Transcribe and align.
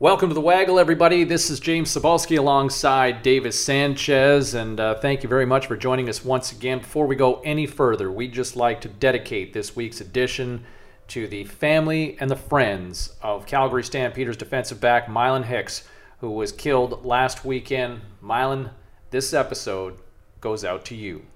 Welcome 0.00 0.30
to 0.30 0.34
the 0.34 0.40
Waggle, 0.40 0.78
everybody. 0.78 1.24
This 1.24 1.50
is 1.50 1.60
James 1.60 1.94
Cybulski 1.94 2.38
alongside 2.38 3.22
Davis 3.22 3.62
Sanchez, 3.62 4.54
and 4.54 4.80
uh, 4.80 4.94
thank 4.94 5.22
you 5.22 5.28
very 5.28 5.44
much 5.44 5.66
for 5.66 5.76
joining 5.76 6.08
us 6.08 6.24
once 6.24 6.52
again. 6.52 6.78
Before 6.78 7.06
we 7.06 7.16
go 7.16 7.42
any 7.44 7.66
further, 7.66 8.10
we'd 8.10 8.32
just 8.32 8.56
like 8.56 8.80
to 8.80 8.88
dedicate 8.88 9.52
this 9.52 9.76
week's 9.76 10.00
edition 10.00 10.64
to 11.08 11.28
the 11.28 11.44
family 11.44 12.16
and 12.18 12.30
the 12.30 12.36
friends 12.36 13.14
of 13.20 13.44
Calgary 13.44 13.84
Stampeders 13.84 14.38
defensive 14.38 14.80
back 14.80 15.04
Mylan 15.04 15.44
Hicks, 15.44 15.86
who 16.20 16.30
was 16.30 16.50
killed 16.50 17.04
last 17.04 17.44
weekend. 17.44 18.00
Mylan, 18.24 18.70
this 19.10 19.34
episode 19.34 19.98
goes 20.40 20.64
out 20.64 20.86
to 20.86 20.94
you. 20.94 21.26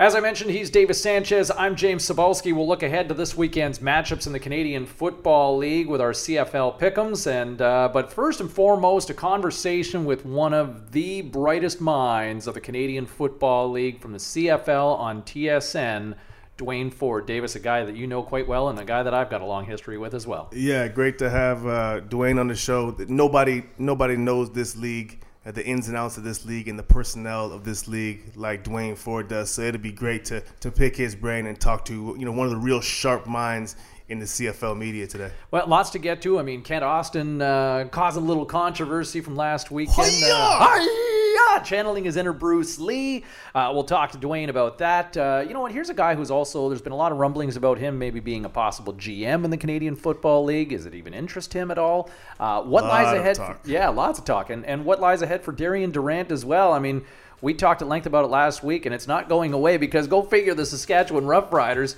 As 0.00 0.14
I 0.14 0.20
mentioned, 0.20 0.52
he's 0.52 0.70
Davis 0.70 1.02
Sanchez. 1.02 1.50
I'm 1.50 1.74
James 1.74 2.08
Cybulski. 2.08 2.54
We'll 2.54 2.68
look 2.68 2.84
ahead 2.84 3.08
to 3.08 3.14
this 3.14 3.36
weekend's 3.36 3.80
matchups 3.80 4.28
in 4.28 4.32
the 4.32 4.38
Canadian 4.38 4.86
Football 4.86 5.56
League 5.56 5.88
with 5.88 6.00
our 6.00 6.12
CFL 6.12 6.78
pick'ems. 6.78 7.26
And 7.26 7.60
uh, 7.60 7.90
but 7.92 8.12
first 8.12 8.40
and 8.40 8.48
foremost, 8.48 9.10
a 9.10 9.14
conversation 9.14 10.04
with 10.04 10.24
one 10.24 10.54
of 10.54 10.92
the 10.92 11.22
brightest 11.22 11.80
minds 11.80 12.46
of 12.46 12.54
the 12.54 12.60
Canadian 12.60 13.06
Football 13.06 13.72
League 13.72 14.00
from 14.00 14.12
the 14.12 14.18
CFL 14.18 14.96
on 15.00 15.22
TSN. 15.22 16.14
Duane 16.56 16.92
Forde 16.92 17.26
Davis, 17.26 17.56
a 17.56 17.60
guy 17.60 17.82
that 17.82 17.96
you 17.96 18.06
know 18.06 18.22
quite 18.22 18.46
well, 18.46 18.68
and 18.68 18.78
a 18.78 18.84
guy 18.84 19.02
that 19.02 19.14
I've 19.14 19.30
got 19.30 19.40
a 19.40 19.46
long 19.46 19.64
history 19.64 19.98
with 19.98 20.14
as 20.14 20.28
well. 20.28 20.48
Yeah, 20.52 20.86
great 20.86 21.18
to 21.18 21.28
have 21.28 21.66
uh, 21.66 22.00
Duane 22.00 22.38
on 22.38 22.46
the 22.46 22.54
show. 22.54 22.96
Nobody, 23.08 23.64
nobody 23.78 24.16
knows 24.16 24.52
this 24.52 24.76
league 24.76 25.24
the 25.52 25.64
ins 25.64 25.88
and 25.88 25.96
outs 25.96 26.16
of 26.16 26.24
this 26.24 26.44
league 26.44 26.68
and 26.68 26.78
the 26.78 26.82
personnel 26.82 27.52
of 27.52 27.64
this 27.64 27.88
league 27.88 28.32
like 28.36 28.64
Duane 28.64 28.96
Forde 28.96 29.28
does. 29.28 29.50
So 29.50 29.62
it'd 29.62 29.82
be 29.82 29.92
great 29.92 30.24
to 30.26 30.42
to 30.60 30.70
pick 30.70 30.96
his 30.96 31.14
brain 31.14 31.46
and 31.46 31.58
talk 31.60 31.84
to 31.86 32.14
you 32.18 32.24
know 32.24 32.32
one 32.32 32.46
of 32.46 32.52
the 32.52 32.58
real 32.58 32.80
sharp 32.80 33.26
minds 33.26 33.76
in 34.08 34.18
the 34.18 34.24
CFL 34.24 34.76
media 34.76 35.06
today. 35.06 35.30
Well, 35.50 35.66
lots 35.66 35.90
to 35.90 35.98
get 35.98 36.22
to. 36.22 36.38
I 36.38 36.42
mean, 36.42 36.62
Kent 36.62 36.84
Austin 36.84 37.42
uh, 37.42 37.88
caused 37.90 38.16
a 38.16 38.20
little 38.20 38.46
controversy 38.46 39.20
from 39.20 39.36
last 39.36 39.70
weekend. 39.70 40.12
Uh, 40.24 41.58
channeling 41.64 42.04
his 42.04 42.16
inner 42.16 42.32
Bruce 42.32 42.78
Lee. 42.78 43.24
Uh, 43.54 43.70
we'll 43.72 43.84
talk 43.84 44.12
to 44.12 44.18
Duane 44.18 44.48
about 44.48 44.78
that. 44.78 45.16
Uh, 45.16 45.44
you 45.46 45.54
know 45.54 45.60
what? 45.60 45.72
Here's 45.72 45.90
a 45.90 45.94
guy 45.94 46.14
who's 46.14 46.30
also, 46.30 46.68
there's 46.68 46.82
been 46.82 46.92
a 46.92 46.96
lot 46.96 47.12
of 47.12 47.18
rumblings 47.18 47.56
about 47.56 47.78
him 47.78 47.98
maybe 47.98 48.20
being 48.20 48.44
a 48.44 48.48
possible 48.48 48.94
GM 48.94 49.44
in 49.44 49.50
the 49.50 49.56
Canadian 49.56 49.96
Football 49.96 50.44
League. 50.44 50.72
Is 50.72 50.86
it 50.86 50.94
even 50.94 51.14
interest 51.14 51.52
him 51.52 51.70
at 51.70 51.78
all? 51.78 52.10
Uh, 52.38 52.62
what 52.62 52.84
lies 52.84 53.16
ahead? 53.16 53.36
For, 53.36 53.58
yeah, 53.64 53.88
lots 53.88 54.18
of 54.18 54.24
talk. 54.24 54.50
And, 54.50 54.64
and 54.64 54.84
what 54.84 55.00
lies 55.00 55.22
ahead 55.22 55.42
for 55.42 55.52
Darian 55.52 55.90
Durant 55.90 56.30
as 56.30 56.44
well? 56.44 56.72
I 56.72 56.78
mean, 56.78 57.04
we 57.40 57.54
talked 57.54 57.82
at 57.82 57.88
length 57.88 58.06
about 58.06 58.24
it 58.24 58.28
last 58.28 58.62
week, 58.62 58.86
and 58.86 58.94
it's 58.94 59.06
not 59.06 59.28
going 59.28 59.52
away 59.52 59.76
because 59.76 60.06
go 60.06 60.22
figure 60.22 60.54
the 60.54 60.66
Saskatchewan 60.66 61.24
Roughriders 61.24 61.96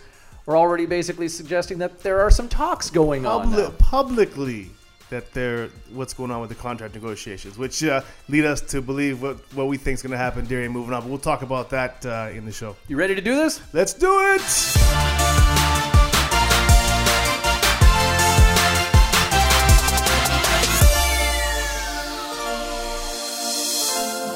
are 0.51 0.57
already 0.57 0.87
basically 0.87 1.29
suggesting 1.29 1.79
that 1.79 2.01
there 2.01 2.21
are 2.21 2.31
some 2.31 2.49
talks 2.49 2.91
going 2.91 3.23
Publi- 3.23 3.69
on. 3.69 3.77
Publicly 3.77 4.71
that 5.09 5.33
they're 5.33 5.69
what's 5.93 6.15
going 6.15 6.31
on 6.31 6.41
with 6.41 6.51
the 6.51 6.57
contract 6.57 6.95
negotiations, 6.95 7.59
which 7.59 7.83
uh, 7.85 8.01
lead 8.29 8.45
us 8.45 8.61
to 8.61 8.81
believe 8.81 9.23
what, 9.23 9.37
what 9.55 9.67
we 9.67 9.77
think 9.77 9.95
is 9.95 10.03
going 10.03 10.13
to 10.13 10.19
happen 10.19 10.45
Durant 10.47 10.73
moving 10.73 10.95
on. 10.95 11.03
But 11.03 11.09
we'll 11.09 11.19
talk 11.19 11.43
about 11.43 11.71
that 11.71 12.05
uh, 12.05 12.31
in 12.33 12.45
the 12.45 12.53
show. 12.53 12.77
You 12.89 12.97
ready 12.97 13.15
to 13.15 13.21
do 13.21 13.35
this? 13.35 13.61
Let's 13.73 13.93
do 13.93 14.11
it. 14.35 15.10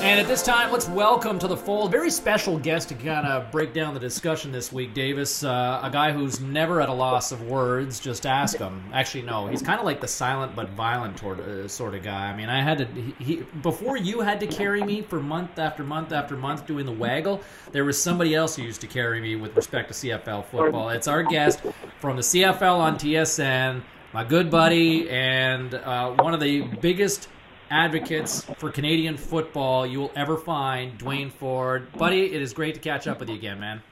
And 0.05 0.21
at 0.21 0.27
this 0.27 0.43
time, 0.43 0.71
let's 0.71 0.87
welcome 0.87 1.39
to 1.39 1.49
the 1.49 1.57
fold 1.57 1.89
A 1.89 1.91
very 1.91 2.11
special 2.11 2.59
guest 2.59 2.91
to 2.91 2.95
kind 2.95 3.27
of 3.27 3.51
break 3.51 3.73
down 3.73 3.95
the 3.95 4.01
discussion 4.01 4.53
this 4.53 4.71
week, 4.71 4.93
Davis. 4.93 5.43
Uh, 5.43 5.81
a 5.83 5.89
guy 5.89 6.13
who's 6.13 6.41
never 6.41 6.83
at 6.83 6.91
a 6.91 6.93
loss 6.93 7.33
of 7.33 7.41
words. 7.41 8.01
Just 8.01 8.27
ask 8.27 8.59
him. 8.59 8.85
Actually, 8.93 9.23
no, 9.23 9.47
he's 9.47 9.63
kind 9.63 9.79
of 9.81 9.87
like 9.87 10.03
the 10.03 10.07
silent 10.07 10.55
but 10.55 10.69
violent 10.69 11.17
toward, 11.17 11.41
uh, 11.41 11.67
sort 11.69 11.95
of 11.95 12.03
guy. 12.03 12.31
I 12.31 12.37
mean, 12.37 12.51
I 12.51 12.61
had 12.61 12.79
to 12.79 12.85
he, 13.19 13.47
before 13.63 13.97
you 13.97 14.21
had 14.21 14.41
to 14.41 14.47
carry 14.47 14.83
me 14.83 15.01
for 15.01 15.21
month 15.21 15.59
after 15.59 15.83
month 15.83 16.13
after 16.13 16.37
month 16.37 16.67
doing 16.67 16.85
the 16.85 16.93
waggle. 16.93 17.41
There 17.73 17.87
was 17.87 18.01
somebody 18.01 18.35
else 18.35 18.57
who 18.57 18.63
used 18.63 18.83
to 18.83 18.87
carry 18.87 19.23
me 19.23 19.37
with 19.37 19.57
respect 19.57 19.89
to 19.89 19.95
CFL 19.95 20.45
football. 20.45 20.91
It's 20.91 21.09
our 21.09 21.23
guest 21.23 21.63
from 21.99 22.17
the 22.17 22.23
CFL 22.23 22.77
on 22.77 22.97
TSN, 22.97 23.81
my 24.13 24.23
good 24.23 24.51
buddy, 24.51 25.09
and 25.09 25.75
uh, 25.75 26.11
one 26.11 26.35
of 26.35 26.41
the 26.41 26.61
biggest 26.83 27.29
advocates 27.71 28.45
for 28.59 28.71
Canadian 28.71 29.17
football 29.17 29.87
you 29.87 30.01
will 30.01 30.13
ever 30.17 30.37
find, 30.37 30.97
Duane 30.99 31.31
Forde. 31.31 31.93
Buddy, 31.97 32.33
it 32.33 32.43
is 32.43 32.53
great 32.53 32.75
to 32.75 32.81
catch 32.81 33.07
up 33.07 33.21
with 33.21 33.29
you 33.29 33.37
again, 33.37 33.61
man. 33.61 33.83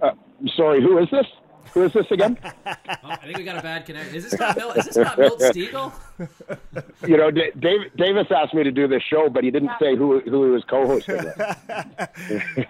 Uh, 0.00 0.12
sorry, 0.56 0.82
who 0.82 0.98
is 0.98 1.08
this? 1.10 1.26
Who 1.74 1.84
is 1.84 1.92
this 1.92 2.06
again? 2.10 2.38
oh, 2.44 2.72
I 3.04 3.16
think 3.16 3.38
we 3.38 3.44
got 3.44 3.58
a 3.58 3.62
bad 3.62 3.86
connection. 3.86 4.14
Is 4.14 4.30
this 4.30 4.38
not 4.38 4.56
Milt, 4.56 4.76
is 4.76 4.86
this 4.86 4.96
not 4.96 5.18
Milt 5.18 5.40
Stegall? 5.40 5.92
you 7.06 7.16
know, 7.16 7.30
D- 7.30 7.50
Dave, 7.58 7.94
Davis 7.96 8.26
asked 8.30 8.54
me 8.54 8.62
to 8.62 8.70
do 8.70 8.88
this 8.88 9.02
show, 9.02 9.28
but 9.28 9.44
he 9.44 9.50
didn't 9.50 9.72
say 9.80 9.96
who 9.96 10.20
who 10.20 10.44
he 10.44 10.50
was 10.50 10.64
co-hosting. 10.64 11.16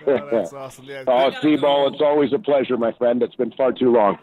oh, 0.06 0.28
that's 0.30 0.52
awesome. 0.52 0.84
Yeah. 0.84 1.04
Oh, 1.06 1.30
Seaball, 1.42 1.92
it's 1.92 2.02
always 2.02 2.32
a 2.32 2.38
pleasure, 2.38 2.76
my 2.76 2.92
friend. 2.92 3.22
It's 3.22 3.36
been 3.36 3.52
far 3.52 3.72
too 3.72 3.92
long. 3.92 4.18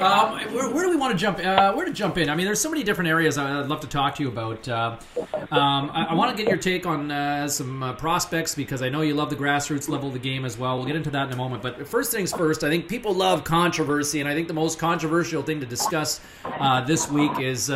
Um, 0.00 0.38
where, 0.52 0.68
where, 0.70 0.84
do 0.84 0.90
we 0.90 0.96
want 0.96 1.12
to 1.12 1.18
jump? 1.18 1.38
Uh, 1.38 1.72
where 1.72 1.86
to 1.86 1.92
jump 1.92 2.18
in? 2.18 2.28
I 2.28 2.34
mean, 2.34 2.46
there's 2.46 2.60
so 2.60 2.70
many 2.70 2.82
different 2.82 3.08
areas 3.08 3.38
I'd 3.38 3.66
love 3.66 3.80
to 3.80 3.86
talk 3.86 4.16
to 4.16 4.22
you 4.22 4.28
about. 4.28 4.68
Uh, 4.68 4.96
um, 5.50 5.90
I, 5.92 6.08
I 6.10 6.14
want 6.14 6.36
to 6.36 6.42
get 6.42 6.50
your 6.50 6.60
take 6.60 6.86
on 6.86 7.10
uh, 7.10 7.48
some 7.48 7.82
uh, 7.82 7.94
prospects 7.94 8.54
because 8.54 8.82
I 8.82 8.88
know 8.88 9.00
you 9.00 9.14
love 9.14 9.30
the 9.30 9.36
grassroots 9.36 9.88
level 9.88 10.08
of 10.08 10.14
the 10.14 10.20
game 10.20 10.44
as 10.44 10.58
well. 10.58 10.76
We'll 10.76 10.86
get 10.86 10.96
into 10.96 11.10
that 11.10 11.26
in 11.28 11.32
a 11.32 11.36
moment. 11.36 11.62
But 11.62 11.86
first 11.88 12.12
things 12.12 12.32
first, 12.32 12.64
I 12.64 12.68
think 12.68 12.88
people 12.88 13.14
love 13.14 13.44
controversy, 13.44 14.20
and 14.20 14.28
I 14.28 14.34
think 14.34 14.48
the 14.48 14.54
most 14.54 14.78
controversial 14.78 15.42
thing 15.42 15.60
to 15.60 15.66
discuss 15.66 16.20
uh, 16.44 16.82
this 16.82 17.10
week 17.10 17.38
is. 17.38 17.70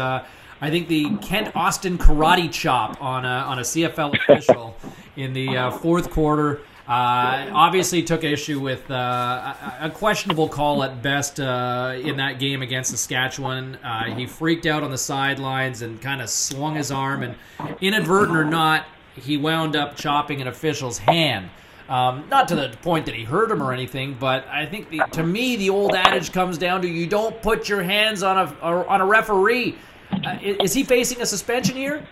I 0.61 0.71
think 0.71 0.89
the 0.89 1.17
Kent 1.19 1.55
Austin 1.55 1.99
karate 1.99 2.51
chop 2.51 3.03
on 3.03 3.25
a, 3.25 3.29
on 3.29 3.59
a 3.59 3.63
CFL 3.63 4.15
official 4.21 4.77
in 5.17 5.33
the 5.33 5.57
uh, 5.57 5.71
fourth 5.71 6.11
quarter. 6.11 6.61
Uh, 6.89 7.51
obviously, 7.53 8.01
took 8.01 8.23
issue 8.23 8.61
with 8.61 8.89
uh, 8.93 8.95
a, 8.95 9.79
a, 9.87 9.91
questionable 9.91 10.49
call 10.49 10.85
at 10.85 11.03
best 11.03 11.41
uh, 11.41 11.97
in 12.01 12.17
that 12.17 12.39
game 12.39 12.63
against 12.63 12.93
Saskatchewan. 12.93 13.75
Uh, 13.77 14.15
he 14.15 14.25
freaked 14.25 14.67
out 14.67 14.85
on 14.85 14.93
the 14.93 14.99
sidelines 14.99 15.83
and 15.83 16.01
kind 16.01 16.23
of 16.23 16.31
swung 16.31 16.77
his 16.77 16.93
arm, 16.93 17.25
and 17.25 17.35
inadvertent 17.81 18.37
or 18.37 18.45
not, 18.45 18.87
he 19.17 19.37
wound 19.37 19.75
up 19.75 19.97
chopping 19.97 20.41
an 20.41 20.47
official's 20.47 20.97
hand. 20.97 21.51
Um, 21.89 22.25
not 22.31 22.47
to 22.49 22.55
the 22.55 22.77
point 22.83 23.07
that 23.07 23.17
he 23.17 23.25
hurt 23.25 23.51
him 23.51 23.63
or 23.63 23.73
anything, 23.73 24.17
but 24.19 24.47
I 24.49 24.67
think 24.67 24.89
the, 24.91 25.03
to 25.13 25.25
me 25.25 25.57
the 25.57 25.71
old 25.71 25.95
adage 25.95 26.33
comes 26.33 26.59
down 26.59 26.83
to 26.83 26.89
you 26.89 27.07
don't 27.07 27.41
put 27.43 27.69
your 27.69 27.83
hands 27.83 28.23
on 28.23 28.37
a 28.37 28.65
on 28.65 29.01
a 29.01 29.07
referee. 29.07 29.77
Uh, 30.13 30.37
is 30.43 30.73
he 30.73 30.85
facing 30.85 31.21
a 31.21 31.27
suspension 31.27 31.77
here? 31.77 32.07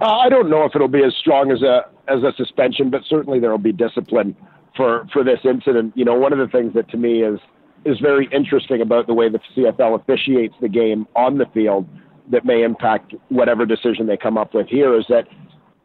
Uh, 0.00 0.04
I 0.04 0.28
don't 0.28 0.50
know 0.50 0.64
if 0.64 0.72
it'll 0.74 0.88
be 0.88 1.04
as 1.04 1.14
strong 1.20 1.50
as 1.50 1.62
a 1.62 1.86
as 2.08 2.22
a 2.22 2.32
suspension, 2.36 2.90
but 2.90 3.02
certainly 3.08 3.40
there 3.40 3.50
will 3.50 3.58
be 3.58 3.72
discipline 3.72 4.36
for 4.76 5.06
for 5.12 5.24
this 5.24 5.40
incident. 5.44 5.96
You 5.96 6.04
know, 6.04 6.14
one 6.14 6.32
of 6.32 6.38
the 6.38 6.48
things 6.48 6.74
that 6.74 6.88
to 6.90 6.96
me 6.96 7.22
is 7.22 7.40
is 7.84 7.98
very 8.00 8.28
interesting 8.32 8.82
about 8.82 9.06
the 9.06 9.14
way 9.14 9.28
the 9.28 9.40
CFL 9.56 10.00
officiates 10.00 10.54
the 10.60 10.68
game 10.68 11.06
on 11.14 11.38
the 11.38 11.46
field 11.54 11.88
that 12.30 12.44
may 12.44 12.62
impact 12.62 13.14
whatever 13.28 13.64
decision 13.64 14.06
they 14.06 14.16
come 14.16 14.36
up 14.36 14.52
with 14.52 14.66
here 14.66 14.98
is 14.98 15.04
that 15.08 15.26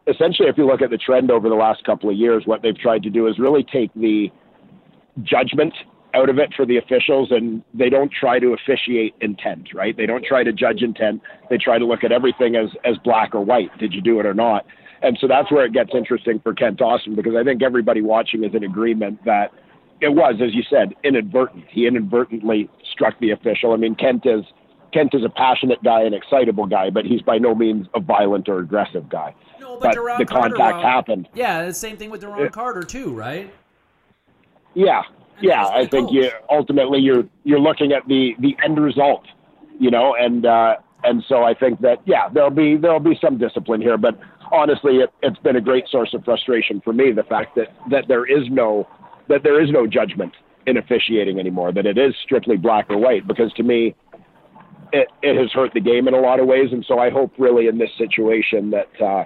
essentially, 0.07 0.50
if 0.50 0.57
you 0.57 0.66
look 0.66 0.81
at 0.81 0.89
the 0.89 0.97
trend 0.97 1.29
over 1.31 1.47
the 1.47 1.56
last 1.56 1.83
couple 1.85 2.09
of 2.09 2.16
years, 2.16 2.44
what 2.45 2.62
they've 2.62 2.78
tried 2.78 3.03
to 3.03 3.09
do 3.09 3.28
is 3.28 3.38
really 3.38 3.63
take 3.63 3.94
the 3.94 4.31
judgment 5.22 5.73
out 6.14 6.30
of 6.30 6.38
it 6.38 6.54
for 6.56 6.66
the 6.66 6.78
officials 6.78 7.32
and 7.32 7.64
they 7.74 7.90
don't 7.90 8.12
try 8.12 8.40
to 8.40 8.54
officiate 8.54 9.16
intent, 9.22 9.70
right? 9.74 9.96
They 9.96 10.06
don't 10.06 10.26
try 10.26 10.44
to 10.44 10.52
judge 10.52 10.82
intent. 10.82 11.22
They 11.50 11.58
try 11.58 11.80
to 11.80 11.86
look 11.86 12.04
at 12.04 12.12
everything 12.12 12.56
as, 12.56 12.70
as 12.84 12.98
black 13.04 13.34
or 13.34 13.44
white. 13.44 13.76
Did 13.78 13.94
you 13.94 14.02
do 14.02 14.20
it 14.20 14.26
or 14.26 14.34
not? 14.34 14.66
And 15.02 15.18
so 15.20 15.28
that's 15.28 15.52
where 15.52 15.66
it 15.66 15.74
gets 15.74 15.92
interesting 15.94 16.40
for 16.40 16.54
Kent 16.54 16.82
Austin 16.82 17.16
because 17.16 17.34
I 17.36 17.44
think 17.44 17.64
everybody 17.64 18.02
watching 18.02 18.44
is 18.44 18.54
in 18.54 18.64
agreement 18.64 19.24
that 19.26 19.52
it 20.00 20.10
was, 20.10 20.36
as 20.44 20.54
you 20.54 20.64
said, 20.70 20.94
inadvertent. 21.04 21.66
He 21.70 21.88
inadvertently 21.88 22.70
struck 22.92 23.20
the 23.20 23.32
official. 23.32 23.74
I 23.74 23.78
mean, 23.78 23.96
Kent 23.96 24.26
is 24.26 24.44
Kent 24.94 25.14
is 25.14 25.24
a 25.24 25.30
passionate 25.30 25.82
guy, 25.84 26.04
an 26.04 26.14
excitable 26.14 26.66
guy, 26.66 26.90
but 26.90 27.06
he's 27.06 27.22
by 27.22 27.38
no 27.38 27.56
means 27.56 27.88
a 27.96 28.00
violent 28.00 28.50
or 28.50 28.60
aggressive 28.60 29.07
guy. 29.10 29.34
No, 29.60 29.80
but, 29.80 29.96
but 29.96 30.18
the 30.18 30.25
Carter, 30.25 30.56
contact 30.56 30.78
uh, 30.78 30.81
happened. 30.81 31.30
Yeah, 31.34 31.66
the 31.66 31.74
same 31.74 31.98
thing 31.98 32.10
with 32.10 32.22
Duron 32.22 32.48
it, 32.48 32.52
Carter 32.52 32.84
too, 32.84 33.14
right? 33.14 33.54
Yeah, 34.74 35.04
yeah, 35.42 35.66
I 35.68 35.86
think 35.86 36.12
you 36.12 36.30
ultimately 36.50 37.00
you're 37.00 37.24
you're 37.44 37.60
looking 37.60 37.92
at 37.92 38.08
the 38.08 38.36
the 38.40 38.56
end 38.64 38.80
result, 38.80 39.26
you 39.80 39.92
know, 39.92 40.16
and 40.16 40.46
uh, 40.46 40.76
and 41.04 41.24
so 41.28 41.44
I 41.44 41.54
think 41.54 41.82
that 41.82 41.98
yeah, 42.06 42.30
there'll 42.30 42.50
be 42.50 42.78
there'll 42.78 43.00
be 43.00 43.18
some 43.22 43.38
discipline 43.38 43.82
here, 43.82 43.98
but 43.98 44.20
honestly, 44.52 44.98
it, 44.98 45.12
it's 45.22 45.40
been 45.40 45.56
a 45.56 45.62
great 45.62 45.88
source 45.90 46.14
of 46.14 46.24
frustration 46.24 46.82
for 46.82 46.94
me 46.94 47.12
the 47.12 47.24
fact 47.24 47.56
that 47.56 47.68
that 47.90 48.08
there 48.08 48.26
is 48.26 48.48
no 48.50 48.88
that 49.28 49.44
there 49.44 49.62
is 49.62 49.72
no 49.72 49.88
judgment 49.88 50.34
in 50.68 50.78
officiating 50.78 51.40
anymore, 51.40 51.72
that 51.72 51.86
it 51.86 51.98
is 51.98 52.14
strictly 52.24 52.56
black 52.56 52.86
or 52.90 52.98
white, 52.98 53.28
because 53.28 53.52
to 53.54 53.64
me, 53.64 53.96
it 54.94 55.08
it 55.24 55.38
has 55.38 55.52
hurt 55.52 55.74
the 55.74 55.82
game 55.82 56.08
in 56.08 56.14
a 56.14 56.20
lot 56.20 56.40
of 56.40 56.48
ways, 56.48 56.70
and 56.72 56.86
so 56.88 57.00
I 57.00 57.10
hope 57.10 57.34
really 57.38 57.68
in 57.68 57.78
this 57.78 57.92
situation 57.98 58.72
that. 58.72 59.02
Uh, 59.02 59.26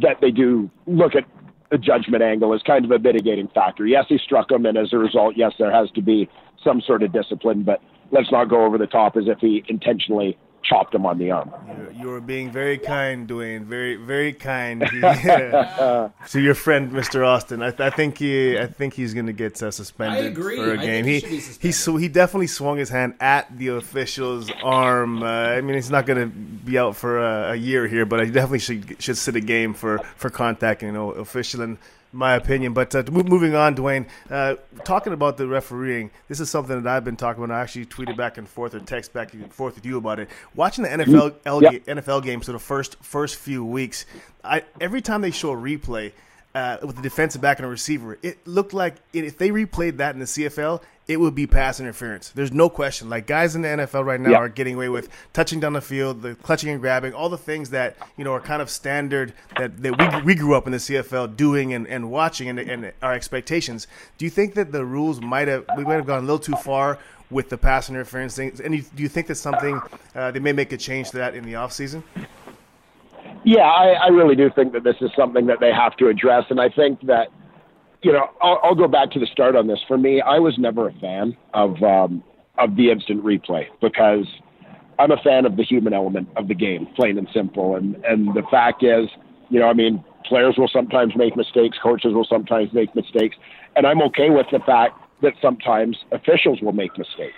that 0.00 0.16
they 0.20 0.30
do 0.30 0.70
look 0.86 1.14
at 1.14 1.24
the 1.70 1.78
judgment 1.78 2.22
angle 2.22 2.52
is 2.54 2.62
kind 2.62 2.84
of 2.84 2.90
a 2.90 2.98
mitigating 2.98 3.48
factor. 3.48 3.86
Yes, 3.86 4.04
he 4.08 4.18
struck 4.18 4.50
him, 4.50 4.66
and 4.66 4.76
as 4.76 4.92
a 4.92 4.98
result, 4.98 5.34
yes, 5.36 5.52
there 5.58 5.72
has 5.72 5.90
to 5.92 6.02
be 6.02 6.28
some 6.62 6.80
sort 6.80 7.02
of 7.02 7.12
discipline, 7.12 7.62
but 7.62 7.80
let's 8.10 8.30
not 8.30 8.48
go 8.48 8.64
over 8.64 8.78
the 8.78 8.86
top 8.86 9.16
as 9.16 9.24
if 9.26 9.38
he 9.38 9.64
intentionally 9.68 10.38
chopped 10.64 10.94
him 10.94 11.06
on 11.06 11.18
the 11.18 11.30
arm. 11.30 11.52
You 11.94 12.08
were 12.08 12.20
being 12.20 12.50
very 12.50 12.78
kind, 12.78 13.26
Duane. 13.26 13.64
Very, 13.64 13.96
very 13.96 14.32
kind 14.32 14.80
to 14.90 16.10
your 16.34 16.54
friend, 16.54 16.90
Mr. 16.90 17.26
Austin. 17.26 17.62
I, 17.62 17.72
I 17.78 17.90
think 17.90 18.18
he, 18.18 18.58
I 18.58 18.66
think 18.66 18.94
he's 18.94 19.14
going 19.14 19.26
to 19.26 19.32
get 19.32 19.62
uh, 19.62 19.70
suspended 19.70 20.34
for 20.34 20.72
a 20.72 20.78
game. 20.78 21.04
he 21.04 21.20
he, 21.20 21.38
he, 21.38 21.72
he 21.72 22.08
definitely 22.08 22.46
swung 22.46 22.78
his 22.78 22.88
hand 22.88 23.14
at 23.20 23.56
the 23.56 23.68
official's 23.68 24.50
arm. 24.62 25.22
Uh, 25.22 25.26
I 25.26 25.60
mean, 25.60 25.74
he's 25.74 25.90
not 25.90 26.06
going 26.06 26.20
to 26.20 26.26
be 26.26 26.78
out 26.78 26.96
for 26.96 27.18
a, 27.18 27.52
a, 27.52 27.54
year 27.54 27.86
here, 27.86 28.04
but 28.06 28.24
he 28.24 28.30
definitely 28.30 28.58
should 28.58 29.02
should 29.02 29.16
sit 29.16 29.36
a 29.36 29.40
game 29.40 29.74
for 29.74 29.98
for 30.16 30.30
contacting, 30.30 30.88
you 30.88 30.94
know, 30.94 31.10
official 31.12 31.62
and 31.62 31.78
my 32.14 32.34
opinion. 32.34 32.72
But 32.72 32.94
uh, 32.94 33.02
moving 33.10 33.54
on, 33.54 33.74
Duane, 33.74 34.06
uh, 34.30 34.54
talking 34.84 35.12
about 35.12 35.36
the 35.36 35.46
refereeing, 35.46 36.10
this 36.28 36.40
is 36.40 36.48
something 36.48 36.82
that 36.82 36.96
I've 36.96 37.04
been 37.04 37.16
talking 37.16 37.42
about. 37.42 37.54
I 37.54 37.60
actually 37.60 37.86
tweeted 37.86 38.16
back 38.16 38.38
and 38.38 38.48
forth 38.48 38.74
or 38.74 38.80
text 38.80 39.12
back 39.12 39.34
and 39.34 39.52
forth 39.52 39.74
with 39.74 39.84
you 39.84 39.98
about 39.98 40.20
it. 40.20 40.28
Watching 40.54 40.84
the 40.84 40.90
NFL 40.90 41.32
mm-hmm. 41.42 41.64
yep. 41.64 41.84
NFL 41.84 42.22
games 42.22 42.46
for 42.46 42.52
the 42.52 42.58
first 42.58 42.96
first 43.02 43.36
few 43.36 43.64
weeks, 43.64 44.06
I, 44.42 44.62
every 44.80 45.02
time 45.02 45.20
they 45.20 45.30
show 45.30 45.52
a 45.52 45.56
replay 45.56 46.12
uh, 46.54 46.78
with 46.82 46.96
the 46.96 47.02
defensive 47.02 47.40
back 47.40 47.58
and 47.58 47.66
a 47.66 47.68
receiver, 47.68 48.18
it 48.22 48.46
looked 48.46 48.72
like 48.72 48.96
if 49.12 49.38
they 49.38 49.50
replayed 49.50 49.96
that 49.96 50.14
in 50.14 50.20
the 50.20 50.26
CFL, 50.26 50.80
it 51.06 51.20
would 51.20 51.34
be 51.34 51.46
pass 51.46 51.80
interference. 51.80 52.30
There's 52.30 52.52
no 52.52 52.70
question. 52.70 53.10
Like 53.10 53.26
guys 53.26 53.54
in 53.54 53.62
the 53.62 53.68
NFL 53.68 54.06
right 54.06 54.20
now 54.20 54.30
yeah. 54.30 54.36
are 54.38 54.48
getting 54.48 54.74
away 54.74 54.88
with 54.88 55.08
touching 55.32 55.60
down 55.60 55.74
the 55.74 55.82
field, 55.82 56.22
the 56.22 56.34
clutching 56.36 56.70
and 56.70 56.80
grabbing, 56.80 57.12
all 57.12 57.28
the 57.28 57.36
things 57.36 57.70
that 57.70 57.96
you 58.16 58.24
know 58.24 58.32
are 58.32 58.40
kind 58.40 58.62
of 58.62 58.70
standard 58.70 59.34
that, 59.58 59.82
that 59.82 59.98
we, 59.98 60.22
we 60.22 60.34
grew 60.34 60.54
up 60.54 60.66
in 60.66 60.72
the 60.72 60.78
CFL 60.78 61.36
doing 61.36 61.74
and, 61.74 61.86
and 61.88 62.10
watching 62.10 62.48
and, 62.48 62.58
and 62.58 62.92
our 63.02 63.12
expectations. 63.12 63.86
Do 64.16 64.24
you 64.24 64.30
think 64.30 64.54
that 64.54 64.72
the 64.72 64.84
rules 64.84 65.20
might 65.20 65.48
have 65.48 65.66
we 65.76 65.84
might 65.84 65.94
have 65.94 66.06
gone 66.06 66.18
a 66.18 66.26
little 66.26 66.38
too 66.38 66.56
far 66.56 66.98
with 67.30 67.50
the 67.50 67.58
pass 67.58 67.90
interference 67.90 68.36
things? 68.36 68.60
And 68.60 68.72
do 68.94 69.02
you 69.02 69.08
think 69.08 69.26
that 69.26 69.34
something 69.34 69.80
uh, 70.14 70.30
they 70.30 70.40
may 70.40 70.52
make 70.52 70.72
a 70.72 70.78
change 70.78 71.10
to 71.10 71.18
that 71.18 71.34
in 71.34 71.44
the 71.44 71.56
off 71.56 71.72
season? 71.72 72.02
Yeah, 73.44 73.62
I, 73.62 73.92
I 74.04 74.08
really 74.08 74.34
do 74.34 74.50
think 74.54 74.72
that 74.72 74.84
this 74.84 74.96
is 75.00 75.10
something 75.16 75.46
that 75.46 75.58
they 75.60 75.72
have 75.72 75.96
to 75.98 76.08
address, 76.08 76.44
and 76.50 76.60
I 76.60 76.68
think 76.68 77.00
that 77.06 77.28
you 78.04 78.12
know, 78.12 78.28
I'll, 78.42 78.60
I'll, 78.62 78.74
go 78.74 78.86
back 78.86 79.10
to 79.12 79.18
the 79.18 79.26
start 79.26 79.56
on 79.56 79.66
this. 79.66 79.78
For 79.88 79.96
me, 79.96 80.20
I 80.20 80.38
was 80.38 80.58
never 80.58 80.88
a 80.88 80.92
fan 80.94 81.36
of 81.54 81.82
um, 81.82 82.22
of 82.58 82.76
the 82.76 82.90
instant 82.90 83.24
replay 83.24 83.64
because 83.80 84.26
I'm 84.98 85.10
a 85.10 85.16
fan 85.24 85.46
of 85.46 85.56
the 85.56 85.64
human 85.64 85.94
element 85.94 86.28
of 86.36 86.46
the 86.48 86.54
game, 86.54 86.86
plain 86.96 87.16
and 87.16 87.26
simple. 87.32 87.76
And 87.76 87.96
and 88.04 88.28
the 88.34 88.42
fact 88.50 88.82
is, 88.82 89.08
you 89.48 89.58
know, 89.58 89.68
I 89.68 89.72
mean, 89.72 90.04
players 90.26 90.56
will 90.58 90.68
sometimes 90.68 91.14
make 91.16 91.34
mistakes, 91.34 91.78
coaches 91.82 92.12
will 92.12 92.26
sometimes 92.28 92.72
make 92.74 92.94
mistakes, 92.94 93.36
and 93.74 93.86
I'm 93.86 94.02
okay 94.02 94.28
with 94.28 94.46
the 94.52 94.60
fact 94.60 94.98
that 95.22 95.32
sometimes 95.40 95.96
officials 96.12 96.60
will 96.60 96.72
make 96.72 96.96
mistakes. 96.98 97.34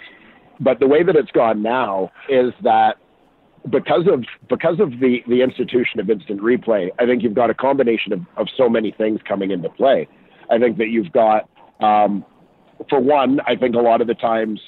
But 0.59 0.81
the 0.81 0.89
way 0.89 1.05
that 1.05 1.15
it's 1.15 1.31
gone 1.31 1.63
now 1.63 2.11
is 2.29 2.53
that 2.63 2.97
because 3.71 4.07
of 4.13 4.25
because 4.49 4.81
of 4.81 4.91
the 5.01 5.19
the 5.29 5.43
institution 5.43 6.01
of 6.01 6.09
instant 6.09 6.41
replay, 6.41 6.91
I 6.99 7.07
think 7.07 7.23
you've 7.23 7.35
got 7.35 7.51
a 7.51 7.55
combination 7.55 8.13
of, 8.13 8.21
of 8.37 8.49
so 8.57 8.69
many 8.69 8.93
things 8.93 9.21
coming 9.27 9.51
into 9.51 9.69
play. 9.69 10.09
I 10.51 10.59
think 10.59 10.79
that 10.79 10.89
you've 10.89 11.13
got, 11.13 11.49
um, 11.81 12.25
for 12.89 13.01
one, 13.01 13.41
I 13.47 13.57
think 13.57 13.75
a 13.75 13.81
lot 13.81 14.01
of 14.01 14.07
the 14.07 14.15
times 14.15 14.61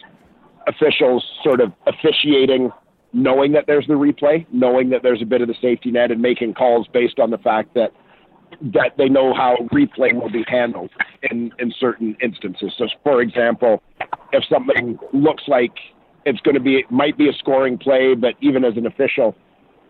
officials 0.67 1.25
sort 1.45 1.61
of 1.61 1.73
officiating, 1.87 2.71
knowing 3.13 3.53
that 3.53 3.67
there's 3.67 3.87
the 3.87 3.95
replay, 3.95 4.45
knowing 4.53 4.91
that 4.91 5.03
there's 5.03 5.23
a 5.23 5.27
bit 5.27 5.41
of 5.41 5.49
the 5.49 5.55
safety 5.63 5.91
net, 5.91 6.11
and 6.11 6.21
making 6.21 6.55
calls 6.55 6.87
based 6.93 7.19
on 7.19 7.31
the 7.31 7.39
fact 7.39 7.75
that 7.75 7.93
that 8.61 8.93
they 8.97 9.09
know 9.09 9.35
how 9.35 9.57
replay 9.73 10.13
will 10.13 10.31
be 10.31 10.45
handled 10.49 10.91
in 11.31 11.53
in 11.59 11.73
certain 11.79 12.17
instances. 12.21 12.73
So, 12.77 12.89
for 13.05 13.21
example, 13.23 13.83
if 14.33 14.45
something 14.51 14.99
looks 15.13 15.45
like 15.47 15.75
it's 16.29 16.41
going 16.41 16.55
to 16.55 16.61
be 16.61 16.77
it 16.77 16.91
might 16.91 17.17
be 17.17 17.29
a 17.29 17.33
scoring 17.33 17.79
play, 17.79 18.15
but 18.15 18.35
even 18.41 18.65
as 18.65 18.77
an 18.77 18.87
official, 18.87 19.35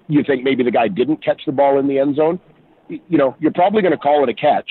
you 0.09 0.23
think 0.25 0.43
maybe 0.45 0.63
the 0.63 0.71
guy 0.71 0.89
didn't 0.89 1.23
catch 1.23 1.43
the 1.45 1.53
ball 1.53 1.79
in 1.79 1.89
the 1.89 1.99
end 1.99 2.17
zone, 2.17 2.41
you 2.89 3.19
know, 3.19 3.37
you're 3.41 3.53
probably 3.53 3.83
going 3.83 3.93
to 3.93 3.99
call 3.99 4.23
it 4.23 4.29
a 4.29 4.35
catch 4.35 4.71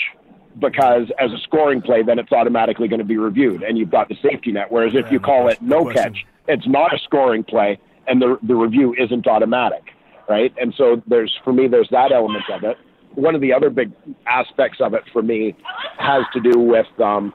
because 0.59 1.03
as 1.19 1.31
a 1.31 1.37
scoring 1.43 1.81
play, 1.81 2.01
then 2.01 2.17
it's 2.17 2.31
automatically 2.31 2.87
going 2.87 2.99
to 2.99 3.05
be 3.05 3.17
reviewed, 3.17 3.61
and 3.61 3.77
you've 3.77 3.91
got 3.91 4.09
the 4.09 4.15
safety 4.23 4.51
net. 4.51 4.67
Whereas 4.71 4.93
if 4.95 5.11
you 5.11 5.19
call 5.19 5.49
it 5.49 5.61
no 5.61 5.91
catch, 5.91 6.25
it's 6.47 6.67
not 6.67 6.93
a 6.93 6.99
scoring 7.03 7.43
play, 7.43 7.79
and 8.07 8.21
the 8.21 8.39
the 8.43 8.55
review 8.55 8.95
isn't 8.97 9.27
automatic, 9.27 9.83
right? 10.27 10.53
And 10.59 10.73
so 10.77 11.01
there's 11.07 11.33
for 11.43 11.53
me, 11.53 11.67
there's 11.67 11.89
that 11.91 12.11
element 12.11 12.45
of 12.51 12.63
it. 12.63 12.77
One 13.13 13.35
of 13.35 13.41
the 13.41 13.53
other 13.53 13.69
big 13.69 13.91
aspects 14.25 14.79
of 14.81 14.93
it 14.93 15.03
for 15.11 15.21
me 15.21 15.55
has 15.99 16.23
to 16.33 16.39
do 16.39 16.59
with 16.59 16.87
um, 16.99 17.33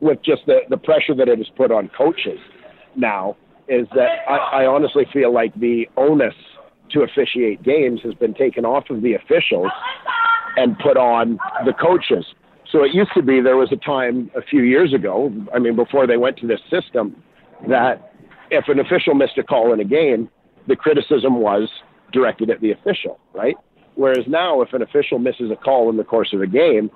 with 0.00 0.22
just 0.22 0.42
the 0.46 0.60
the 0.68 0.76
pressure 0.76 1.14
that 1.14 1.28
it 1.28 1.38
has 1.38 1.48
put 1.56 1.70
on 1.70 1.88
coaches 1.96 2.38
now. 2.96 3.36
Is 3.68 3.86
that 3.94 4.28
I, 4.28 4.64
I 4.64 4.66
honestly 4.66 5.06
feel 5.12 5.32
like 5.32 5.54
the 5.54 5.88
onus 5.96 6.34
to 6.90 7.02
officiate 7.02 7.62
games 7.62 8.00
has 8.04 8.14
been 8.14 8.34
taken 8.34 8.64
off 8.64 8.90
of 8.90 9.02
the 9.02 9.14
officials 9.14 9.70
and 10.56 10.78
put 10.78 10.96
on 10.96 11.38
the 11.64 11.72
coaches. 11.72 12.26
So 12.70 12.84
it 12.84 12.94
used 12.94 13.10
to 13.14 13.22
be 13.22 13.40
there 13.40 13.56
was 13.56 13.72
a 13.72 13.76
time 13.76 14.30
a 14.36 14.42
few 14.42 14.62
years 14.62 14.94
ago, 14.94 15.32
I 15.54 15.58
mean, 15.58 15.76
before 15.76 16.06
they 16.06 16.16
went 16.16 16.38
to 16.38 16.46
this 16.46 16.60
system, 16.70 17.22
that 17.68 18.12
if 18.50 18.68
an 18.68 18.78
official 18.78 19.14
missed 19.14 19.38
a 19.38 19.42
call 19.42 19.72
in 19.72 19.80
a 19.80 19.84
game, 19.84 20.28
the 20.68 20.76
criticism 20.76 21.40
was 21.40 21.68
directed 22.12 22.50
at 22.50 22.60
the 22.60 22.70
official, 22.72 23.18
right? 23.34 23.56
Whereas 23.94 24.24
now, 24.26 24.62
if 24.62 24.72
an 24.72 24.82
official 24.82 25.18
misses 25.18 25.50
a 25.50 25.56
call 25.56 25.90
in 25.90 25.96
the 25.96 26.04
course 26.04 26.32
of 26.32 26.40
a 26.40 26.46
game, 26.46 26.90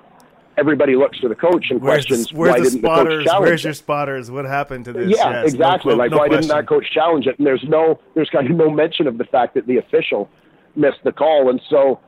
everybody 0.57 0.95
looks 0.95 1.19
to 1.19 1.29
the 1.29 1.35
coach 1.35 1.67
and 1.69 1.81
where's 1.81 2.05
questions 2.05 2.29
the, 2.29 2.35
why 2.37 2.59
didn't 2.59 2.81
the 2.81 2.87
coach 2.87 3.25
challenge 3.25 3.47
Where's 3.47 3.61
it? 3.61 3.67
your 3.67 3.73
spotters? 3.73 4.31
What 4.31 4.45
happened 4.45 4.85
to 4.85 4.93
this? 4.93 5.09
Yeah, 5.09 5.43
yes, 5.43 5.53
exactly. 5.53 5.93
No, 5.93 5.97
like 5.97 6.11
no 6.11 6.17
why 6.17 6.27
question. 6.27 6.47
didn't 6.49 6.57
that 6.57 6.67
coach 6.67 6.91
challenge 6.91 7.27
it? 7.27 7.37
And 7.37 7.47
there's 7.47 7.63
no, 7.67 7.99
there's 8.15 8.29
kind 8.29 8.49
of 8.49 8.57
no 8.57 8.69
mention 8.69 9.07
of 9.07 9.17
the 9.17 9.25
fact 9.25 9.53
that 9.53 9.67
the 9.67 9.77
official 9.77 10.29
missed 10.75 11.03
the 11.03 11.11
call, 11.11 11.49
and 11.49 11.61
so 11.69 11.99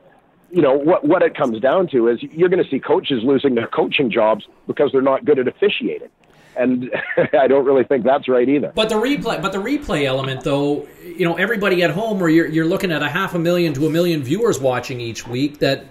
you 0.50 0.62
know 0.62 0.74
what 0.74 1.06
what 1.06 1.22
it 1.22 1.36
comes 1.36 1.60
down 1.60 1.88
to 1.88 2.08
is 2.08 2.18
you're 2.22 2.48
going 2.48 2.62
to 2.62 2.68
see 2.68 2.80
coaches 2.80 3.22
losing 3.22 3.54
their 3.54 3.68
coaching 3.68 4.10
jobs 4.10 4.46
because 4.66 4.90
they're 4.92 5.00
not 5.00 5.24
good 5.24 5.38
at 5.38 5.46
officiating 5.46 6.08
and 6.56 6.90
I 7.32 7.46
don't 7.46 7.64
really 7.64 7.84
think 7.84 8.04
that's 8.04 8.28
right 8.28 8.48
either. 8.48 8.72
But 8.74 8.88
the 8.88 8.96
replay, 8.96 9.40
but 9.40 9.52
the 9.52 9.58
replay 9.58 10.04
element, 10.04 10.42
though, 10.42 10.88
you 11.04 11.24
know, 11.24 11.36
everybody 11.36 11.82
at 11.82 11.90
home, 11.90 12.18
where 12.18 12.28
you're 12.28 12.46
you're 12.46 12.66
looking 12.66 12.92
at 12.92 13.02
a 13.02 13.08
half 13.08 13.34
a 13.34 13.38
million 13.38 13.72
to 13.74 13.86
a 13.86 13.90
million 13.90 14.22
viewers 14.22 14.58
watching 14.58 15.00
each 15.00 15.26
week, 15.26 15.58
that 15.60 15.86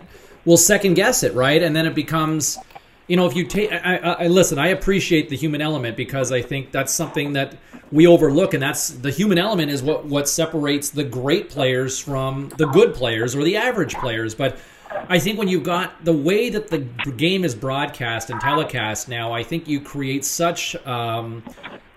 will 0.49 0.57
second 0.57 0.95
guess 0.95 1.21
it, 1.21 1.35
right? 1.35 1.61
And 1.61 1.75
then 1.75 1.85
it 1.85 1.93
becomes, 1.93 2.57
you 3.05 3.15
know, 3.15 3.27
if 3.27 3.35
you 3.35 3.45
take, 3.45 3.71
I, 3.71 3.97
I, 3.97 4.11
I 4.23 4.27
listen, 4.27 4.57
I 4.57 4.69
appreciate 4.69 5.29
the 5.29 5.37
human 5.37 5.61
element 5.61 5.95
because 5.95 6.31
I 6.31 6.41
think 6.41 6.71
that's 6.71 6.91
something 6.91 7.33
that 7.33 7.55
we 7.91 8.07
overlook, 8.07 8.55
and 8.55 8.63
that's 8.63 8.89
the 8.89 9.11
human 9.11 9.37
element 9.37 9.69
is 9.69 9.83
what 9.83 10.05
what 10.05 10.27
separates 10.27 10.89
the 10.89 11.03
great 11.03 11.51
players 11.51 11.99
from 11.99 12.49
the 12.57 12.65
good 12.65 12.95
players 12.95 13.35
or 13.35 13.43
the 13.43 13.57
average 13.57 13.93
players. 13.95 14.33
But 14.33 14.57
I 15.07 15.19
think 15.19 15.37
when 15.37 15.49
you've 15.49 15.63
got 15.63 16.03
the 16.03 16.13
way 16.13 16.49
that 16.49 16.69
the 16.69 16.79
game 16.79 17.45
is 17.45 17.53
broadcast 17.53 18.31
and 18.31 18.41
telecast 18.41 19.07
now, 19.07 19.31
I 19.31 19.43
think 19.43 19.67
you 19.67 19.79
create 19.79 20.25
such 20.25 20.75
um, 20.87 21.43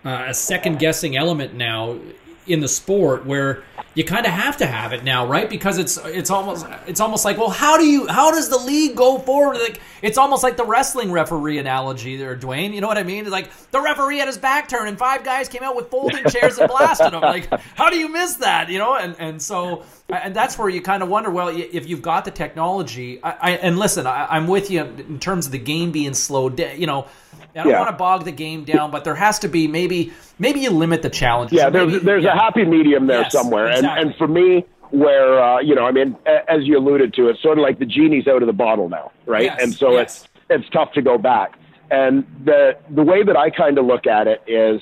uh, 0.05 0.27
a 0.29 0.35
second 0.35 0.79
guessing 0.79 1.17
element 1.17 1.55
now 1.55 1.99
in 2.47 2.61
the 2.61 2.69
sport 2.69 3.25
where 3.25 3.63
you 3.95 4.05
kind 4.05 4.25
of 4.27 4.33
have 4.33 4.57
to 4.57 4.67
have 4.67 4.93
it 4.93 5.05
now, 5.05 5.27
right? 5.27 5.49
Because 5.49 5.79
it's 5.79 5.97
it's 5.99 6.31
almost 6.31 6.67
it's 6.87 7.01
almost 7.01 7.25
like, 7.25 7.37
well, 7.37 7.51
how 7.51 7.77
do 7.77 7.85
you 7.85 8.07
how 8.07 8.31
does 8.31 8.49
the 8.49 8.59
league 8.59 8.97
go 8.97 9.19
forward? 9.19 9.59
Like 9.59 9.81
it's 10.01 10.19
almost 10.19 10.43
like 10.43 10.57
the 10.57 10.65
wrestling 10.65 11.13
referee 11.13 11.59
analogy 11.59 12.17
there, 12.17 12.35
Duane. 12.35 12.73
You 12.73 12.81
know 12.81 12.89
what 12.89 12.99
I 12.99 13.03
mean? 13.03 13.29
Like 13.31 13.51
the 13.71 13.81
referee 13.81 14.19
had 14.19 14.29
his 14.29 14.39
back 14.39 14.69
turned 14.69 14.89
and 14.89 14.99
five 14.99 15.25
guys 15.25 15.49
came 15.49 15.63
out 15.63 15.77
with 15.77 15.89
folding 15.89 16.25
chairs 16.31 16.59
and 16.59 16.69
blasted 16.69 17.13
him. 17.13 17.21
Like 17.21 17.49
how 17.75 17.91
do 17.91 17.99
you 17.99 18.09
miss 18.09 18.37
that? 18.37 18.71
You 18.71 18.79
know, 18.79 18.97
and 18.97 19.15
and 19.19 19.43
so 19.43 19.85
and 20.09 20.35
that's 20.35 20.59
where 20.59 20.69
you 20.69 20.83
kind 20.83 21.03
of 21.03 21.09
wonder, 21.09 21.31
well, 21.31 21.49
if 21.49 21.89
you've 21.89 22.03
got 22.03 22.25
the 22.25 22.31
technology, 22.31 23.23
I, 23.23 23.31
I 23.31 23.51
and 23.53 23.79
listen, 23.79 24.07
I, 24.07 24.37
am 24.37 24.47
with 24.47 24.71
you 24.71 24.83
in 24.83 25.19
terms 25.19 25.47
of 25.47 25.53
the 25.53 25.59
game 25.59 25.93
being 25.93 26.15
slowed. 26.15 26.59
You 26.59 26.87
know, 26.87 27.07
I 27.55 27.65
don't 27.65 27.73
yeah. 27.73 27.81
want 27.81 27.91
to 27.91 27.97
bog 27.97 28.25
the 28.25 28.33
game 28.33 28.65
down, 28.65 28.91
but 28.91 29.05
there 29.05 29.15
has 29.15 29.39
to 29.41 29.49
be 29.49 29.69
maybe 29.69 30.13
maybe 30.39 30.61
you 30.61 30.71
limit 30.71 31.03
the 31.03 31.11
challenges. 31.11 31.57
Yeah, 31.57 31.69
maybe, 31.69 31.93
there's 31.93 32.03
there's 32.03 32.25
yeah. 32.25 32.35
a 32.35 32.39
happy 32.39 32.65
medium 32.65 33.07
there 33.07 33.23
yes, 33.23 33.33
somewhere, 33.33 33.69
exactly. 33.69 33.89
and 33.89 34.11
and 34.11 34.17
for 34.17 34.27
me, 34.27 34.65
where 34.91 35.43
uh, 35.43 35.61
you 35.61 35.75
know, 35.75 35.85
I 35.85 35.93
mean, 35.93 36.17
as 36.27 36.63
you 36.63 36.79
alluded 36.79 37.13
to, 37.15 37.29
it's 37.29 37.43
sort 37.43 37.59
of 37.59 37.63
like 37.63 37.79
the 37.79 37.87
genie's 37.87 38.27
out 38.27 38.43
of 38.43 38.47
the 38.47 38.55
bottle 38.55 38.89
now, 38.89 39.13
right? 39.27 39.45
Yes, 39.45 39.63
and 39.63 39.75
so 39.75 39.93
yes. 39.93 40.29
it's 40.49 40.63
it's 40.63 40.71
tough 40.71 40.93
to 40.93 41.03
go 41.03 41.19
back. 41.19 41.59
And 41.91 42.25
the 42.45 42.77
the 42.91 43.03
way 43.03 43.23
that 43.23 43.37
I 43.37 43.51
kind 43.51 43.77
of 43.77 43.85
look 43.85 44.07
at 44.07 44.27
it 44.27 44.43
is 44.47 44.81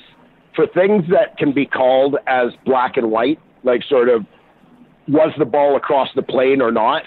for 0.55 0.65
things 0.67 1.09
that 1.09 1.37
can 1.37 1.51
be 1.51 1.65
called 1.65 2.15
as 2.27 2.51
black 2.65 2.95
and 2.95 3.11
white, 3.11 3.39
like 3.63 3.83
sort 3.83 4.07
of 4.07 4.25
was 5.07 5.33
the 5.37 5.45
ball 5.45 5.75
across 5.75 6.09
the 6.15 6.21
plane 6.21 6.61
or 6.61 6.71
not 6.71 7.03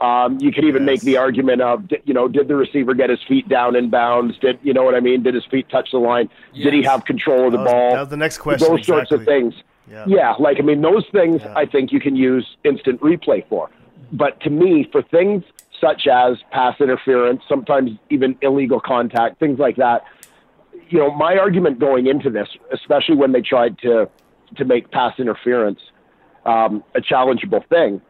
um, 0.00 0.38
you 0.40 0.50
could 0.52 0.64
even 0.64 0.82
yes. 0.82 0.86
make 0.86 1.00
the 1.02 1.16
argument 1.16 1.60
of, 1.60 1.84
you 2.04 2.14
know, 2.14 2.26
did 2.28 2.48
the 2.48 2.56
receiver 2.56 2.94
get 2.94 3.10
his 3.10 3.20
feet 3.28 3.48
down 3.48 3.76
in 3.76 3.90
bounds? 3.90 4.38
Did 4.38 4.58
you 4.62 4.72
know 4.72 4.82
what 4.82 4.94
I 4.94 5.00
mean? 5.00 5.22
Did 5.22 5.34
his 5.34 5.44
feet 5.46 5.68
touch 5.68 5.90
the 5.92 5.98
line? 5.98 6.30
Yes. 6.52 6.64
Did 6.64 6.74
he 6.74 6.82
have 6.82 7.04
control 7.04 7.46
of 7.46 7.52
the 7.52 7.58
that 7.58 7.64
was, 7.64 7.72
ball? 7.72 7.90
That 7.92 8.00
was 8.00 8.08
the 8.08 8.16
next 8.16 8.38
question. 8.38 8.68
Those 8.68 8.80
exactly. 8.80 8.94
sorts 8.94 9.12
of 9.12 9.24
things. 9.24 9.54
Yeah. 9.90 10.04
yeah, 10.06 10.34
like 10.38 10.58
I 10.58 10.62
mean, 10.62 10.82
those 10.82 11.04
things 11.10 11.42
yeah. 11.42 11.52
I 11.56 11.66
think 11.66 11.90
you 11.90 11.98
can 11.98 12.14
use 12.14 12.46
instant 12.64 13.00
replay 13.00 13.46
for. 13.48 13.70
But 14.12 14.40
to 14.42 14.50
me, 14.50 14.88
for 14.92 15.02
things 15.02 15.42
such 15.80 16.06
as 16.06 16.38
pass 16.52 16.80
interference, 16.80 17.42
sometimes 17.48 17.90
even 18.08 18.38
illegal 18.40 18.80
contact, 18.80 19.40
things 19.40 19.58
like 19.58 19.76
that, 19.76 20.04
you 20.90 20.98
know, 20.98 21.10
my 21.10 21.36
argument 21.36 21.80
going 21.80 22.06
into 22.06 22.30
this, 22.30 22.48
especially 22.72 23.16
when 23.16 23.32
they 23.32 23.40
tried 23.40 23.78
to 23.80 24.08
to 24.56 24.64
make 24.64 24.90
pass 24.90 25.18
interference 25.18 25.80
um, 26.46 26.82
a 26.94 27.00
challengeable 27.00 27.66
thing, 27.68 28.00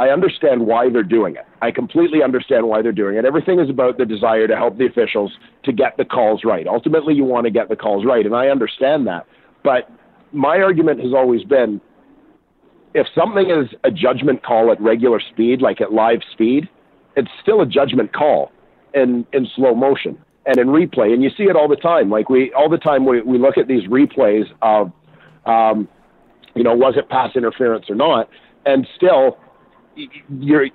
I 0.00 0.10
understand 0.10 0.66
why 0.66 0.90
they're 0.90 1.02
doing 1.02 1.34
it. 1.34 1.44
I 1.60 1.72
completely 1.72 2.22
understand 2.22 2.68
why 2.68 2.82
they're 2.82 2.92
doing 2.92 3.16
it. 3.16 3.24
Everything 3.24 3.58
is 3.58 3.68
about 3.68 3.98
the 3.98 4.06
desire 4.06 4.46
to 4.46 4.56
help 4.56 4.78
the 4.78 4.86
officials 4.86 5.32
to 5.64 5.72
get 5.72 5.96
the 5.96 6.04
calls 6.04 6.44
right. 6.44 6.66
Ultimately, 6.66 7.14
you 7.14 7.24
want 7.24 7.44
to 7.46 7.50
get 7.50 7.68
the 7.68 7.76
calls 7.76 8.04
right, 8.04 8.24
and 8.24 8.34
I 8.34 8.48
understand 8.48 9.06
that. 9.08 9.26
But 9.64 9.90
my 10.32 10.60
argument 10.60 11.00
has 11.00 11.12
always 11.12 11.42
been 11.42 11.80
if 12.94 13.06
something 13.14 13.50
is 13.50 13.68
a 13.84 13.90
judgment 13.90 14.42
call 14.42 14.70
at 14.72 14.80
regular 14.80 15.20
speed, 15.20 15.60
like 15.60 15.80
at 15.80 15.92
live 15.92 16.20
speed, 16.32 16.68
it's 17.16 17.30
still 17.42 17.60
a 17.60 17.66
judgment 17.66 18.12
call 18.12 18.50
in, 18.94 19.26
in 19.32 19.46
slow 19.54 19.74
motion 19.74 20.18
and 20.46 20.58
in 20.58 20.68
replay. 20.68 21.12
And 21.12 21.22
you 21.22 21.30
see 21.36 21.44
it 21.44 21.56
all 21.56 21.68
the 21.68 21.76
time. 21.76 22.10
Like 22.10 22.30
we, 22.30 22.52
all 22.54 22.68
the 22.68 22.78
time 22.78 23.04
we, 23.04 23.20
we 23.22 23.38
look 23.38 23.58
at 23.58 23.68
these 23.68 23.84
replays 23.88 24.46
of, 24.62 24.92
um, 25.44 25.88
you 26.54 26.62
know, 26.62 26.74
was 26.74 26.94
it 26.96 27.08
pass 27.08 27.36
interference 27.36 27.90
or 27.90 27.94
not? 27.94 28.30
And 28.64 28.86
still, 28.96 29.38
you're 30.38 30.68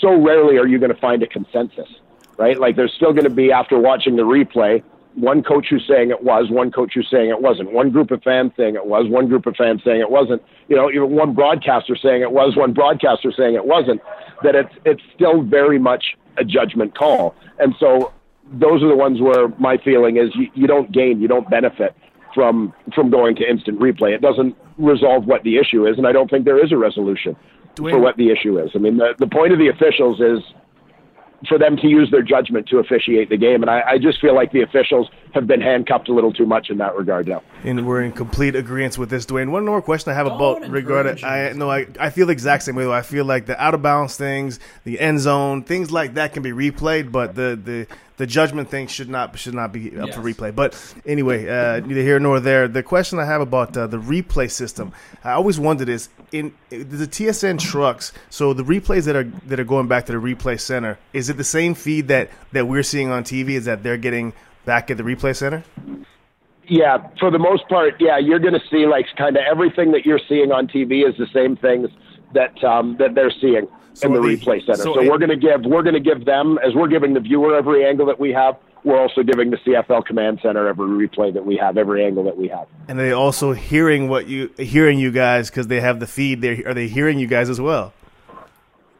so 0.00 0.20
rarely 0.20 0.56
are 0.58 0.66
you 0.66 0.78
going 0.78 0.94
to 0.94 1.00
find 1.00 1.22
a 1.22 1.26
consensus, 1.26 1.88
right? 2.36 2.58
Like 2.58 2.76
there's 2.76 2.92
still 2.92 3.12
going 3.12 3.24
to 3.24 3.30
be 3.30 3.52
after 3.52 3.78
watching 3.78 4.16
the 4.16 4.22
replay, 4.22 4.82
one 5.14 5.42
coach 5.42 5.66
who's 5.70 5.86
saying 5.88 6.10
it 6.10 6.22
was, 6.22 6.50
one 6.50 6.70
coach 6.70 6.92
who's 6.94 7.08
saying 7.10 7.30
it 7.30 7.40
wasn't, 7.40 7.72
one 7.72 7.90
group 7.90 8.10
of 8.10 8.22
fans 8.22 8.52
saying 8.56 8.76
it 8.76 8.86
was, 8.86 9.08
one 9.08 9.28
group 9.28 9.46
of 9.46 9.56
fans 9.56 9.82
saying 9.84 10.00
it 10.00 10.10
wasn't. 10.10 10.42
You 10.68 10.76
know, 10.76 10.90
even 10.90 11.10
one 11.10 11.34
broadcaster 11.34 11.96
saying 11.96 12.22
it 12.22 12.32
was, 12.32 12.56
one 12.56 12.72
broadcaster 12.72 13.32
saying 13.32 13.54
it 13.54 13.66
wasn't. 13.66 14.00
That 14.42 14.54
it's 14.54 14.74
it's 14.84 15.02
still 15.14 15.42
very 15.42 15.78
much 15.78 16.16
a 16.36 16.44
judgment 16.44 16.96
call, 16.96 17.34
and 17.58 17.74
so 17.80 18.12
those 18.52 18.82
are 18.82 18.88
the 18.88 18.96
ones 18.96 19.20
where 19.20 19.48
my 19.58 19.76
feeling 19.78 20.16
is 20.16 20.30
you, 20.36 20.48
you 20.54 20.66
don't 20.66 20.92
gain, 20.92 21.20
you 21.20 21.26
don't 21.26 21.50
benefit 21.50 21.94
from 22.34 22.72
from 22.94 23.10
going 23.10 23.34
to 23.36 23.50
instant 23.50 23.80
replay. 23.80 24.14
It 24.14 24.20
doesn't 24.20 24.56
resolve 24.76 25.26
what 25.26 25.42
the 25.42 25.56
issue 25.56 25.86
is, 25.86 25.98
and 25.98 26.06
I 26.06 26.12
don't 26.12 26.30
think 26.30 26.44
there 26.44 26.64
is 26.64 26.70
a 26.70 26.76
resolution 26.76 27.34
Duane. 27.78 27.94
for 27.94 28.00
what 28.00 28.16
the 28.16 28.30
issue 28.30 28.58
is. 28.58 28.70
I 28.74 28.78
mean, 28.78 28.98
the, 28.98 29.14
the 29.18 29.26
point 29.26 29.52
of 29.52 29.58
the 29.58 29.68
officials 29.68 30.20
is 30.20 30.40
for 31.48 31.58
them 31.58 31.76
to 31.76 31.86
use 31.86 32.10
their 32.10 32.22
judgment 32.22 32.68
to 32.68 32.78
officiate 32.78 33.30
the 33.30 33.36
game. 33.36 33.62
And 33.62 33.70
I, 33.70 33.82
I, 33.86 33.98
just 33.98 34.20
feel 34.20 34.34
like 34.34 34.50
the 34.52 34.62
officials 34.62 35.08
have 35.34 35.46
been 35.46 35.60
handcuffed 35.60 36.08
a 36.08 36.12
little 36.12 36.32
too 36.32 36.46
much 36.46 36.70
in 36.70 36.78
that 36.78 36.96
regard 36.96 37.28
now. 37.28 37.42
And 37.64 37.86
we're 37.86 38.02
in 38.02 38.12
complete 38.12 38.54
agreement 38.54 38.98
with 38.98 39.10
this, 39.10 39.26
Duane. 39.26 39.50
One 39.50 39.64
more 39.64 39.82
question 39.82 40.12
I 40.12 40.14
have 40.14 40.26
about 40.26 40.68
regarding 40.68 41.24
I 41.24 41.52
no, 41.52 41.70
I, 41.70 41.86
I 41.98 42.10
feel 42.10 42.26
the 42.26 42.32
exact 42.32 42.62
same 42.64 42.74
way 42.74 42.84
though. 42.84 42.92
I 42.92 43.02
feel 43.02 43.24
like 43.24 43.46
the 43.46 43.60
out 43.62 43.74
of 43.74 43.82
bounds 43.82 44.16
things, 44.16 44.60
the 44.84 45.00
end 45.00 45.20
zone, 45.20 45.62
things 45.62 45.90
like 45.90 46.14
that 46.14 46.32
can 46.32 46.42
be 46.42 46.50
replayed, 46.50 47.12
but 47.12 47.34
the 47.34 47.58
the 47.62 47.86
the 48.18 48.26
judgment 48.26 48.68
thing 48.68 48.88
should 48.88 49.08
not 49.08 49.38
should 49.38 49.54
not 49.54 49.72
be 49.72 49.96
up 49.96 50.08
yes. 50.08 50.14
for 50.14 50.20
replay. 50.20 50.54
But 50.54 50.76
anyway, 51.06 51.48
uh, 51.48 51.80
neither 51.80 52.02
here 52.02 52.18
nor 52.18 52.40
there. 52.40 52.68
The 52.68 52.82
question 52.82 53.18
I 53.18 53.24
have 53.24 53.40
about 53.40 53.76
uh, 53.76 53.86
the 53.86 53.98
replay 53.98 54.50
system, 54.50 54.92
I 55.24 55.32
always 55.32 55.58
wondered 55.58 55.88
is 55.88 56.08
in 56.32 56.52
the 56.68 57.06
TSN 57.06 57.60
trucks. 57.60 58.12
So 58.28 58.52
the 58.52 58.64
replays 58.64 59.04
that 59.04 59.16
are 59.16 59.24
that 59.24 59.58
are 59.58 59.64
going 59.64 59.86
back 59.86 60.06
to 60.06 60.12
the 60.12 60.18
replay 60.18 60.60
center, 60.60 60.98
is 61.12 61.30
it 61.30 61.36
the 61.36 61.44
same 61.44 61.74
feed 61.74 62.08
that 62.08 62.30
that 62.52 62.66
we're 62.66 62.82
seeing 62.82 63.10
on 63.10 63.22
TV? 63.22 63.50
Is 63.50 63.66
that 63.66 63.84
they're 63.84 63.96
getting 63.96 64.32
back 64.68 64.90
at 64.90 64.98
the 64.98 65.02
replay 65.02 65.34
center? 65.34 65.64
Yeah, 66.68 66.98
for 67.18 67.30
the 67.30 67.38
most 67.38 67.66
part, 67.70 67.94
yeah, 67.98 68.18
you're 68.18 68.38
going 68.38 68.52
to 68.52 68.66
see 68.70 68.86
like 68.86 69.06
kind 69.16 69.34
of 69.34 69.42
everything 69.50 69.92
that 69.92 70.04
you're 70.04 70.20
seeing 70.28 70.52
on 70.52 70.68
TV 70.68 71.08
is 71.08 71.16
the 71.16 71.26
same 71.32 71.56
things 71.56 71.88
that 72.34 72.62
um, 72.62 72.96
that 72.98 73.14
they're 73.14 73.32
seeing 73.40 73.66
so 73.94 74.06
in 74.06 74.12
the 74.12 74.20
replay 74.20 74.60
center. 74.60 74.82
So, 74.82 74.94
so 74.94 75.08
we're 75.08 75.16
going 75.16 75.30
to 75.30 75.36
give 75.36 75.64
we're 75.64 75.82
going 75.82 75.94
to 75.94 76.00
give 76.00 76.26
them 76.26 76.58
as 76.58 76.74
we're 76.74 76.88
giving 76.88 77.14
the 77.14 77.20
viewer 77.20 77.56
every 77.56 77.86
angle 77.86 78.04
that 78.06 78.20
we 78.20 78.30
have. 78.32 78.58
We're 78.84 79.00
also 79.00 79.22
giving 79.22 79.50
the 79.50 79.56
CFL 79.56 80.04
command 80.04 80.40
center 80.42 80.68
every 80.68 80.86
replay 80.86 81.32
that 81.32 81.46
we 81.46 81.56
have, 81.56 81.78
every 81.78 82.04
angle 82.04 82.24
that 82.24 82.36
we 82.36 82.48
have. 82.48 82.68
And 82.88 82.98
they 82.98 83.12
also 83.12 83.54
hearing 83.54 84.10
what 84.10 84.28
you 84.28 84.52
hearing 84.58 84.98
you 84.98 85.10
guys 85.10 85.48
because 85.48 85.68
they 85.68 85.80
have 85.80 85.98
the 85.98 86.06
feed. 86.06 86.42
They 86.42 86.62
are 86.64 86.74
they 86.74 86.88
hearing 86.88 87.18
you 87.18 87.26
guys 87.26 87.48
as 87.48 87.58
well? 87.58 87.94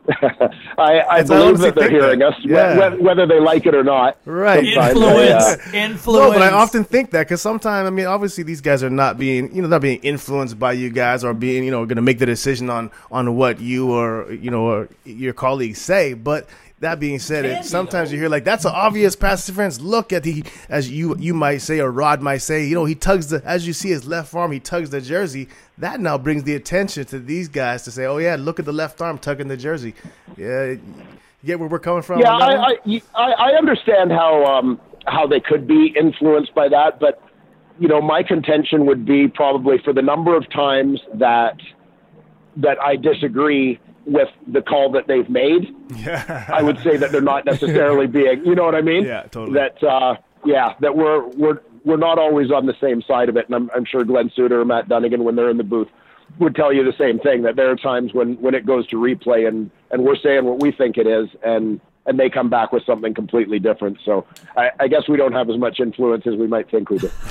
I, 0.78 1.02
I 1.08 1.22
believe 1.22 1.58
that 1.58 1.74
they're 1.74 1.90
hearing 1.90 2.20
that. 2.20 2.28
us, 2.28 2.40
yeah. 2.42 2.94
whether 2.94 3.26
they 3.26 3.40
like 3.40 3.66
it 3.66 3.74
or 3.74 3.84
not. 3.84 4.16
Right, 4.24 4.64
influence, 4.64 5.56
they, 5.56 5.80
uh, 5.80 5.84
influence. 5.84 6.32
No, 6.32 6.32
but 6.32 6.42
I 6.42 6.50
often 6.50 6.84
think 6.84 7.10
that 7.10 7.26
because 7.26 7.42
sometimes, 7.42 7.86
I 7.86 7.90
mean, 7.90 8.06
obviously 8.06 8.44
these 8.44 8.60
guys 8.60 8.82
are 8.82 8.90
not 8.90 9.18
being, 9.18 9.54
you 9.54 9.60
know, 9.60 9.68
not 9.68 9.82
being 9.82 10.00
influenced 10.00 10.58
by 10.58 10.72
you 10.72 10.90
guys 10.90 11.24
or 11.24 11.34
being, 11.34 11.64
you 11.64 11.70
know, 11.70 11.84
going 11.84 11.96
to 11.96 12.02
make 12.02 12.18
the 12.18 12.26
decision 12.26 12.70
on 12.70 12.90
on 13.10 13.36
what 13.36 13.60
you 13.60 13.92
or 13.92 14.32
you 14.32 14.50
know 14.50 14.66
or 14.66 14.88
your 15.04 15.34
colleagues 15.34 15.80
say, 15.80 16.14
but 16.14 16.48
that 16.80 17.00
being 17.00 17.18
said, 17.18 17.44
it, 17.44 17.64
sometimes 17.64 18.12
you 18.12 18.18
hear 18.18 18.28
like 18.28 18.44
that's 18.44 18.64
an 18.64 18.72
obvious 18.74 19.16
pass 19.16 19.48
interference. 19.48 19.80
Look 19.80 20.12
at 20.12 20.22
the 20.22 20.44
as 20.68 20.90
you 20.90 21.16
you 21.18 21.34
might 21.34 21.58
say 21.58 21.80
or 21.80 21.90
Rod 21.90 22.20
might 22.22 22.38
say, 22.38 22.66
you 22.66 22.74
know, 22.74 22.84
he 22.84 22.94
tugs 22.94 23.28
the 23.28 23.42
as 23.44 23.66
you 23.66 23.72
see 23.72 23.90
his 23.90 24.06
left 24.06 24.34
arm, 24.34 24.52
he 24.52 24.60
tugs 24.60 24.90
the 24.90 25.00
jersey. 25.00 25.48
That 25.78 26.00
now 26.00 26.18
brings 26.18 26.44
the 26.44 26.54
attention 26.54 27.04
to 27.06 27.18
these 27.18 27.48
guys 27.48 27.82
to 27.84 27.90
say, 27.90 28.04
oh 28.06 28.18
yeah, 28.18 28.36
look 28.38 28.58
at 28.58 28.64
the 28.64 28.72
left 28.72 29.00
arm 29.00 29.18
tugging 29.18 29.48
the 29.48 29.56
jersey. 29.56 29.94
Yeah, 30.36 30.70
you 30.70 30.80
get 31.44 31.58
where 31.58 31.68
we're 31.68 31.78
coming 31.78 32.02
from. 32.02 32.20
Yeah, 32.20 32.32
I, 32.32 32.78
I, 32.84 33.00
I 33.14 33.50
understand 33.58 34.12
how 34.12 34.44
um, 34.44 34.80
how 35.06 35.26
they 35.26 35.40
could 35.40 35.66
be 35.66 35.94
influenced 35.98 36.54
by 36.54 36.68
that, 36.68 37.00
but 37.00 37.22
you 37.78 37.88
know, 37.88 38.00
my 38.00 38.22
contention 38.22 38.86
would 38.86 39.04
be 39.06 39.28
probably 39.28 39.76
for 39.84 39.92
the 39.92 40.02
number 40.02 40.36
of 40.36 40.48
times 40.50 41.00
that 41.14 41.56
that 42.56 42.80
I 42.80 42.96
disagree 42.96 43.78
with 44.08 44.28
the 44.46 44.62
call 44.62 44.90
that 44.92 45.06
they've 45.06 45.28
made, 45.28 45.74
yeah. 45.94 46.46
I 46.48 46.62
would 46.62 46.78
say 46.82 46.96
that 46.96 47.12
they're 47.12 47.20
not 47.20 47.44
necessarily 47.52 48.06
being, 48.06 48.44
you 48.44 48.54
know 48.54 48.64
what 48.64 48.74
I 48.74 48.80
mean? 48.80 49.04
Yeah, 49.04 49.22
totally. 49.24 49.54
That, 49.54 49.82
uh, 49.82 50.16
yeah, 50.44 50.74
that 50.80 50.96
we're 50.96 51.26
we're 51.28 51.60
we're 51.84 51.96
not 51.96 52.18
always 52.18 52.50
on 52.50 52.66
the 52.66 52.74
same 52.80 53.02
side 53.02 53.28
of 53.28 53.36
it, 53.36 53.46
and 53.46 53.54
I'm, 53.54 53.70
I'm 53.74 53.84
sure 53.84 54.04
Glenn 54.04 54.30
Suitor 54.34 54.60
or 54.60 54.64
Matt 54.64 54.88
Dunigan, 54.88 55.20
when 55.20 55.36
they're 55.36 55.50
in 55.50 55.56
the 55.56 55.64
booth, 55.64 55.88
would 56.38 56.54
tell 56.54 56.72
you 56.72 56.84
the 56.84 56.96
same 56.98 57.18
thing. 57.18 57.42
That 57.42 57.56
there 57.56 57.70
are 57.70 57.76
times 57.76 58.14
when 58.14 58.34
when 58.40 58.54
it 58.54 58.66
goes 58.66 58.86
to 58.88 58.96
replay, 58.96 59.46
and 59.46 59.70
and 59.90 60.04
we're 60.04 60.16
saying 60.16 60.44
what 60.44 60.60
we 60.60 60.72
think 60.72 60.96
it 60.96 61.06
is, 61.06 61.28
and 61.42 61.80
and 62.08 62.18
they 62.18 62.30
come 62.30 62.48
back 62.48 62.72
with 62.72 62.84
something 62.86 63.12
completely 63.12 63.58
different. 63.58 63.98
So 64.04 64.26
I, 64.56 64.70
I, 64.80 64.88
guess 64.88 65.02
we 65.08 65.18
don't 65.18 65.34
have 65.34 65.50
as 65.50 65.58
much 65.58 65.78
influence 65.78 66.26
as 66.26 66.36
we 66.36 66.46
might 66.46 66.70
think 66.70 66.88
we 66.88 66.98
do. 66.98 67.10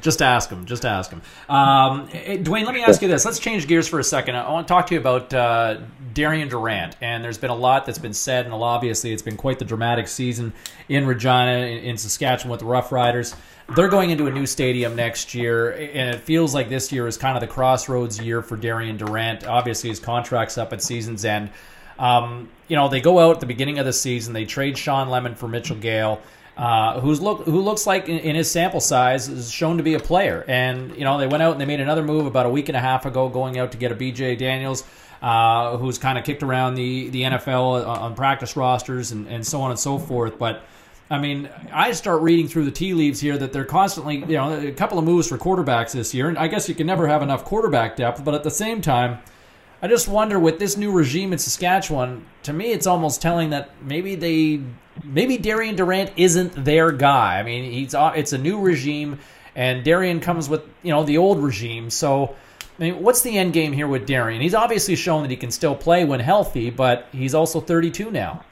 just 0.00 0.20
ask 0.20 0.50
them. 0.50 0.66
Just 0.66 0.84
ask 0.84 1.10
them. 1.10 1.22
Um, 1.48 2.08
Duane, 2.42 2.66
let 2.66 2.74
me 2.74 2.82
ask 2.82 3.00
you 3.00 3.06
this. 3.06 3.24
Let's 3.24 3.38
change 3.38 3.68
gears 3.68 3.86
for 3.86 4.00
a 4.00 4.04
second. 4.04 4.34
I 4.34 4.50
want 4.50 4.66
to 4.66 4.74
talk 4.74 4.88
to 4.88 4.94
you 4.94 5.00
about 5.00 5.32
uh, 5.32 5.78
Darian 6.12 6.48
Durant. 6.48 6.96
And 7.00 7.22
there's 7.22 7.38
been 7.38 7.50
a 7.50 7.56
lot 7.56 7.86
that's 7.86 7.98
been 7.98 8.12
said, 8.12 8.44
and 8.44 8.52
obviously 8.52 9.12
it's 9.12 9.22
been 9.22 9.36
quite 9.36 9.60
the 9.60 9.64
dramatic 9.64 10.08
season 10.08 10.52
in 10.88 11.06
Regina, 11.06 11.58
in, 11.58 11.84
in 11.84 11.96
Saskatchewan 11.96 12.50
with 12.50 12.60
the 12.60 12.66
Roughriders. 12.66 13.36
They're 13.76 13.88
going 13.88 14.10
into 14.10 14.26
a 14.26 14.30
new 14.30 14.46
stadium 14.46 14.96
next 14.96 15.32
year, 15.34 15.70
and 15.70 16.14
it 16.14 16.20
feels 16.22 16.52
like 16.52 16.68
this 16.68 16.90
year 16.90 17.06
is 17.06 17.16
kind 17.16 17.36
of 17.36 17.40
the 17.40 17.46
crossroads 17.46 18.20
year 18.20 18.42
for 18.42 18.56
Darian 18.56 18.96
Durant. 18.96 19.46
Obviously, 19.46 19.88
his 19.88 20.00
contract's 20.00 20.58
up 20.58 20.72
at 20.72 20.82
season's 20.82 21.24
end. 21.24 21.50
Um, 22.02 22.48
you 22.66 22.74
know, 22.74 22.88
they 22.88 23.00
go 23.00 23.20
out 23.20 23.36
at 23.36 23.40
the 23.40 23.46
beginning 23.46 23.78
of 23.78 23.86
the 23.86 23.92
season. 23.92 24.32
They 24.32 24.44
trade 24.44 24.76
Sean 24.76 25.08
Lemon 25.08 25.36
for 25.36 25.46
Mitchell 25.46 25.76
Gale, 25.76 26.20
uh, 26.56 26.98
who's 27.00 27.20
look 27.20 27.44
who 27.44 27.60
looks 27.60 27.86
like 27.86 28.08
in, 28.08 28.18
in, 28.18 28.34
his 28.34 28.50
sample 28.50 28.80
size 28.80 29.28
is 29.28 29.52
shown 29.52 29.76
to 29.76 29.84
be 29.84 29.94
a 29.94 30.00
player. 30.00 30.44
And 30.48 30.96
you 30.96 31.04
know, 31.04 31.16
they 31.16 31.28
went 31.28 31.44
out 31.44 31.52
and 31.52 31.60
they 31.60 31.64
made 31.64 31.80
another 31.80 32.02
move 32.02 32.26
about 32.26 32.44
a 32.44 32.50
week 32.50 32.68
and 32.68 32.76
a 32.76 32.80
half 32.80 33.06
ago, 33.06 33.28
going 33.28 33.56
out 33.56 33.70
to 33.72 33.78
get 33.78 33.92
a 33.92 33.94
BJ 33.94 34.36
Daniels. 34.36 34.84
Uh, 35.22 35.76
who's 35.76 35.98
kind 35.98 36.18
of 36.18 36.24
kicked 36.24 36.42
around 36.42 36.74
the, 36.74 37.08
the 37.10 37.22
NFL 37.22 37.86
on 37.86 38.12
practice 38.16 38.56
rosters 38.56 39.12
and, 39.12 39.28
and 39.28 39.46
so 39.46 39.60
on 39.60 39.70
and 39.70 39.78
so 39.78 39.96
forth. 39.96 40.36
But 40.36 40.64
I 41.12 41.20
mean, 41.20 41.48
I 41.72 41.92
start 41.92 42.22
reading 42.22 42.48
through 42.48 42.64
the 42.64 42.72
tea 42.72 42.92
leaves 42.92 43.20
here 43.20 43.38
that 43.38 43.52
they're 43.52 43.64
constantly, 43.64 44.16
you 44.16 44.36
know, 44.36 44.58
a 44.58 44.72
couple 44.72 44.98
of 44.98 45.04
moves 45.04 45.28
for 45.28 45.38
quarterbacks 45.38 45.92
this 45.92 46.12
year. 46.12 46.28
And 46.28 46.36
I 46.36 46.48
guess 46.48 46.68
you 46.68 46.74
can 46.74 46.88
never 46.88 47.06
have 47.06 47.22
enough 47.22 47.44
quarterback 47.44 47.94
depth, 47.94 48.24
but 48.24 48.34
at 48.34 48.42
the 48.42 48.50
same 48.50 48.80
time, 48.80 49.20
I 49.82 49.88
just 49.88 50.06
wonder 50.06 50.38
with 50.38 50.60
this 50.60 50.76
new 50.76 50.92
regime 50.92 51.32
in 51.32 51.40
Saskatchewan, 51.40 52.24
to 52.44 52.52
me 52.52 52.66
it's 52.66 52.86
almost 52.86 53.20
telling 53.20 53.50
that 53.50 53.70
maybe 53.82 54.14
they 54.14 54.62
maybe 55.04 55.36
Darian 55.36 55.74
Durant 55.74 56.12
isn't 56.16 56.64
their 56.64 56.92
guy. 56.92 57.40
I 57.40 57.42
mean, 57.42 57.70
he's 57.70 57.92
uh, 57.92 58.12
it's 58.14 58.32
a 58.32 58.38
new 58.38 58.60
regime 58.60 59.18
and 59.56 59.84
Darian 59.84 60.20
comes 60.20 60.48
with, 60.48 60.62
you 60.82 60.90
know, 60.90 61.02
the 61.02 61.18
old 61.18 61.42
regime. 61.42 61.90
So 61.90 62.36
I 62.78 62.82
mean, 62.82 63.02
what's 63.02 63.22
the 63.22 63.36
end 63.36 63.52
game 63.52 63.72
here 63.72 63.88
with 63.88 64.06
Darian? 64.06 64.40
He's 64.40 64.54
obviously 64.54 64.94
shown 64.94 65.22
that 65.22 65.30
he 65.30 65.36
can 65.36 65.50
still 65.50 65.74
play 65.74 66.04
when 66.04 66.20
healthy, 66.20 66.70
but 66.70 67.08
he's 67.10 67.34
also 67.34 67.60
32 67.60 68.10
now. 68.10 68.44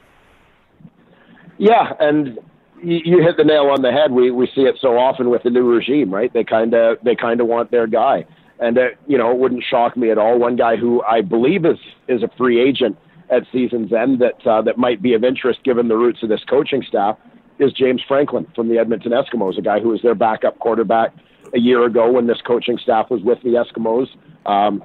Yeah, 1.57 1.93
and 1.99 2.39
you 2.83 3.21
hit 3.21 3.37
the 3.37 3.43
nail 3.43 3.67
on 3.67 3.81
the 3.81 3.91
head. 3.91 4.11
We 4.11 4.31
we 4.31 4.47
see 4.47 4.63
it 4.63 4.75
so 4.81 4.97
often 4.97 5.29
with 5.29 5.43
the 5.43 5.49
new 5.49 5.63
regime, 5.63 6.13
right? 6.13 6.31
They 6.33 6.43
kind 6.43 6.73
of 6.73 6.97
they 7.03 7.15
kind 7.15 7.39
of 7.39 7.47
want 7.47 7.71
their 7.71 7.87
guy. 7.87 8.25
And 8.61 8.77
uh, 8.77 8.81
you 9.07 9.17
know, 9.17 9.31
it 9.31 9.37
wouldn't 9.37 9.63
shock 9.69 9.97
me 9.97 10.11
at 10.11 10.17
all. 10.17 10.39
One 10.39 10.55
guy 10.55 10.77
who 10.77 11.01
I 11.03 11.21
believe 11.21 11.65
is 11.65 11.77
is 12.07 12.23
a 12.23 12.29
free 12.37 12.61
agent 12.61 12.97
at 13.29 13.43
season's 13.51 13.91
end 13.91 14.21
that 14.21 14.47
uh, 14.47 14.61
that 14.61 14.77
might 14.77 15.01
be 15.01 15.13
of 15.13 15.23
interest 15.23 15.63
given 15.63 15.87
the 15.87 15.97
roots 15.97 16.21
of 16.21 16.29
this 16.29 16.43
coaching 16.47 16.83
staff 16.87 17.17
is 17.59 17.73
James 17.73 18.01
Franklin 18.07 18.47
from 18.55 18.69
the 18.69 18.77
Edmonton 18.77 19.11
Eskimos, 19.11 19.57
a 19.57 19.61
guy 19.61 19.79
who 19.79 19.89
was 19.89 20.01
their 20.01 20.15
backup 20.15 20.57
quarterback 20.59 21.13
a 21.53 21.59
year 21.59 21.85
ago 21.85 22.11
when 22.11 22.27
this 22.27 22.39
coaching 22.45 22.77
staff 22.77 23.09
was 23.09 23.21
with 23.23 23.39
the 23.43 23.49
Eskimos. 23.49 24.07
Um, 24.45 24.83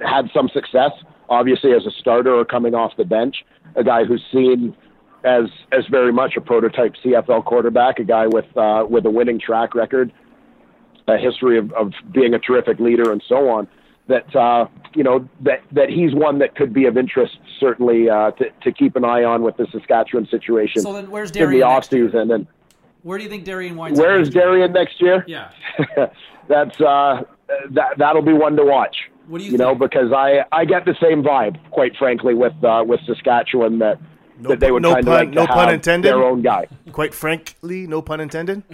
had 0.00 0.28
some 0.34 0.48
success, 0.52 0.92
obviously 1.28 1.72
as 1.72 1.86
a 1.86 1.90
starter 2.00 2.34
or 2.34 2.44
coming 2.44 2.74
off 2.74 2.92
the 2.96 3.04
bench. 3.04 3.36
A 3.76 3.84
guy 3.84 4.04
who's 4.04 4.22
seen 4.32 4.76
as 5.24 5.44
as 5.72 5.84
very 5.90 6.12
much 6.12 6.36
a 6.36 6.40
prototype 6.40 6.94
CFL 7.04 7.44
quarterback, 7.44 7.98
a 7.98 8.04
guy 8.04 8.26
with 8.26 8.46
uh, 8.56 8.84
with 8.88 9.06
a 9.06 9.10
winning 9.10 9.40
track 9.40 9.74
record 9.74 10.12
a 11.08 11.16
history 11.18 11.58
of, 11.58 11.72
of 11.72 11.92
being 12.12 12.34
a 12.34 12.38
terrific 12.38 12.78
leader 12.80 13.12
and 13.12 13.22
so 13.28 13.48
on. 13.48 13.68
That 14.08 14.34
uh, 14.36 14.68
you 14.94 15.02
know 15.02 15.28
that 15.40 15.62
that 15.72 15.88
he's 15.88 16.14
one 16.14 16.38
that 16.38 16.54
could 16.54 16.72
be 16.72 16.86
of 16.86 16.96
interest 16.96 17.38
certainly 17.58 18.08
uh, 18.08 18.30
to 18.32 18.50
to 18.62 18.70
keep 18.72 18.94
an 18.94 19.04
eye 19.04 19.24
on 19.24 19.42
with 19.42 19.56
the 19.56 19.66
Saskatchewan 19.72 20.26
situation. 20.28 20.80
So 20.82 20.92
then, 20.92 21.10
where's 21.10 21.32
Darian 21.32 21.54
in 21.54 21.58
the 21.58 21.64
Darian? 21.64 21.76
off 21.76 21.82
next 21.82 21.92
year? 21.92 22.06
season 22.08 22.30
and 22.30 22.46
Where 23.02 23.18
do 23.18 23.24
you 23.24 23.30
think 23.30 23.44
Darian 23.44 23.74
winds 23.76 23.98
where's 23.98 24.28
up? 24.28 24.34
next 24.34 24.36
year? 24.36 24.44
Darian 24.44 24.72
next 24.72 25.00
year? 25.02 25.24
Yeah. 25.26 25.50
That's 26.48 26.80
uh, 26.80 27.22
that 27.70 27.98
that'll 27.98 28.22
be 28.22 28.32
one 28.32 28.54
to 28.56 28.64
watch. 28.64 28.96
What 29.26 29.38
do 29.38 29.44
you 29.44 29.50
You 29.52 29.58
know, 29.58 29.74
because 29.74 30.12
I 30.12 30.44
I 30.52 30.64
get 30.64 30.84
the 30.84 30.94
same 31.02 31.24
vibe, 31.24 31.58
quite 31.72 31.96
frankly, 31.96 32.34
with 32.34 32.52
uh, 32.62 32.84
with 32.86 33.00
Saskatchewan 33.06 33.80
that 33.80 33.98
No 34.38 34.50
that 34.50 34.60
they 34.60 34.68
pun- 34.68 34.74
would 34.74 34.82
no 34.84 34.94
kind 34.94 35.00
of 35.00 35.06
pun- 35.06 35.14
like 35.16 35.28
to 35.30 35.34
no 35.34 35.46
pun 35.48 35.64
have 35.66 35.74
intended. 35.74 36.12
their 36.12 36.22
own 36.22 36.42
guy. 36.42 36.68
Quite 36.92 37.12
frankly, 37.12 37.88
no 37.88 38.02
pun 38.02 38.20
intended. 38.20 38.62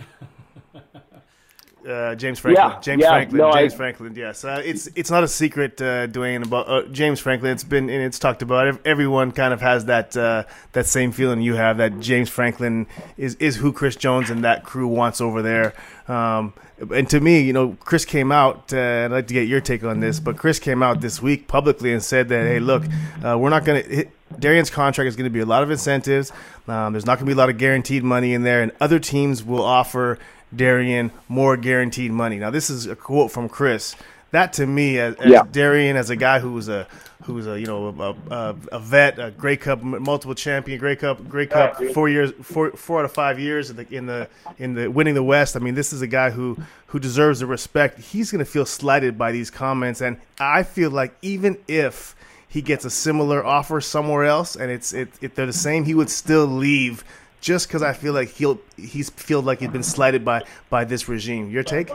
Uh, 1.88 2.14
James 2.14 2.38
Franklin. 2.38 2.70
Yeah, 2.70 2.80
James 2.80 3.00
yeah, 3.02 3.10
Franklin. 3.10 3.38
no, 3.38 3.48
I- 3.50 3.62
James 3.62 3.74
Franklin. 3.74 4.14
Yes, 4.14 4.44
uh, 4.44 4.62
it's 4.64 4.88
it's 4.94 5.10
not 5.10 5.24
a 5.24 5.28
secret, 5.28 5.80
uh, 5.82 6.06
Duane. 6.06 6.42
About 6.42 6.68
uh, 6.68 6.82
James 6.92 7.18
Franklin. 7.18 7.52
It's 7.52 7.64
been 7.64 7.90
and 7.90 8.02
it's 8.02 8.18
talked 8.18 8.42
about. 8.42 8.78
Everyone 8.86 9.32
kind 9.32 9.52
of 9.52 9.60
has 9.60 9.86
that 9.86 10.16
uh, 10.16 10.44
that 10.72 10.86
same 10.86 11.10
feeling 11.12 11.40
you 11.40 11.54
have 11.54 11.78
that 11.78 11.98
James 12.00 12.28
Franklin 12.28 12.86
is 13.16 13.34
is 13.36 13.56
who 13.56 13.72
Chris 13.72 13.96
Jones 13.96 14.30
and 14.30 14.44
that 14.44 14.64
crew 14.64 14.86
wants 14.86 15.20
over 15.20 15.42
there. 15.42 15.74
Um, 16.08 16.52
and 16.94 17.08
to 17.10 17.20
me, 17.20 17.40
you 17.40 17.52
know, 17.52 17.76
Chris 17.80 18.04
came 18.04 18.32
out. 18.32 18.72
Uh, 18.72 19.04
I'd 19.04 19.10
like 19.12 19.26
to 19.28 19.34
get 19.34 19.46
your 19.48 19.60
take 19.60 19.84
on 19.84 20.00
this, 20.00 20.18
but 20.20 20.36
Chris 20.36 20.58
came 20.58 20.82
out 20.82 21.00
this 21.00 21.22
week 21.22 21.46
publicly 21.46 21.92
and 21.92 22.02
said 22.02 22.28
that, 22.30 22.42
hey, 22.44 22.58
look, 22.58 22.82
uh, 23.24 23.36
we're 23.38 23.50
not 23.50 23.64
going 23.64 23.82
to. 23.84 24.06
Darian's 24.38 24.70
contract 24.70 25.06
is 25.08 25.14
going 25.14 25.24
to 25.24 25.30
be 25.30 25.40
a 25.40 25.44
lot 25.46 25.62
of 25.62 25.70
incentives. 25.70 26.32
Um, 26.66 26.92
there's 26.94 27.04
not 27.06 27.18
going 27.18 27.26
to 27.26 27.30
be 27.30 27.32
a 27.34 27.36
lot 27.36 27.50
of 27.50 27.58
guaranteed 27.58 28.02
money 28.02 28.34
in 28.34 28.42
there, 28.44 28.62
and 28.62 28.72
other 28.80 28.98
teams 28.98 29.44
will 29.44 29.62
offer 29.62 30.18
Darian 30.54 31.10
more 31.28 31.56
guaranteed 31.56 32.12
money. 32.12 32.36
Now, 32.36 32.50
this 32.50 32.70
is 32.70 32.86
a 32.86 32.96
quote 32.96 33.30
from 33.30 33.48
Chris. 33.48 33.96
That 34.32 34.54
to 34.54 34.66
me, 34.66 34.98
as, 34.98 35.14
as 35.16 35.30
Yeah. 35.30 35.42
Darian, 35.50 35.96
as 35.96 36.08
a 36.10 36.16
guy 36.16 36.38
who 36.38 36.52
was 36.52 36.68
a 36.68 36.86
who's 37.24 37.46
a 37.46 37.60
you 37.60 37.66
know 37.66 37.88
a, 37.88 38.34
a, 38.34 38.56
a 38.72 38.78
vet, 38.78 39.18
a 39.18 39.30
Grey 39.30 39.56
Cup, 39.58 39.82
multiple 39.82 40.34
champion, 40.34 40.78
Grey 40.78 40.96
Cup, 40.96 41.28
Grey 41.28 41.46
Cup, 41.46 41.76
four 41.92 42.08
years, 42.08 42.32
four 42.42 42.70
four 42.72 43.00
out 43.00 43.04
of 43.04 43.12
five 43.12 43.38
years 43.38 43.68
in 43.70 43.76
the 43.76 43.94
in 43.94 44.06
the 44.06 44.28
in 44.58 44.74
the 44.74 44.90
winning 44.90 45.14
the 45.14 45.22
West. 45.22 45.54
I 45.54 45.58
mean, 45.58 45.74
this 45.74 45.92
is 45.92 46.00
a 46.00 46.06
guy 46.06 46.30
who 46.30 46.56
who 46.86 46.98
deserves 46.98 47.40
the 47.40 47.46
respect. 47.46 48.00
He's 48.00 48.30
going 48.30 48.38
to 48.38 48.50
feel 48.50 48.64
slighted 48.66 49.18
by 49.18 49.32
these 49.32 49.50
comments, 49.50 50.00
and 50.00 50.16
I 50.40 50.62
feel 50.62 50.90
like 50.90 51.14
even 51.20 51.58
if 51.68 52.16
he 52.48 52.62
gets 52.62 52.84
a 52.86 52.90
similar 52.90 53.44
offer 53.44 53.80
somewhere 53.82 54.24
else, 54.24 54.56
and 54.56 54.70
it's 54.70 54.92
it, 54.94 55.08
if 55.20 55.34
they're 55.34 55.46
the 55.46 55.52
same, 55.52 55.84
he 55.84 55.94
would 55.94 56.10
still 56.10 56.46
leave 56.46 57.04
just 57.42 57.68
because 57.68 57.82
I 57.82 57.92
feel 57.92 58.14
like 58.14 58.30
he'll 58.30 58.58
he's 58.78 59.10
feel 59.10 59.42
like 59.42 59.60
he's 59.60 59.68
been 59.68 59.82
slighted 59.82 60.24
by 60.24 60.42
by 60.70 60.84
this 60.84 61.08
regime. 61.08 61.50
Your 61.50 61.62
take? 61.62 61.90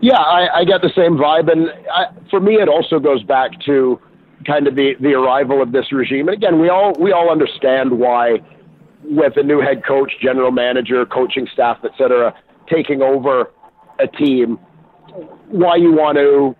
Yeah, 0.00 0.18
I, 0.18 0.58
I 0.58 0.64
get 0.64 0.82
the 0.82 0.92
same 0.94 1.16
vibe, 1.16 1.50
and 1.50 1.70
I, 1.92 2.06
for 2.30 2.38
me, 2.38 2.54
it 2.54 2.68
also 2.68 3.00
goes 3.00 3.22
back 3.22 3.50
to 3.64 3.98
kind 4.46 4.66
of 4.66 4.76
the 4.76 4.94
the 5.00 5.14
arrival 5.14 5.62
of 5.62 5.72
this 5.72 5.90
regime. 5.90 6.28
And 6.28 6.36
again, 6.36 6.60
we 6.60 6.68
all 6.68 6.92
we 7.00 7.12
all 7.12 7.30
understand 7.30 7.98
why, 7.98 8.40
with 9.04 9.36
a 9.36 9.42
new 9.42 9.60
head 9.60 9.84
coach, 9.86 10.12
general 10.20 10.50
manager, 10.50 11.06
coaching 11.06 11.48
staff, 11.52 11.78
et 11.84 11.92
cetera, 11.96 12.34
taking 12.68 13.00
over 13.02 13.50
a 13.98 14.06
team, 14.06 14.58
why 15.48 15.76
you 15.76 15.92
want 15.92 16.18
to 16.18 16.54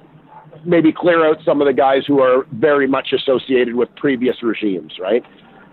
maybe 0.64 0.92
clear 0.92 1.24
out 1.24 1.38
some 1.44 1.60
of 1.60 1.66
the 1.66 1.72
guys 1.72 2.02
who 2.06 2.20
are 2.20 2.44
very 2.52 2.88
much 2.88 3.12
associated 3.12 3.76
with 3.76 3.88
previous 3.94 4.42
regimes, 4.42 4.94
right? 5.00 5.24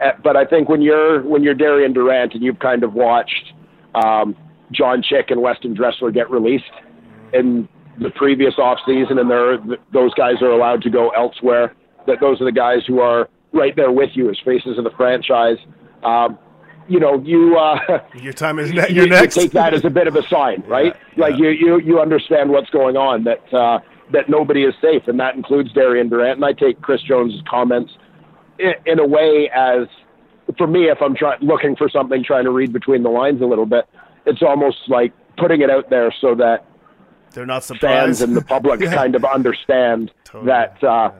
Uh, 0.01 0.11
but 0.23 0.35
I 0.35 0.45
think 0.45 0.67
when 0.69 0.81
you're 0.81 1.23
when 1.23 1.43
you're 1.43 1.53
Darian 1.53 1.93
Durant 1.93 2.33
and 2.33 2.43
you've 2.43 2.59
kind 2.59 2.83
of 2.83 2.93
watched 2.93 3.53
um, 3.95 4.35
John 4.71 5.01
Chick 5.01 5.27
and 5.29 5.41
Weston 5.41 5.73
Dressler 5.73 6.11
get 6.11 6.29
released 6.29 6.63
in 7.33 7.67
the 7.99 8.09
previous 8.11 8.55
off 8.57 8.79
season, 8.85 9.17
and 9.19 9.29
they're, 9.29 9.57
those 9.93 10.13
guys 10.15 10.41
are 10.41 10.49
allowed 10.51 10.81
to 10.81 10.89
go 10.89 11.09
elsewhere. 11.11 11.73
That 12.07 12.19
those 12.19 12.41
are 12.41 12.45
the 12.45 12.51
guys 12.51 12.79
who 12.85 12.99
are 12.99 13.29
right 13.53 13.75
there 13.75 13.91
with 13.91 14.09
you 14.13 14.29
as 14.29 14.37
faces 14.43 14.77
of 14.77 14.83
the 14.83 14.91
franchise. 14.91 15.57
Um, 16.03 16.37
you 16.87 16.99
know, 16.99 17.19
you 17.23 17.57
uh, 17.57 17.99
Your 18.15 18.33
time 18.33 18.59
is 18.59 18.71
ne- 18.73 18.89
you, 18.89 18.95
you're 18.95 19.03
you 19.05 19.09
next. 19.09 19.35
take 19.35 19.51
that 19.51 19.73
as 19.73 19.85
a 19.85 19.89
bit 19.89 20.07
of 20.07 20.15
a 20.15 20.27
sign, 20.27 20.61
right? 20.67 20.93
Yeah, 21.15 21.25
Like 21.25 21.37
you, 21.39 21.49
you, 21.49 21.79
you 21.79 21.99
understand 22.01 22.49
what's 22.49 22.69
going 22.69 22.97
on. 22.97 23.23
That 23.23 23.53
uh, 23.53 23.79
that 24.11 24.29
nobody 24.29 24.63
is 24.65 24.75
safe, 24.81 25.07
and 25.07 25.19
that 25.19 25.35
includes 25.35 25.71
Darian 25.73 26.09
Durant. 26.09 26.35
And 26.35 26.45
I 26.45 26.51
take 26.53 26.81
Chris 26.81 27.01
Jones's 27.01 27.41
comments 27.49 27.91
in, 28.59 28.99
a 28.99 29.05
way 29.05 29.49
as, 29.53 29.87
for 30.57 30.67
me, 30.67 30.85
if 30.89 31.01
I'm 31.01 31.15
trying 31.15 31.39
looking 31.41 31.75
for 31.75 31.89
something, 31.89 32.23
trying 32.23 32.45
to 32.45 32.51
read 32.51 32.71
between 32.73 33.03
the 33.03 33.09
lines 33.09 33.41
a 33.41 33.45
little 33.45 33.65
bit, 33.65 33.85
it's 34.25 34.41
almost 34.41 34.77
like 34.87 35.13
putting 35.37 35.61
it 35.61 35.69
out 35.69 35.89
there 35.89 36.13
so 36.21 36.35
that 36.35 36.65
They're 37.33 37.45
not 37.45 37.63
surprised. 37.63 38.19
fans 38.19 38.21
and 38.21 38.35
the 38.35 38.41
public 38.41 38.79
Yeah. 38.81 38.93
kind 38.95 39.15
of 39.15 39.25
understand 39.25 40.11
Totally. 40.23 40.45
that 40.47 40.83
uh, 40.83 41.11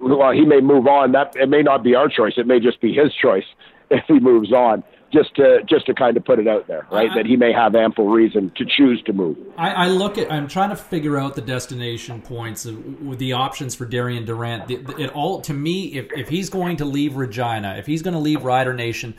well 0.00 0.32
he 0.32 0.44
may 0.44 0.60
move 0.60 0.86
on. 0.86 1.12
That 1.12 1.34
it 1.36 1.48
may 1.48 1.62
not 1.62 1.82
be 1.82 1.94
our 1.94 2.08
choice. 2.08 2.34
It 2.36 2.46
may 2.46 2.60
just 2.60 2.80
be 2.80 2.92
his 2.92 3.12
choice 3.14 3.44
if 3.90 4.04
he 4.08 4.18
moves 4.20 4.52
on 4.52 4.82
just 5.14 5.34
to 5.36 5.60
just 5.66 5.86
to 5.86 5.94
kind 5.94 6.16
of 6.16 6.24
put 6.24 6.38
it 6.38 6.48
out 6.48 6.66
there 6.66 6.86
right 6.90 7.10
I- 7.10 7.14
that 7.14 7.26
he 7.26 7.36
may 7.36 7.52
have 7.52 7.74
ample 7.74 8.08
reason 8.08 8.50
to 8.58 8.64
choose 8.66 9.00
to 9.06 9.12
move 9.12 9.36
I, 9.56 9.70
I 9.70 9.88
look 9.88 10.18
at. 10.18 10.30
I'm 10.32 10.48
trying 10.48 10.70
to 10.70 10.76
figure 10.76 11.16
out 11.16 11.36
the 11.36 11.40
destination 11.42 12.20
points 12.20 12.66
of, 12.66 13.00
with 13.00 13.18
the 13.20 13.32
options 13.34 13.74
for 13.74 13.84
Darian 13.86 14.24
Durant. 14.24 14.66
The- 14.68 14.76
the- 14.76 14.96
It 15.04 15.10
all 15.14 15.40
to 15.42 15.54
me, 15.54 15.94
if 15.94 16.06
if 16.12 16.28
he's 16.28 16.50
going 16.50 16.76
to 16.78 16.84
leave 16.84 17.16
Regina, 17.16 17.76
if 17.78 17.86
he's 17.86 18.02
going 18.02 18.14
to 18.14 18.20
leave 18.20 18.44
Rider 18.44 18.74
Nation, 18.74 19.14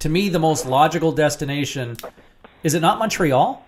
to 0.00 0.08
me 0.08 0.28
the 0.28 0.38
most 0.38 0.66
logical 0.66 1.10
destination 1.12 1.96
is 2.62 2.74
it 2.74 2.80
not 2.80 2.98
Montreal? 2.98 3.64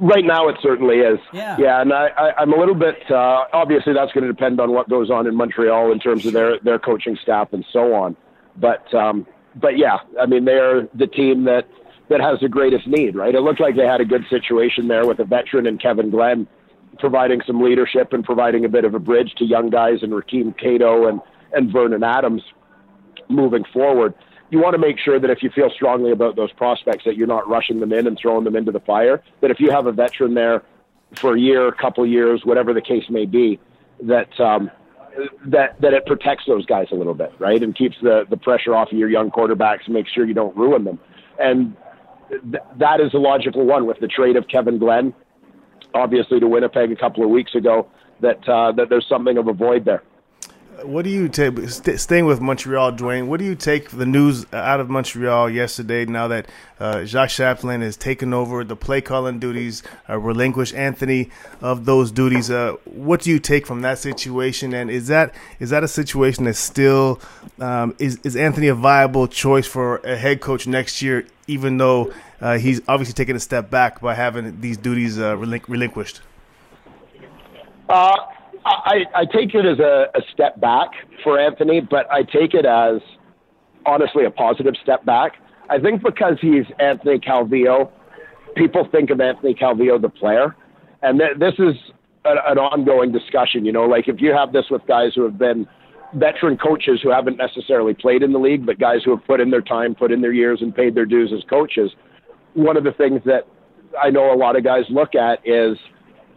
right 0.00 0.24
now 0.24 0.48
it 0.48 0.56
certainly 0.62 0.98
is 0.98 1.18
Yeah. 1.32 1.56
yeah 1.58 1.80
and 1.80 1.92
I, 1.92 2.06
I 2.16 2.32
i'm 2.40 2.52
a 2.52 2.56
little 2.56 2.76
bit 2.76 2.98
uh 3.10 3.44
obviously 3.52 3.94
that's 3.94 4.12
going 4.12 4.22
to 4.24 4.32
depend 4.32 4.60
on 4.60 4.70
what 4.70 4.88
goes 4.88 5.10
on 5.10 5.26
in 5.26 5.34
montreal 5.34 5.90
in 5.90 5.98
terms 5.98 6.24
of 6.24 6.32
their 6.34 6.60
their 6.60 6.78
coaching 6.78 7.18
staff 7.20 7.52
and 7.52 7.64
so 7.72 7.94
on 7.94 8.16
but 8.56 8.84
um 8.94 9.26
but 9.60 9.76
yeah 9.78 9.98
i 10.20 10.26
mean 10.26 10.44
they're 10.44 10.88
the 10.94 11.06
team 11.06 11.44
that 11.44 11.66
that 12.08 12.20
has 12.20 12.38
the 12.40 12.48
greatest 12.48 12.86
need 12.86 13.14
right 13.14 13.34
it 13.34 13.40
looked 13.40 13.60
like 13.60 13.76
they 13.76 13.86
had 13.86 14.00
a 14.00 14.04
good 14.04 14.24
situation 14.30 14.88
there 14.88 15.06
with 15.06 15.18
a 15.18 15.24
veteran 15.24 15.66
and 15.66 15.80
kevin 15.80 16.10
glenn 16.10 16.46
providing 16.98 17.40
some 17.46 17.60
leadership 17.60 18.12
and 18.12 18.24
providing 18.24 18.64
a 18.64 18.68
bit 18.68 18.84
of 18.84 18.94
a 18.94 18.98
bridge 18.98 19.34
to 19.38 19.44
young 19.44 19.70
guys 19.70 20.02
and 20.02 20.12
Rakeem 20.12 20.56
Cato 20.56 21.06
and, 21.08 21.20
and 21.52 21.72
Vernon 21.72 22.02
Adams 22.02 22.42
moving 23.28 23.64
forward. 23.72 24.14
You 24.50 24.60
want 24.60 24.74
to 24.74 24.78
make 24.78 24.98
sure 24.98 25.20
that 25.20 25.30
if 25.30 25.42
you 25.42 25.50
feel 25.50 25.70
strongly 25.70 26.10
about 26.10 26.36
those 26.36 26.52
prospects, 26.52 27.04
that 27.04 27.16
you're 27.16 27.26
not 27.26 27.48
rushing 27.48 27.80
them 27.80 27.92
in 27.92 28.06
and 28.06 28.18
throwing 28.18 28.44
them 28.44 28.56
into 28.56 28.72
the 28.72 28.80
fire. 28.80 29.22
That 29.40 29.50
if 29.50 29.60
you 29.60 29.70
have 29.70 29.86
a 29.86 29.92
veteran 29.92 30.34
there 30.34 30.62
for 31.16 31.34
a 31.34 31.40
year, 31.40 31.68
a 31.68 31.74
couple 31.74 32.06
years, 32.06 32.42
whatever 32.44 32.72
the 32.72 32.80
case 32.80 33.04
may 33.10 33.26
be, 33.26 33.60
that 34.02 34.38
um, 34.40 34.70
that 35.46 35.80
that 35.80 35.94
it 35.94 36.06
protects 36.06 36.44
those 36.46 36.66
guys 36.66 36.86
a 36.92 36.94
little 36.94 37.14
bit, 37.14 37.32
right, 37.38 37.62
and 37.62 37.76
keeps 37.76 37.96
the 38.02 38.24
the 38.30 38.36
pressure 38.36 38.74
off 38.74 38.92
of 38.92 38.98
your 38.98 39.10
young 39.10 39.30
quarterbacks 39.30 39.84
and 39.86 39.94
makes 39.94 40.12
sure 40.12 40.24
you 40.24 40.34
don't 40.34 40.56
ruin 40.56 40.84
them. 40.84 40.98
And 41.38 41.76
th- 42.30 42.62
that 42.78 43.00
is 43.00 43.14
a 43.14 43.18
logical 43.18 43.64
one 43.64 43.86
with 43.86 43.98
the 44.00 44.08
trade 44.08 44.36
of 44.36 44.46
Kevin 44.48 44.78
Glenn 44.78 45.14
obviously 45.94 46.40
to 46.40 46.46
Winnipeg 46.46 46.92
a 46.92 46.96
couple 46.96 47.24
of 47.24 47.30
weeks 47.30 47.54
ago 47.54 47.88
that 48.20 48.48
uh, 48.48 48.72
that 48.72 48.88
there's 48.88 49.06
something 49.08 49.38
of 49.38 49.48
a 49.48 49.52
void 49.52 49.84
there. 49.84 50.02
What 50.82 51.02
do 51.02 51.10
you 51.10 51.28
take? 51.28 51.58
St- 51.68 51.98
staying 51.98 52.26
with 52.26 52.40
Montreal, 52.40 52.92
Duane. 52.92 53.26
What 53.26 53.40
do 53.40 53.44
you 53.44 53.56
take 53.56 53.90
the 53.90 54.06
news 54.06 54.46
out 54.52 54.78
of 54.78 54.88
Montreal 54.88 55.50
yesterday? 55.50 56.04
Now 56.04 56.28
that 56.28 56.46
uh, 56.78 57.04
Jacques 57.04 57.30
Chapdelaine 57.30 57.82
has 57.82 57.96
taken 57.96 58.32
over 58.32 58.62
the 58.62 58.76
play 58.76 59.00
calling 59.00 59.40
duties, 59.40 59.82
uh, 60.08 60.18
relinquished 60.18 60.74
Anthony 60.74 61.30
of 61.60 61.84
those 61.84 62.12
duties. 62.12 62.48
Uh, 62.48 62.76
what 62.84 63.22
do 63.22 63.30
you 63.30 63.40
take 63.40 63.66
from 63.66 63.80
that 63.80 63.98
situation? 63.98 64.72
And 64.72 64.88
is 64.88 65.08
that 65.08 65.34
is 65.58 65.70
that 65.70 65.82
a 65.82 65.88
situation 65.88 66.44
that 66.44 66.54
still 66.54 67.20
um, 67.58 67.96
is 67.98 68.20
is 68.22 68.36
Anthony 68.36 68.68
a 68.68 68.74
viable 68.74 69.26
choice 69.26 69.66
for 69.66 69.96
a 69.98 70.16
head 70.16 70.40
coach 70.40 70.68
next 70.68 71.02
year? 71.02 71.26
Even 71.48 71.78
though 71.78 72.12
uh, 72.40 72.58
he's 72.58 72.80
obviously 72.86 73.14
taken 73.14 73.34
a 73.34 73.40
step 73.40 73.68
back 73.68 74.00
by 74.00 74.14
having 74.14 74.60
these 74.60 74.76
duties 74.76 75.18
uh, 75.18 75.34
relinqu- 75.34 75.68
relinquished. 75.68 76.20
Uh, 77.88 78.16
I, 78.64 79.04
I 79.14 79.24
take 79.24 79.54
it 79.54 79.66
as 79.66 79.78
a, 79.78 80.06
a 80.14 80.22
step 80.32 80.60
back 80.60 80.90
for 81.22 81.38
Anthony, 81.38 81.80
but 81.80 82.10
I 82.10 82.22
take 82.22 82.54
it 82.54 82.66
as 82.66 83.00
honestly 83.86 84.24
a 84.24 84.30
positive 84.30 84.74
step 84.82 85.04
back. 85.04 85.32
I 85.70 85.78
think 85.78 86.02
because 86.02 86.36
he's 86.40 86.64
Anthony 86.78 87.18
Calvillo, 87.18 87.90
people 88.56 88.88
think 88.90 89.10
of 89.10 89.20
Anthony 89.20 89.54
Calvillo 89.54 90.00
the 90.00 90.08
player, 90.08 90.56
and 91.02 91.18
th- 91.18 91.38
this 91.38 91.54
is 91.58 91.74
a, 92.24 92.50
an 92.50 92.58
ongoing 92.58 93.12
discussion. 93.12 93.64
You 93.64 93.72
know, 93.72 93.84
like 93.84 94.08
if 94.08 94.20
you 94.20 94.32
have 94.32 94.52
this 94.52 94.66
with 94.70 94.82
guys 94.86 95.12
who 95.14 95.22
have 95.24 95.38
been 95.38 95.66
veteran 96.14 96.56
coaches 96.56 97.00
who 97.02 97.10
haven't 97.10 97.36
necessarily 97.36 97.94
played 97.94 98.22
in 98.22 98.32
the 98.32 98.38
league, 98.38 98.64
but 98.64 98.78
guys 98.78 99.00
who 99.04 99.14
have 99.14 99.24
put 99.26 99.40
in 99.40 99.50
their 99.50 99.60
time, 99.60 99.94
put 99.94 100.10
in 100.10 100.20
their 100.20 100.32
years, 100.32 100.60
and 100.62 100.74
paid 100.74 100.94
their 100.94 101.06
dues 101.06 101.32
as 101.36 101.44
coaches. 101.48 101.90
One 102.54 102.76
of 102.76 102.84
the 102.84 102.92
things 102.92 103.20
that 103.26 103.46
I 104.02 104.10
know 104.10 104.32
a 104.32 104.36
lot 104.36 104.56
of 104.56 104.64
guys 104.64 104.84
look 104.88 105.14
at 105.14 105.46
is 105.46 105.76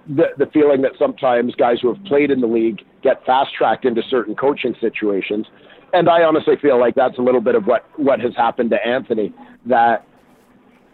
the, 0.07 0.27
the 0.37 0.45
feeling 0.47 0.81
that 0.81 0.93
sometimes 0.97 1.55
guys 1.55 1.77
who 1.81 1.93
have 1.93 2.03
played 2.05 2.31
in 2.31 2.41
the 2.41 2.47
league 2.47 2.81
get 3.01 3.25
fast 3.25 3.53
tracked 3.57 3.85
into 3.85 4.01
certain 4.09 4.35
coaching 4.35 4.75
situations. 4.81 5.47
And 5.93 6.09
I 6.09 6.23
honestly 6.23 6.55
feel 6.61 6.79
like 6.79 6.95
that's 6.95 7.17
a 7.17 7.21
little 7.21 7.41
bit 7.41 7.55
of 7.55 7.65
what, 7.65 7.85
what 7.99 8.19
has 8.19 8.35
happened 8.35 8.69
to 8.71 8.85
Anthony. 8.85 9.33
That 9.65 10.05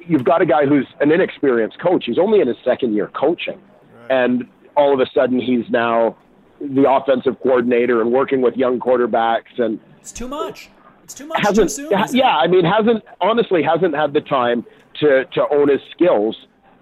you've 0.06 0.24
got 0.24 0.42
a 0.42 0.46
guy 0.46 0.66
who's 0.66 0.88
an 1.00 1.12
inexperienced 1.12 1.80
coach. 1.80 2.06
He's 2.06 2.18
only 2.18 2.42
in 2.42 2.48
his 2.48 2.58
second 2.66 2.94
year 2.94 3.10
coaching. 3.14 3.62
And 4.10 4.48
all 4.76 4.94
of 4.94 5.00
a 5.00 5.10
sudden 5.14 5.40
he's 5.40 5.70
now 5.70 6.16
the 6.60 6.90
offensive 6.90 7.40
coordinator 7.42 8.02
and 8.02 8.12
working 8.12 8.42
with 8.42 8.56
young 8.56 8.80
quarterbacks 8.80 9.60
and 9.60 9.80
it's 10.00 10.12
too 10.12 10.28
much. 10.28 10.70
It's 11.04 11.14
too 11.14 11.28
much. 11.28 11.40
Hasn't, 11.42 11.70
too 11.70 11.90
soon, 11.90 12.16
yeah, 12.16 12.38
I 12.38 12.48
mean, 12.48 12.66
hasn't 12.66 13.04
honestly 13.22 13.62
hasn't 13.62 13.96
had 13.96 14.14
the 14.14 14.22
time 14.22 14.66
to 15.00 15.26
to 15.26 15.46
own 15.52 15.70
his 15.70 15.82
skills 15.92 16.36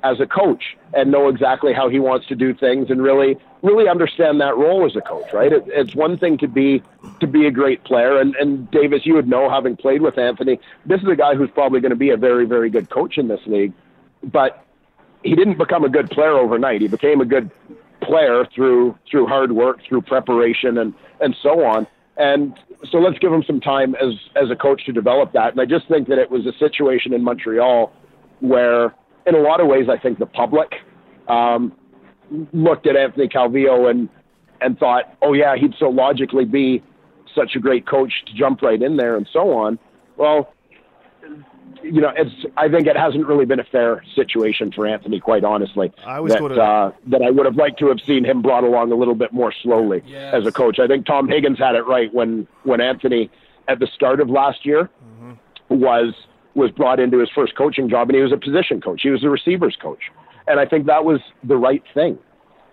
as 0.06 0.20
a 0.20 0.26
coach 0.26 0.64
and 0.94 1.12
know 1.12 1.28
exactly 1.28 1.74
how 1.74 1.90
he 1.90 2.00
wants 2.00 2.28
to 2.28 2.36
do 2.36 2.54
things 2.54 2.90
and 2.90 3.02
really 3.02 3.38
really 3.64 3.90
understand 3.90 4.40
that 4.40 4.56
role 4.56 4.86
as 4.86 4.96
a 4.96 5.02
coach 5.02 5.34
right? 5.34 5.52
It, 5.52 5.64
it's 5.68 5.96
one 5.96 6.18
thing 6.18 6.38
to 6.38 6.48
be 6.48 6.84
to 7.20 7.28
be 7.28 7.48
a 7.48 7.52
great 7.52 7.84
player. 7.84 8.20
And 8.20 8.36
and 8.36 8.70
Davis 8.72 9.02
you 9.06 9.16
would 9.16 9.28
know 9.28 9.50
having 9.50 9.76
played 9.76 10.02
with 10.02 10.18
Anthony 10.18 10.60
this 10.86 11.02
is 11.02 11.08
a 11.08 11.16
guy 11.16 11.36
who's 11.36 11.52
probably 11.52 11.80
going 11.82 11.96
to 11.98 12.04
be 12.08 12.12
a 12.12 12.18
very 12.18 12.46
very 12.46 12.70
good 12.70 12.90
coach 12.90 13.18
in 13.18 13.28
this 13.28 13.42
league 13.48 13.74
but 14.24 14.66
he 15.24 15.36
didn't 15.36 15.58
become 15.58 15.84
a 15.84 15.90
good 15.90 16.10
player 16.12 16.38
overnight. 16.38 16.82
He 16.82 16.88
became 16.88 17.20
a 17.20 17.26
good 17.26 17.52
player 18.02 18.46
through 18.54 18.98
through 19.10 19.26
hard 19.26 19.52
work 19.52 19.80
through 19.88 20.02
preparation 20.02 20.78
and 20.78 20.94
and 21.20 21.36
so 21.42 21.66
on. 21.66 21.88
And 22.18 22.58
so 22.90 23.00
let's 23.00 23.18
give 23.20 23.34
him 23.34 23.44
some 23.44 23.60
time 23.60 23.96
as 23.96 24.14
as 24.36 24.50
a 24.52 24.56
coach 24.56 24.86
to 24.86 24.94
develop 24.94 25.34
that. 25.34 25.52
And 25.52 25.60
I 25.60 25.66
just 25.66 25.88
think 25.88 26.08
that 26.10 26.20
it 26.20 26.30
was 26.30 26.46
a 26.46 26.54
situation 26.58 27.14
in 27.14 27.24
Montreal 27.24 27.92
where 28.40 28.94
in 29.26 29.36
a 29.36 29.40
lot 29.40 29.60
of 29.60 29.68
ways, 29.68 29.88
I 29.90 29.98
think 29.98 30.20
the 30.20 30.26
public 30.26 30.74
um, 31.28 31.74
looked 32.54 32.88
at 32.88 32.96
Anthony 32.96 33.28
Calvillo 33.28 33.90
and 33.90 34.10
and 34.62 34.80
thought, 34.80 35.16
oh 35.22 35.34
yeah, 35.34 35.56
he'd 35.56 35.74
so 35.78 35.90
logically 35.90 36.46
be 36.46 36.82
such 37.34 37.56
a 37.56 37.60
great 37.60 37.86
coach 37.86 38.24
to 38.26 38.34
jump 38.34 38.62
right 38.62 38.82
in 38.82 38.98
there 38.98 39.18
and 39.18 39.28
so 39.32 39.52
on. 39.52 39.78
Well, 40.16 40.54
you 41.84 42.02
know, 42.02 42.12
it's 42.16 42.46
I 42.58 42.70
think 42.70 42.88
it 42.88 42.98
hasn't 42.98 43.28
really 43.28 43.46
been 43.46 43.60
a 43.60 43.66
fair 43.66 44.04
situation 44.16 44.72
for 44.72 44.88
Anthony, 44.88 45.20
quite 45.20 45.44
honestly. 45.44 45.92
I 46.06 46.20
was 46.20 46.34
that, 46.34 46.40
to... 46.40 46.62
uh, 46.62 46.92
that 47.08 47.22
I 47.22 47.30
would 47.30 47.46
have 47.46 47.58
liked 47.58 47.80
to 47.80 47.88
have 47.90 48.00
seen 48.02 48.24
him 48.24 48.42
brought 48.42 48.64
along 48.64 48.92
a 48.92 48.96
little 48.96 49.16
bit 49.16 49.34
more 49.34 49.54
slowly 49.64 50.02
yes. 50.06 50.34
as 50.34 50.46
a 50.46 50.52
coach. 50.52 50.80
I 50.80 50.88
think 50.88 51.06
Tom 51.06 51.28
Higgins 51.28 51.60
had 51.60 51.76
it 51.76 51.86
right 51.86 52.14
when 52.14 52.48
when 52.64 52.82
Anthony 52.82 53.30
at 53.68 53.80
the 53.80 53.88
start 53.88 54.20
of 54.20 54.30
last 54.30 54.66
year 54.66 54.90
mm-hmm. 55.04 55.34
was 55.70 56.14
was 56.56 56.72
brought 56.72 57.00
into 57.00 57.20
his 57.20 57.30
first 57.36 57.56
coaching 57.56 57.90
job, 57.90 58.10
and 58.10 58.16
he 58.16 58.22
was 58.22 58.32
a 58.32 58.38
position 58.38 58.82
coach. 58.82 59.02
He 59.04 59.10
was 59.10 59.24
a 59.24 59.30
receivers 59.30 59.78
coach, 59.82 60.12
and 60.48 60.60
I 60.60 60.66
think 60.66 60.86
that 60.88 61.06
was 61.06 61.20
the 61.44 61.58
right 61.58 61.84
thing, 61.94 62.18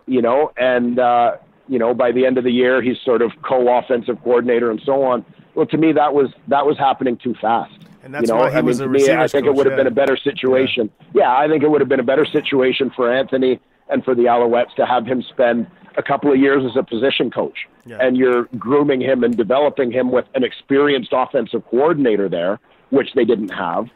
you 0.07 0.23
know. 0.23 0.53
And 0.57 0.99
uh, 0.99 1.37
you 1.68 1.79
know, 1.79 1.92
by 1.95 2.12
the 2.12 2.25
end 2.25 2.38
of 2.38 2.45
the 2.45 2.51
year, 2.51 2.81
he's 2.81 2.99
sort 3.05 3.23
of 3.23 3.33
co-offensive 3.42 4.23
coordinator 4.23 4.71
and 4.71 4.81
so 4.85 5.03
on. 5.03 5.25
Well, 5.55 5.66
to 5.66 5.77
me, 5.77 5.92
that 5.92 6.14
was 6.14 6.31
that 6.49 6.64
was 6.64 6.79
happening 6.79 7.16
too 7.16 7.35
fast. 7.40 7.75
And 8.05 8.12
that's 8.14 8.29
you 8.29 8.35
know, 8.35 8.40
why 8.40 8.51
he 8.51 8.57
I 8.57 8.61
mean, 8.61 8.66
was 8.66 8.81
a 8.81 8.88
me, 8.88 9.11
I 9.11 9.29
think 9.29 9.45
coach, 9.45 9.55
it 9.55 9.57
would 9.57 9.66
have 9.66 9.75
yeah. 9.75 9.85
been 9.85 9.87
a 9.87 9.95
better 9.95 10.16
situation. 10.16 10.90
Yeah. 11.14 11.23
yeah, 11.23 11.37
I 11.37 11.49
think 11.49 11.62
it 11.62 11.71
would 11.71 11.81
have 11.81 11.88
been 11.88 12.01
a 12.01 12.05
better 12.05 12.27
situation 12.27 12.90
for 12.95 13.12
Anthony 13.12 13.61
and 13.88 14.05
for 14.05 14.14
the 14.14 14.25
Alouettes 14.25 14.75
to 14.77 14.87
have 14.87 15.07
him 15.07 15.23
spend 15.23 15.66
a 15.97 16.03
couple 16.03 16.33
of 16.33 16.38
years 16.38 16.64
as 16.64 16.77
a 16.77 16.83
position 16.83 17.31
coach. 17.31 17.68
Yeah. 17.85 17.99
And 18.01 18.16
you're 18.16 18.45
grooming 18.59 19.01
him 19.01 19.23
and 19.23 19.37
developing 19.37 19.92
him 19.92 20.11
with 20.11 20.25
an 20.35 20.42
experienced 20.42 21.12
offensive 21.12 21.64
coordinator 21.71 22.29
there, 22.29 22.59
which 22.93 23.09
they 23.15 23.25
didn't 23.25 23.49
have 23.67 23.87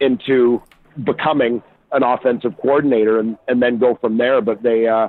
into 0.00 0.62
becoming 1.04 1.62
an 1.92 2.02
offensive 2.02 2.54
coordinator 2.60 3.18
and, 3.20 3.38
and 3.46 3.62
then 3.62 3.78
go 3.78 3.94
from 4.00 4.18
there. 4.18 4.40
But 4.40 4.62
they 4.62 4.86
uh, 4.86 5.08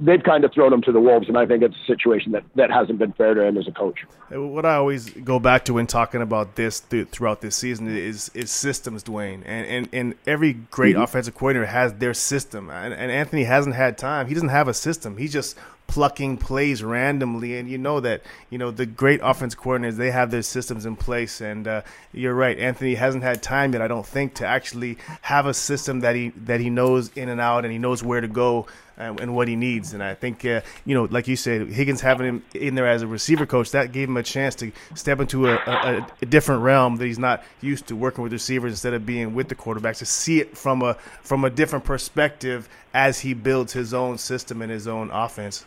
they've 0.00 0.22
kind 0.22 0.44
of 0.44 0.52
thrown 0.52 0.72
him 0.72 0.82
to 0.82 0.92
the 0.92 1.00
wolves, 1.00 1.28
and 1.28 1.36
I 1.38 1.46
think 1.46 1.62
it's 1.62 1.76
a 1.76 1.86
situation 1.86 2.32
that, 2.32 2.44
that 2.56 2.70
hasn't 2.70 2.98
been 2.98 3.12
fair 3.12 3.34
to 3.34 3.42
him 3.44 3.56
as 3.56 3.68
a 3.68 3.72
coach. 3.72 4.00
What 4.30 4.66
I 4.66 4.74
always 4.74 5.10
go 5.10 5.38
back 5.38 5.64
to 5.66 5.74
when 5.74 5.86
talking 5.86 6.20
about 6.20 6.56
this 6.56 6.80
th- 6.80 7.08
throughout 7.08 7.40
this 7.40 7.56
season 7.56 7.88
is 7.88 8.30
is 8.34 8.50
systems, 8.50 9.02
Duane, 9.02 9.42
and 9.44 9.66
and, 9.66 9.88
and 9.92 10.14
every 10.26 10.52
great 10.52 10.94
Mm-hmm. 10.94 11.04
offensive 11.04 11.34
coordinator 11.34 11.66
has 11.70 11.94
their 11.94 12.14
system, 12.14 12.70
and, 12.70 12.92
and 12.92 13.10
Anthony 13.10 13.44
hasn't 13.44 13.76
had 13.76 13.96
time. 13.98 14.26
He 14.28 14.34
doesn't 14.34 14.50
have 14.50 14.68
a 14.68 14.74
system. 14.74 15.16
He's 15.16 15.32
just 15.32 15.56
plucking 15.88 16.36
plays 16.36 16.82
randomly, 16.84 17.58
and 17.58 17.68
you 17.68 17.78
know 17.78 17.98
that 17.98 18.22
you 18.50 18.58
know 18.58 18.70
the 18.70 18.86
great 18.86 19.20
offense 19.22 19.54
coordinators 19.56 19.96
they 19.96 20.12
have 20.12 20.30
their 20.30 20.42
systems 20.42 20.86
in 20.86 20.94
place. 20.94 21.40
And 21.40 21.66
uh, 21.66 21.82
you're 22.12 22.34
right, 22.34 22.56
Anthony 22.56 22.94
hasn't 22.94 23.24
had 23.24 23.42
time 23.42 23.72
yet. 23.72 23.82
I 23.82 23.88
don't 23.88 24.06
think 24.06 24.34
to 24.34 24.46
actually 24.46 24.98
have 25.22 25.46
a 25.46 25.54
system 25.54 26.00
that 26.00 26.14
he 26.14 26.28
that 26.44 26.60
he 26.60 26.70
knows 26.70 27.10
in 27.16 27.28
and 27.28 27.40
out, 27.40 27.64
and 27.64 27.72
he 27.72 27.78
knows 27.78 28.04
where 28.04 28.20
to 28.20 28.28
go 28.28 28.66
and, 28.98 29.34
what 29.34 29.48
he 29.48 29.56
needs. 29.56 29.94
And 29.94 30.02
I 30.02 30.14
think 30.14 30.44
uh, 30.44 30.60
you 30.84 30.94
know, 30.94 31.04
like 31.10 31.28
you 31.28 31.36
said, 31.36 31.68
Higgins 31.68 32.00
having 32.00 32.26
him 32.26 32.44
in 32.54 32.74
there 32.74 32.88
as 32.88 33.02
a 33.02 33.06
receiver 33.06 33.46
coach 33.46 33.70
that 33.70 33.92
gave 33.92 34.08
him 34.08 34.16
a 34.16 34.22
chance 34.22 34.54
to 34.56 34.72
step 34.94 35.20
into 35.20 35.48
a, 35.48 35.54
a, 35.54 36.06
a 36.22 36.26
different 36.26 36.62
realm 36.62 36.96
that 36.96 37.06
he's 37.06 37.18
not 37.18 37.42
used 37.60 37.86
to 37.88 37.96
working 37.96 38.22
with 38.22 38.32
receivers 38.32 38.72
instead 38.72 38.94
of 38.94 39.06
being 39.06 39.34
with 39.34 39.48
the 39.48 39.54
quarterbacks 39.54 39.98
to 39.98 40.06
see 40.06 40.40
it 40.40 40.56
from 40.56 40.82
a 40.82 40.94
from 41.22 41.44
a 41.44 41.50
different 41.50 41.84
perspective 41.84 42.68
as 42.92 43.20
he 43.20 43.34
builds 43.34 43.72
his 43.72 43.94
own 43.94 44.18
system 44.18 44.62
and 44.62 44.70
his 44.70 44.86
own 44.86 45.10
offense. 45.10 45.64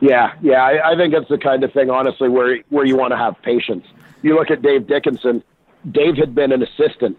Yeah, 0.00 0.32
yeah, 0.40 0.64
I, 0.64 0.92
I 0.92 0.96
think 0.96 1.12
it's 1.12 1.28
the 1.28 1.38
kind 1.38 1.62
of 1.62 1.72
thing, 1.72 1.90
honestly, 1.90 2.28
where 2.28 2.58
where 2.70 2.86
you 2.86 2.96
want 2.96 3.12
to 3.12 3.18
have 3.18 3.40
patience. 3.42 3.86
You 4.22 4.34
look 4.34 4.50
at 4.50 4.62
Dave 4.62 4.86
Dickenson. 4.86 5.42
Dave 5.90 6.16
had 6.16 6.34
been 6.34 6.52
an 6.52 6.62
assistant 6.62 7.18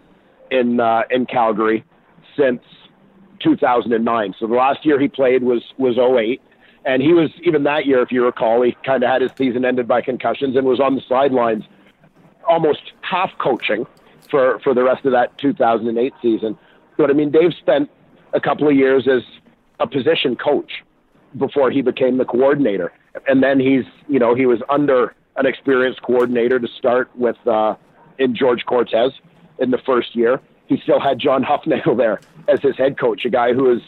in 0.50 0.80
uh, 0.80 1.02
in 1.10 1.26
Calgary 1.26 1.84
since 2.36 2.62
2009. 3.40 4.34
So 4.38 4.46
the 4.46 4.54
last 4.54 4.84
year 4.84 5.00
he 5.00 5.08
played 5.08 5.42
was 5.42 5.62
was 5.78 5.96
08, 5.96 6.40
and 6.84 7.02
he 7.02 7.12
was 7.12 7.30
even 7.44 7.62
that 7.64 7.86
year, 7.86 8.02
if 8.02 8.10
you 8.10 8.24
recall, 8.24 8.62
he 8.62 8.76
kind 8.84 9.02
of 9.02 9.10
had 9.10 9.22
his 9.22 9.30
season 9.36 9.64
ended 9.64 9.86
by 9.86 10.02
concussions 10.02 10.56
and 10.56 10.66
was 10.66 10.80
on 10.80 10.96
the 10.96 11.02
sidelines, 11.08 11.64
almost 12.48 12.92
half 13.02 13.30
coaching 13.38 13.86
for 14.28 14.58
for 14.60 14.74
the 14.74 14.82
rest 14.82 15.04
of 15.04 15.12
that 15.12 15.36
2008 15.38 16.12
season. 16.20 16.58
But 16.96 17.10
I 17.10 17.12
mean, 17.12 17.30
Dave 17.30 17.54
spent 17.54 17.90
a 18.32 18.40
couple 18.40 18.68
of 18.68 18.74
years 18.74 19.06
as 19.06 19.22
a 19.78 19.86
position 19.86 20.36
coach 20.36 20.82
before 21.38 21.70
he 21.70 21.82
became 21.82 22.18
the 22.18 22.24
coordinator. 22.24 22.92
And 23.26 23.42
then 23.42 23.60
he's, 23.60 23.84
you 24.08 24.18
know, 24.18 24.34
he 24.34 24.46
was 24.46 24.60
under 24.68 25.14
an 25.36 25.46
experienced 25.46 26.02
coordinator 26.02 26.58
to 26.58 26.68
start 26.78 27.10
with 27.16 27.36
uh, 27.46 27.74
in 28.18 28.34
George 28.34 28.64
Cortez 28.66 29.12
in 29.58 29.70
the 29.70 29.78
first 29.78 30.14
year. 30.14 30.40
He 30.66 30.78
still 30.82 31.00
had 31.00 31.18
John 31.18 31.44
Hufnagel 31.48 31.96
there 31.96 32.20
as 32.48 32.60
his 32.60 32.76
head 32.76 32.98
coach, 32.98 33.24
a 33.24 33.30
guy 33.30 33.52
who 33.52 33.72
is 33.72 33.82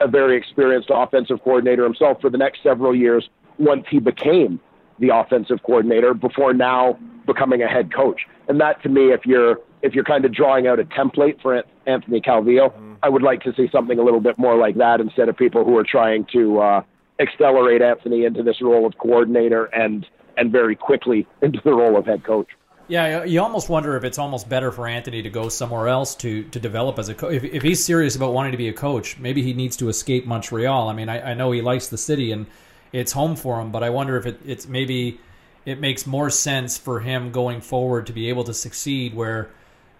a 0.00 0.08
very 0.08 0.36
experienced 0.36 0.90
offensive 0.92 1.42
coordinator 1.42 1.84
himself 1.84 2.20
for 2.20 2.30
the 2.30 2.38
next 2.38 2.62
several 2.62 2.94
years 2.94 3.28
once 3.58 3.84
he 3.88 4.00
became 4.00 4.60
the 4.98 5.10
offensive 5.10 5.62
coordinator 5.62 6.14
before 6.14 6.52
now 6.52 6.98
becoming 7.26 7.62
a 7.62 7.68
head 7.68 7.92
coach. 7.94 8.22
And 8.48 8.60
that 8.60 8.82
to 8.82 8.88
me, 8.88 9.12
if 9.12 9.24
you're 9.24 9.58
if 9.82 9.94
you're 9.94 10.04
kind 10.04 10.24
of 10.24 10.32
drawing 10.32 10.66
out 10.66 10.80
a 10.80 10.84
template 10.84 11.40
for 11.42 11.62
Anthony 11.86 12.20
Calvillo, 12.20 12.70
mm-hmm. 12.70 12.94
I 13.02 13.08
would 13.08 13.22
like 13.22 13.42
to 13.42 13.54
see 13.54 13.68
something 13.70 13.98
a 13.98 14.02
little 14.02 14.20
bit 14.20 14.38
more 14.38 14.56
like 14.56 14.76
that 14.76 15.00
instead 15.00 15.28
of 15.28 15.36
people 15.36 15.64
who 15.64 15.76
are 15.76 15.84
trying 15.84 16.26
to 16.32 16.60
uh, 16.60 16.82
accelerate 17.20 17.82
Anthony 17.82 18.24
into 18.24 18.42
this 18.42 18.60
role 18.62 18.86
of 18.86 18.96
coordinator 18.98 19.66
and 19.66 20.06
and 20.36 20.50
very 20.50 20.74
quickly 20.74 21.26
into 21.42 21.60
the 21.64 21.72
role 21.72 21.96
of 21.96 22.06
head 22.06 22.24
coach. 22.24 22.48
Yeah, 22.86 23.24
you 23.24 23.40
almost 23.40 23.70
wonder 23.70 23.96
if 23.96 24.04
it's 24.04 24.18
almost 24.18 24.46
better 24.46 24.70
for 24.70 24.86
Anthony 24.86 25.22
to 25.22 25.30
go 25.30 25.48
somewhere 25.48 25.88
else 25.88 26.14
to 26.16 26.44
to 26.44 26.60
develop 26.60 26.98
as 26.98 27.08
a 27.08 27.14
coach. 27.14 27.34
If, 27.34 27.44
if 27.44 27.62
he's 27.62 27.84
serious 27.84 28.14
about 28.14 28.34
wanting 28.34 28.52
to 28.52 28.58
be 28.58 28.68
a 28.68 28.74
coach, 28.74 29.18
maybe 29.18 29.42
he 29.42 29.54
needs 29.54 29.76
to 29.78 29.88
escape 29.88 30.26
Montreal. 30.26 30.88
I 30.88 30.92
mean, 30.92 31.08
I, 31.08 31.30
I 31.30 31.34
know 31.34 31.50
he 31.52 31.62
likes 31.62 31.88
the 31.88 31.98
city 31.98 32.30
and 32.30 32.46
it's 32.92 33.12
home 33.12 33.36
for 33.36 33.60
him, 33.60 33.72
but 33.72 33.82
I 33.82 33.90
wonder 33.90 34.16
if 34.16 34.26
it, 34.26 34.40
it's 34.44 34.68
maybe 34.68 35.18
it 35.64 35.80
makes 35.80 36.06
more 36.06 36.30
sense 36.30 36.76
for 36.76 37.00
him 37.00 37.32
going 37.32 37.60
forward 37.60 38.06
to 38.06 38.12
be 38.12 38.28
able 38.28 38.44
to 38.44 38.54
succeed 38.54 39.14
where 39.14 39.50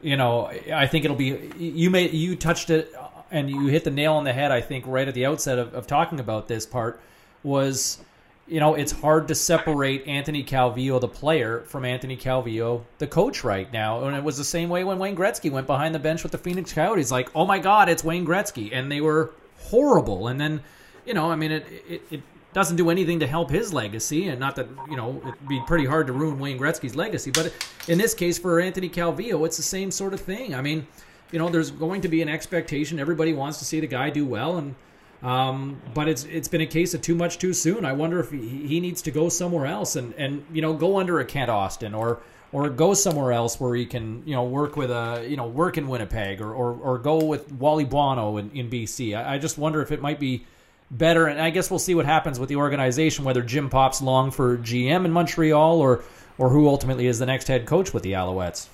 you 0.05 0.19
know, 0.19 0.53
I 0.73 0.87
think 0.87 1.07
it'll 1.07 1.17
be 1.17 1.51
you 1.57 1.89
may 1.89 2.11
you 2.11 2.37
touched 2.37 2.69
it 2.69 2.95
and 3.31 3.49
you 3.49 3.67
hit 3.67 3.85
the 3.85 3.91
nail 3.91 4.15
on 4.15 4.25
the 4.25 4.35
head. 4.35 4.53
I 4.53 4.61
think 4.61 4.87
right 4.87 5.09
at 5.09 5.15
the 5.15 5.25
outset 5.25 5.59
of, 5.59 5.73
of 5.73 5.87
talking 5.87 6.21
about 6.21 6.47
this 6.47 6.67
part 6.67 7.01
was, 7.43 7.99
you 8.47 8.61
know, 8.61 8.75
it's 8.75 8.93
hard 8.93 9.29
to 9.29 9.35
separate 9.35 10.07
Anthony 10.07 10.45
Calvillo 10.45 11.01
the 11.01 11.09
player 11.09 11.63
from 11.63 11.87
Anthony 11.87 12.19
Calvillo 12.19 12.83
the 12.99 13.07
coach 13.07 13.43
right 13.43 13.73
now. 13.73 14.05
And 14.05 14.15
it 14.15 14.23
was 14.23 14.37
the 14.37 14.45
same 14.45 14.69
way 14.69 14.85
when 14.85 14.99
Wayne 14.99 15.17
Gretzky 15.17 15.51
went 15.51 15.67
behind 15.67 15.95
the 15.95 15.99
bench 15.99 16.23
with 16.23 16.33
the 16.33 16.39
Phoenix 16.39 16.75
Coyotes. 16.75 17.11
Like, 17.11 17.31
oh 17.35 17.47
my 17.47 17.59
God, 17.59 17.89
it's 17.89 18.05
Wayne 18.05 18.27
Gretzky, 18.27 18.71
and 18.75 18.93
they 18.93 19.01
were 19.01 19.33
horrible. 19.59 20.29
And 20.29 20.39
then, 20.39 20.63
you 21.07 21.15
know, 21.15 21.31
I 21.31 21.37
mean, 21.37 21.51
it 21.51 21.67
it, 21.89 22.03
it 22.11 22.23
doesn't 22.55 22.77
do 22.77 22.89
anything 22.89 23.21
to 23.21 23.27
help 23.27 23.51
his 23.51 23.75
legacy, 23.75 24.29
and 24.29 24.41
not 24.41 24.57
that 24.57 24.69
you 24.89 24.97
know 24.97 25.21
it'd 25.27 25.49
be 25.49 25.61
pretty 25.67 25.85
hard 25.85 26.07
to 26.07 26.13
ruin 26.13 26.39
Wayne 26.39 26.59
Gretzky's 26.59 26.95
legacy. 26.95 27.31
But 27.31 27.53
in 27.89 27.99
this 27.99 28.15
case, 28.15 28.39
for 28.39 28.61
Anthony 28.61 28.89
Calvillo, 28.89 29.45
it's 29.45 29.57
the 29.57 29.63
same 29.63 29.91
sort 29.91 30.15
of 30.15 30.21
thing. 30.21 30.55
I 30.55 30.63
mean, 30.63 30.87
you 31.33 31.39
know, 31.39 31.49
there's 31.49 31.73
going 31.73 32.01
to 32.03 32.09
be 32.09 32.23
an 32.23 32.29
expectation. 32.29 32.99
Everybody 32.99 33.33
wants 33.33 33.59
to 33.59 33.65
see 33.65 33.81
the 33.81 33.89
guy 33.89 34.09
do 34.09 34.25
well, 34.25 34.57
and 34.57 34.77
um, 35.23 35.83
but 35.95 36.09
it's 36.09 36.25
it's 36.25 36.49
been 36.49 36.61
a 36.61 36.67
case 36.67 36.95
of 36.95 37.03
too 37.03 37.17
much 37.17 37.39
too 37.39 37.53
soon. 37.53 37.85
I 37.85 37.93
wonder 37.93 38.21
if 38.21 38.31
he, 38.31 38.67
he 38.67 38.79
needs 38.79 39.03
to 39.03 39.11
go 39.11 39.29
somewhere 39.29 39.67
else 39.67 39.97
and 39.97 40.15
and 40.15 40.47
you 40.53 40.63
know 40.63 40.75
go 40.75 40.99
under 41.01 41.19
a 41.19 41.25
Kent 41.25 41.51
Austin 41.51 41.93
or 41.93 42.21
or 42.53 42.69
go 42.69 42.95
somewhere 42.95 43.33
else 43.33 43.59
where 43.59 43.75
he 43.75 43.85
can 43.85 44.23
you 44.25 44.35
know 44.35 44.45
work 44.45 44.77
with 44.77 44.93
a 44.93 45.27
you 45.29 45.37
know 45.37 45.49
work 45.49 45.77
in 45.77 45.89
Winnipeg 45.89 46.41
or 46.41 46.55
or, 46.55 46.75
or 46.75 46.99
go 46.99 47.25
with 47.25 47.51
Wally 47.53 47.85
Buono 47.85 48.37
in, 48.37 48.51
in 48.53 48.71
BC. 48.71 49.17
I, 49.17 49.35
I 49.35 49.39
just 49.39 49.59
wonder 49.59 49.83
if 49.83 49.91
it 49.91 50.01
might 50.01 50.21
be 50.21 50.47
better. 50.91 51.27
And 51.27 51.41
I 51.41 51.51
guess 51.51 51.71
we'll 51.71 51.79
see 51.79 51.95
what 51.95 52.07
happens 52.07 52.39
with 52.39 52.49
the 52.49 52.57
organization, 52.57 53.25
whether 53.25 53.43
Jim 53.43 53.71
pops 53.71 54.01
long 54.03 54.31
for 54.31 54.59
GM 54.59 55.05
in 55.05 55.13
Montreal 55.13 55.81
or 55.81 56.05
or 56.37 56.49
who 56.49 56.69
ultimately 56.69 57.07
is 57.07 57.19
the 57.19 57.27
next 57.27 57.47
head 57.47 57.65
coach 57.67 57.95
with 57.95 58.03
the 58.03 58.13
Alouettes. 58.13 58.69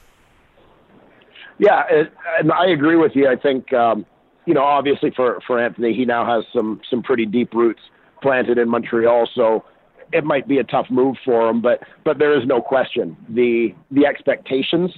Yeah, 1.59 1.83
and 2.39 2.51
I 2.53 2.69
agree 2.69 2.97
with 2.97 3.13
you. 3.15 3.29
I 3.29 3.37
think 3.37 3.73
um, 3.73 4.07
you 4.47 4.55
know, 4.55 4.65
obviously 4.65 5.11
for 5.15 5.41
for 5.47 5.59
Anthony, 5.61 5.95
he 5.95 6.05
now 6.05 6.25
has 6.25 6.45
some 6.53 6.81
some 6.89 7.03
pretty 7.03 7.27
deep 7.27 7.53
roots 7.55 7.83
planted 8.23 8.59
in 8.59 8.69
Montreal, 8.69 9.29
so 9.35 9.65
it 10.13 10.25
might 10.25 10.49
be 10.49 10.59
a 10.59 10.65
tough 10.65 10.87
move 10.91 11.17
for 11.25 11.49
him. 11.49 11.61
But 11.61 11.83
but 12.05 12.19
there 12.19 12.39
is 12.39 12.47
no 12.47 12.61
question 12.61 13.17
the 13.29 13.75
the 13.91 14.07
expectations 14.07 14.91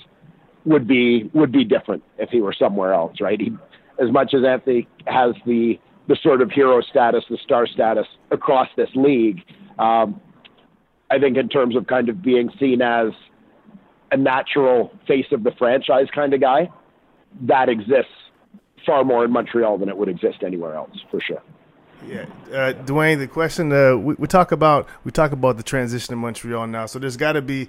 would 0.65 0.87
be 0.87 1.31
would 1.35 1.53
be 1.53 1.65
different 1.65 2.03
if 2.19 2.31
he 2.31 2.41
were 2.41 2.55
somewhere 2.57 2.93
else, 2.95 3.21
right? 3.21 3.41
He, 3.41 3.53
as 4.01 4.11
much 4.11 4.33
as 4.35 4.45
Anthony 4.45 4.89
has 5.07 5.35
the 5.45 5.79
the 6.09 6.17
sort 6.23 6.43
of 6.43 6.51
hero 6.51 6.81
status, 6.81 7.25
the 7.31 7.39
star 7.39 7.67
status 7.67 8.07
across 8.31 8.69
this 8.77 8.91
league, 8.95 9.41
um, 9.79 10.21
I 11.11 11.19
think 11.19 11.37
in 11.37 11.49
terms 11.49 11.77
of 11.77 11.87
kind 11.87 12.09
of 12.09 12.23
being 12.23 12.51
seen 12.59 12.83
as 12.83 13.13
a 14.11 14.17
natural 14.17 14.93
face 15.07 15.27
of 15.33 15.43
the 15.43 15.53
franchise 15.53 16.09
kind 16.15 16.35
of 16.35 16.41
guy, 16.41 16.71
that 17.43 17.69
exists 17.69 18.13
far 18.85 19.05
more 19.05 19.25
in 19.25 19.31
Montreal 19.31 19.79
than 19.79 19.89
it 19.89 19.97
would 19.97 20.09
exist 20.09 20.39
anywhere 20.45 20.75
else, 20.75 20.99
for 21.11 21.21
sure. 21.21 21.43
Yeah, 22.07 22.27
uh, 22.53 22.73
Duane. 22.73 23.19
The 23.21 23.29
question 23.29 23.73
uh, 23.73 23.97
we, 23.97 24.15
we 24.15 24.27
talk 24.27 24.51
about 24.51 24.89
we 25.05 25.13
talk 25.13 25.31
about 25.31 25.57
the 25.57 25.63
transition 25.63 26.13
in 26.13 26.19
Montreal 26.19 26.67
now. 26.67 26.87
So 26.87 26.99
there's 26.99 27.17
got 27.17 27.35
to 27.35 27.43
be 27.43 27.69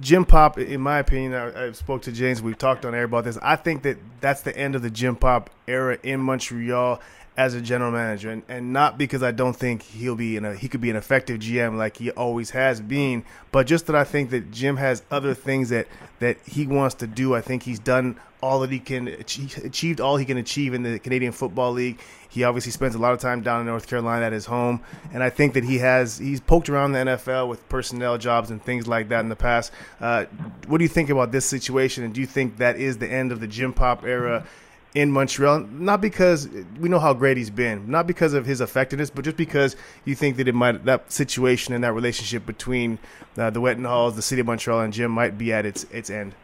Jim 0.00 0.24
Popp, 0.24 0.58
In 0.58 0.80
my 0.80 0.98
opinion, 0.98 1.34
I, 1.34 1.66
I, 1.66 1.72
spoke 1.72 2.02
to 2.02 2.12
James. 2.12 2.42
We've 2.42 2.58
talked 2.58 2.84
on 2.84 2.94
air 2.94 3.04
about 3.04 3.24
this. 3.24 3.38
I 3.42 3.56
think 3.56 3.82
that 3.82 3.98
that's 4.20 4.42
the 4.42 4.56
end 4.56 4.74
of 4.74 4.82
the 4.82 4.90
Jim 4.90 5.16
Popp 5.16 5.50
era 5.66 5.98
in 6.02 6.20
Montreal 6.20 7.00
as 7.36 7.54
a 7.54 7.60
general 7.60 7.90
manager, 7.90 8.30
and, 8.30 8.42
and 8.48 8.72
not 8.72 8.96
because 8.96 9.22
I 9.22 9.32
don't 9.32 9.56
think 9.56 9.82
he'll 9.82 10.14
be 10.14 10.36
in 10.36 10.44
a 10.44 10.54
he 10.54 10.68
could 10.68 10.80
be 10.80 10.90
an 10.90 10.96
effective 10.96 11.40
GM 11.40 11.76
like 11.76 11.96
he 11.96 12.10
always 12.12 12.50
has 12.50 12.80
been, 12.80 13.24
but 13.50 13.66
just 13.66 13.86
that 13.86 13.96
I 13.96 14.04
think 14.04 14.30
that 14.30 14.52
Jim 14.52 14.76
has 14.76 15.02
other 15.10 15.34
things 15.34 15.70
that 15.70 15.88
that 16.20 16.38
he 16.46 16.66
wants 16.66 16.94
to 16.96 17.06
do. 17.06 17.34
I 17.34 17.40
think 17.40 17.64
he's 17.64 17.80
done 17.80 18.20
all 18.40 18.60
that 18.60 18.70
he 18.70 18.78
can 18.78 19.08
achieve, 19.08 19.56
achieved 19.64 20.00
all 20.00 20.18
he 20.18 20.24
can 20.24 20.36
achieve 20.36 20.74
in 20.74 20.82
the 20.82 20.98
Canadian 20.98 21.32
Football 21.32 21.72
League. 21.72 21.98
He 22.28 22.44
obviously 22.44 22.72
spends 22.72 22.94
a 22.94 22.98
lot 22.98 23.14
of 23.14 23.18
time 23.18 23.40
down 23.40 23.60
in 23.60 23.66
North 23.66 23.88
Carolina 23.88 24.26
at 24.26 24.32
his 24.32 24.46
home, 24.46 24.80
and 25.12 25.22
I 25.22 25.30
think 25.30 25.54
that 25.54 25.64
he 25.64 25.78
has 25.78 26.18
he's 26.18 26.40
poked 26.40 26.68
around 26.68 26.92
the 26.92 26.98
NFL 26.98 27.48
with 27.48 27.68
personnel 27.68 28.16
jobs 28.16 28.50
and 28.50 28.62
things 28.62 28.86
like 28.86 29.08
that 29.08 29.20
in 29.20 29.28
the 29.28 29.36
past. 29.36 29.72
Uh, 30.00 30.26
what 30.68 30.78
do 30.78 30.84
you 30.84 30.88
think 30.88 31.10
about 31.10 31.32
this 31.32 31.46
situation, 31.46 32.04
and 32.04 32.14
do 32.14 32.20
you 32.20 32.26
think 32.28 32.58
that 32.58 32.76
is 32.76 32.98
the 32.98 33.10
end 33.10 33.32
of 33.32 33.40
the 33.40 33.48
Jim 33.48 33.72
Popp 33.72 34.04
era? 34.04 34.46
In 34.94 35.10
Montreal, 35.10 35.58
not 35.72 36.00
because 36.00 36.48
we 36.78 36.88
know 36.88 37.00
how 37.00 37.14
great 37.14 37.36
he's 37.36 37.50
been, 37.50 37.90
not 37.90 38.06
because 38.06 38.32
of 38.32 38.46
his 38.46 38.60
effectiveness, 38.60 39.10
but 39.10 39.24
just 39.24 39.36
because 39.36 39.74
you 40.04 40.14
think 40.14 40.36
that 40.36 40.46
it 40.46 40.54
might 40.54 40.84
that 40.84 41.10
situation 41.10 41.74
and 41.74 41.82
that 41.82 41.92
relationship 41.92 42.46
between 42.46 43.00
uh, 43.36 43.50
the 43.50 43.60
Wetenhalls, 43.60 44.14
the 44.14 44.22
city 44.22 44.40
of 44.40 44.46
Montreal, 44.46 44.82
and 44.82 44.92
Jim 44.92 45.10
might 45.10 45.36
be 45.36 45.52
at 45.52 45.66
its 45.66 45.82
its 45.90 46.10
end. 46.10 46.36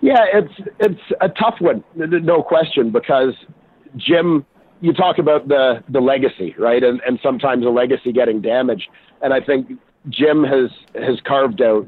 Yeah, 0.00 0.24
it's 0.32 0.52
it's 0.80 1.00
a 1.20 1.28
tough 1.28 1.60
one, 1.60 1.84
no 1.94 2.42
question, 2.42 2.90
because 2.90 3.34
Jim, 3.96 4.44
you 4.80 4.92
talk 4.92 5.18
about 5.18 5.46
the 5.46 5.84
the 5.88 6.00
legacy, 6.00 6.52
right, 6.58 6.82
and 6.82 7.00
and 7.06 7.20
sometimes 7.22 7.64
a 7.64 7.68
legacy 7.68 8.12
getting 8.12 8.40
damaged, 8.40 8.88
and 9.22 9.32
I 9.32 9.40
think 9.40 9.70
Jim 10.08 10.42
has 10.42 10.70
has 10.96 11.20
carved 11.24 11.62
out 11.62 11.86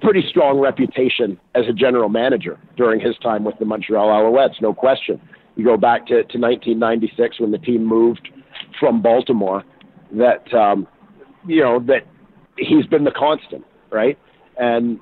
pretty 0.00 0.24
strong 0.28 0.58
reputation 0.58 1.38
as 1.54 1.64
a 1.68 1.72
general 1.72 2.08
manager 2.08 2.58
during 2.76 3.00
his 3.00 3.16
time 3.18 3.44
with 3.44 3.58
the 3.58 3.64
Montreal 3.64 4.08
Alouettes, 4.08 4.60
no 4.60 4.74
question. 4.74 5.20
You 5.56 5.64
go 5.64 5.76
back 5.76 6.06
to, 6.06 6.14
to 6.14 6.38
1996 6.38 7.40
when 7.40 7.50
the 7.50 7.58
team 7.58 7.84
moved 7.84 8.28
from 8.78 9.00
Baltimore, 9.00 9.64
that 10.12 10.52
um, 10.54 10.86
you 11.46 11.62
know 11.62 11.80
that 11.80 12.06
he's 12.58 12.86
been 12.86 13.04
the 13.04 13.10
constant, 13.10 13.64
right? 13.90 14.18
And 14.58 15.00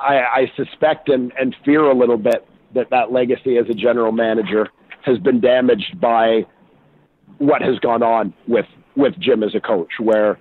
I, 0.00 0.14
I 0.14 0.52
suspect 0.56 1.08
and, 1.08 1.32
and 1.38 1.54
fear 1.64 1.84
a 1.84 1.94
little 1.94 2.18
bit 2.18 2.46
that 2.74 2.90
that 2.90 3.12
legacy 3.12 3.58
as 3.58 3.66
a 3.68 3.74
general 3.74 4.12
manager 4.12 4.68
has 5.02 5.18
been 5.18 5.40
damaged 5.40 6.00
by 6.00 6.46
what 7.38 7.62
has 7.62 7.78
gone 7.78 8.02
on 8.02 8.34
with 8.48 8.66
with 8.96 9.14
Jim 9.18 9.42
as 9.42 9.54
a 9.54 9.60
coach. 9.60 9.92
Where 10.00 10.38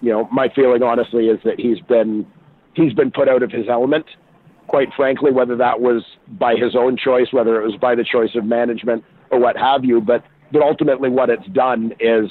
you 0.00 0.10
know 0.10 0.28
my 0.32 0.48
feeling 0.54 0.82
honestly 0.82 1.28
is 1.28 1.38
that 1.44 1.58
he's 1.58 1.80
been 1.80 2.26
he's 2.74 2.92
been 2.92 3.10
put 3.10 3.28
out 3.28 3.42
of 3.42 3.50
his 3.50 3.68
element. 3.68 4.06
Quite 4.66 4.88
frankly, 4.96 5.30
whether 5.30 5.56
that 5.56 5.80
was 5.80 6.02
by 6.26 6.54
his 6.56 6.74
own 6.74 6.96
choice, 6.96 7.26
whether 7.32 7.60
it 7.60 7.66
was 7.66 7.76
by 7.76 7.94
the 7.94 8.04
choice 8.04 8.34
of 8.34 8.44
management 8.44 9.04
or 9.30 9.38
what 9.38 9.56
have 9.56 9.84
you, 9.84 10.00
but 10.00 10.24
but 10.52 10.62
ultimately 10.62 11.10
what 11.10 11.30
it's 11.30 11.46
done 11.48 11.92
is 12.00 12.30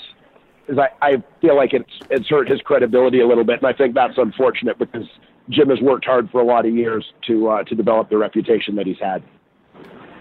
is 0.67 0.77
I, 0.77 0.89
I 1.01 1.23
feel 1.41 1.55
like 1.55 1.73
it's 1.73 1.91
it's 2.09 2.27
hurt 2.27 2.49
his 2.49 2.61
credibility 2.61 3.19
a 3.19 3.27
little 3.27 3.43
bit, 3.43 3.57
and 3.57 3.67
I 3.67 3.73
think 3.73 3.93
that's 3.93 4.17
unfortunate 4.17 4.79
because 4.79 5.05
Jim 5.49 5.69
has 5.69 5.81
worked 5.81 6.05
hard 6.05 6.29
for 6.31 6.41
a 6.41 6.45
lot 6.45 6.65
of 6.65 6.73
years 6.73 7.05
to 7.27 7.49
uh, 7.49 7.63
to 7.65 7.75
develop 7.75 8.09
the 8.09 8.17
reputation 8.17 8.75
that 8.75 8.87
he's 8.87 8.99
had. 8.99 9.23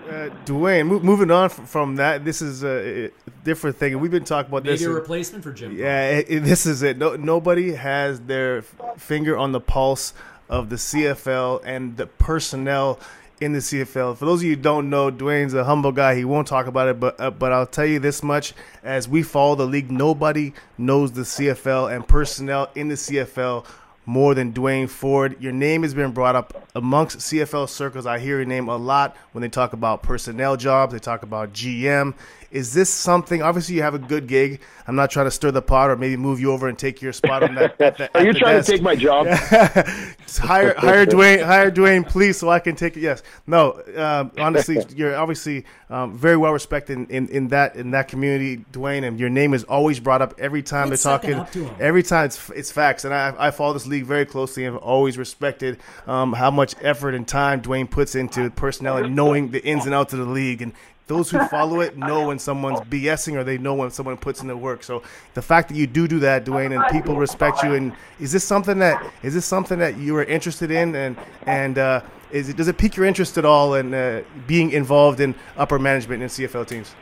Uh, 0.08 0.30
Duane, 0.44 0.86
mo- 0.86 1.00
moving 1.00 1.30
on 1.30 1.48
from 1.48 1.96
that, 1.96 2.24
this 2.24 2.42
is 2.42 2.64
a 2.64 3.10
different 3.44 3.76
thing, 3.76 3.92
and 3.92 4.02
we've 4.02 4.10
been 4.10 4.24
talking 4.24 4.50
about 4.50 4.64
Maybe 4.64 4.74
this. 4.74 4.80
Maybe 4.82 4.92
a 4.92 4.94
replacement 4.94 5.44
for 5.44 5.52
Jim. 5.52 5.76
Yeah, 5.76 6.10
it, 6.10 6.26
it, 6.28 6.40
this 6.40 6.66
is 6.66 6.82
it. 6.82 6.98
No, 6.98 7.16
nobody 7.16 7.72
has 7.74 8.20
their 8.20 8.62
finger 8.96 9.36
on 9.38 9.52
the 9.52 9.60
pulse 9.60 10.12
of 10.48 10.70
the 10.70 10.76
CFL 10.76 11.62
and 11.64 11.96
the 11.96 12.06
personnel 12.06 12.98
in 13.40 13.52
the 13.52 13.58
CFL. 13.58 14.16
For 14.16 14.24
those 14.24 14.40
of 14.40 14.44
you 14.44 14.56
who 14.56 14.62
don't 14.62 14.88
know, 14.90 15.10
Duane's 15.10 15.54
a 15.54 15.64
humble 15.64 15.92
guy. 15.92 16.14
He 16.14 16.24
won't 16.24 16.46
talk 16.46 16.66
about 16.66 16.88
it, 16.88 17.00
but 17.00 17.20
uh, 17.20 17.30
but 17.30 17.52
I'll 17.52 17.66
tell 17.66 17.86
you 17.86 17.98
this 17.98 18.22
much: 18.22 18.54
as 18.82 19.08
we 19.08 19.22
follow 19.22 19.54
the 19.54 19.66
league, 19.66 19.90
nobody 19.90 20.52
knows 20.78 21.12
the 21.12 21.22
CFL 21.22 21.94
and 21.94 22.06
personnel 22.06 22.70
in 22.74 22.88
the 22.88 22.94
CFL 22.94 23.66
more 24.04 24.34
than 24.34 24.50
Duane 24.52 24.88
Forde. 24.88 25.40
Your 25.40 25.52
name 25.52 25.82
has 25.82 25.94
been 25.94 26.12
brought 26.12 26.36
up 26.36 26.68
amongst 26.74 27.18
CFL 27.18 27.68
circles. 27.68 28.06
I 28.06 28.18
hear 28.18 28.36
your 28.38 28.46
name 28.46 28.68
a 28.68 28.76
lot 28.76 29.16
when 29.32 29.42
they 29.42 29.48
talk 29.48 29.72
about 29.72 30.02
personnel 30.02 30.56
jobs, 30.56 30.92
they 30.92 30.98
talk 30.98 31.22
about 31.22 31.52
GM. 31.52 32.14
Is 32.52 32.74
this 32.74 32.90
something? 32.90 33.42
Obviously, 33.42 33.76
you 33.76 33.82
have 33.82 33.94
a 33.94 33.98
good 33.98 34.26
gig. 34.26 34.60
I'm 34.86 34.94
not 34.94 35.10
trying 35.10 35.26
to 35.26 35.30
stir 35.30 35.50
the 35.50 35.62
pot 35.62 35.90
or 35.90 35.96
maybe 35.96 36.16
move 36.16 36.40
you 36.40 36.52
over 36.52 36.68
and 36.68 36.78
take 36.78 37.00
your 37.00 37.12
spot 37.12 37.42
on 37.42 37.54
that. 37.54 37.80
At 37.80 37.98
the, 37.98 38.18
Are 38.18 38.24
you 38.24 38.32
trying 38.34 38.56
desk. 38.56 38.66
to 38.66 38.72
take 38.72 38.82
my 38.82 38.94
job? 38.94 39.26
hire, 40.38 40.74
hire 40.76 41.06
Duane, 41.06 41.40
hire 41.40 41.70
Duane, 41.70 42.04
please, 42.04 42.38
so 42.38 42.50
I 42.50 42.58
can 42.58 42.76
take 42.76 42.96
it. 42.96 43.00
Yes, 43.00 43.22
no. 43.46 43.82
Um, 43.96 44.32
honestly, 44.38 44.84
you're 44.96 45.16
obviously 45.16 45.64
um, 45.88 46.16
very 46.16 46.36
well 46.36 46.52
respected 46.52 46.98
in, 46.98 47.06
in, 47.06 47.28
in, 47.28 47.48
that 47.48 47.76
in 47.76 47.92
that 47.92 48.08
community, 48.08 48.64
Duane, 48.72 49.04
and 49.04 49.18
your 49.18 49.30
name 49.30 49.54
is 49.54 49.64
always 49.64 50.00
brought 50.00 50.20
up 50.20 50.34
every 50.38 50.62
time 50.62 50.90
What's 50.90 51.04
they're 51.04 51.18
talking. 51.18 51.70
Every 51.80 52.02
time 52.02 52.26
it's 52.26 52.50
it's 52.50 52.72
facts, 52.72 53.04
and 53.04 53.14
I 53.14 53.34
I 53.38 53.50
follow 53.50 53.72
this 53.72 53.86
league 53.86 54.04
very 54.04 54.26
closely 54.26 54.64
and 54.64 54.74
have 54.74 54.82
always 54.82 55.16
respected 55.16 55.78
um, 56.06 56.32
how 56.32 56.50
much 56.50 56.74
effort 56.82 57.14
and 57.14 57.26
time 57.26 57.60
Duane 57.60 57.86
puts 57.86 58.14
into 58.14 58.50
personnel 58.50 58.98
and 58.98 59.14
knowing 59.14 59.50
the 59.50 59.64
ins 59.64 59.86
and 59.86 59.94
outs 59.94 60.12
of 60.12 60.18
the 60.18 60.26
league 60.26 60.60
and 60.62 60.72
those 61.06 61.30
who 61.30 61.44
follow 61.48 61.80
it 61.80 61.96
know 61.96 62.28
when 62.28 62.38
someone's 62.38 62.80
BSing 62.80 63.34
or 63.34 63.44
they 63.44 63.58
know 63.58 63.74
when 63.74 63.90
someone 63.90 64.16
puts 64.16 64.40
in 64.40 64.48
the 64.48 64.56
work. 64.56 64.82
So 64.82 65.02
the 65.34 65.42
fact 65.42 65.68
that 65.68 65.76
you 65.76 65.86
do 65.86 66.06
do 66.06 66.18
that, 66.20 66.44
Duane, 66.44 66.72
and 66.72 66.84
people 66.90 67.16
respect 67.16 67.62
you, 67.62 67.74
and 67.74 67.92
is 68.20 68.32
this 68.32 68.44
something 68.44 68.78
that 68.78 69.12
is 69.22 69.34
this 69.34 69.44
something 69.46 69.78
that 69.78 69.98
you 69.98 70.16
are 70.16 70.24
interested 70.24 70.70
in, 70.70 70.94
and 70.94 71.16
and 71.46 71.78
uh, 71.78 72.02
is 72.30 72.48
it 72.48 72.56
does 72.56 72.68
it 72.68 72.78
pique 72.78 72.96
your 72.96 73.06
interest 73.06 73.36
at 73.38 73.44
all 73.44 73.74
in 73.74 73.92
uh, 73.92 74.22
being 74.46 74.70
involved 74.70 75.20
in 75.20 75.34
upper 75.56 75.78
management 75.78 76.22
in 76.22 76.28
CFL 76.28 76.66
teams? 76.66 76.94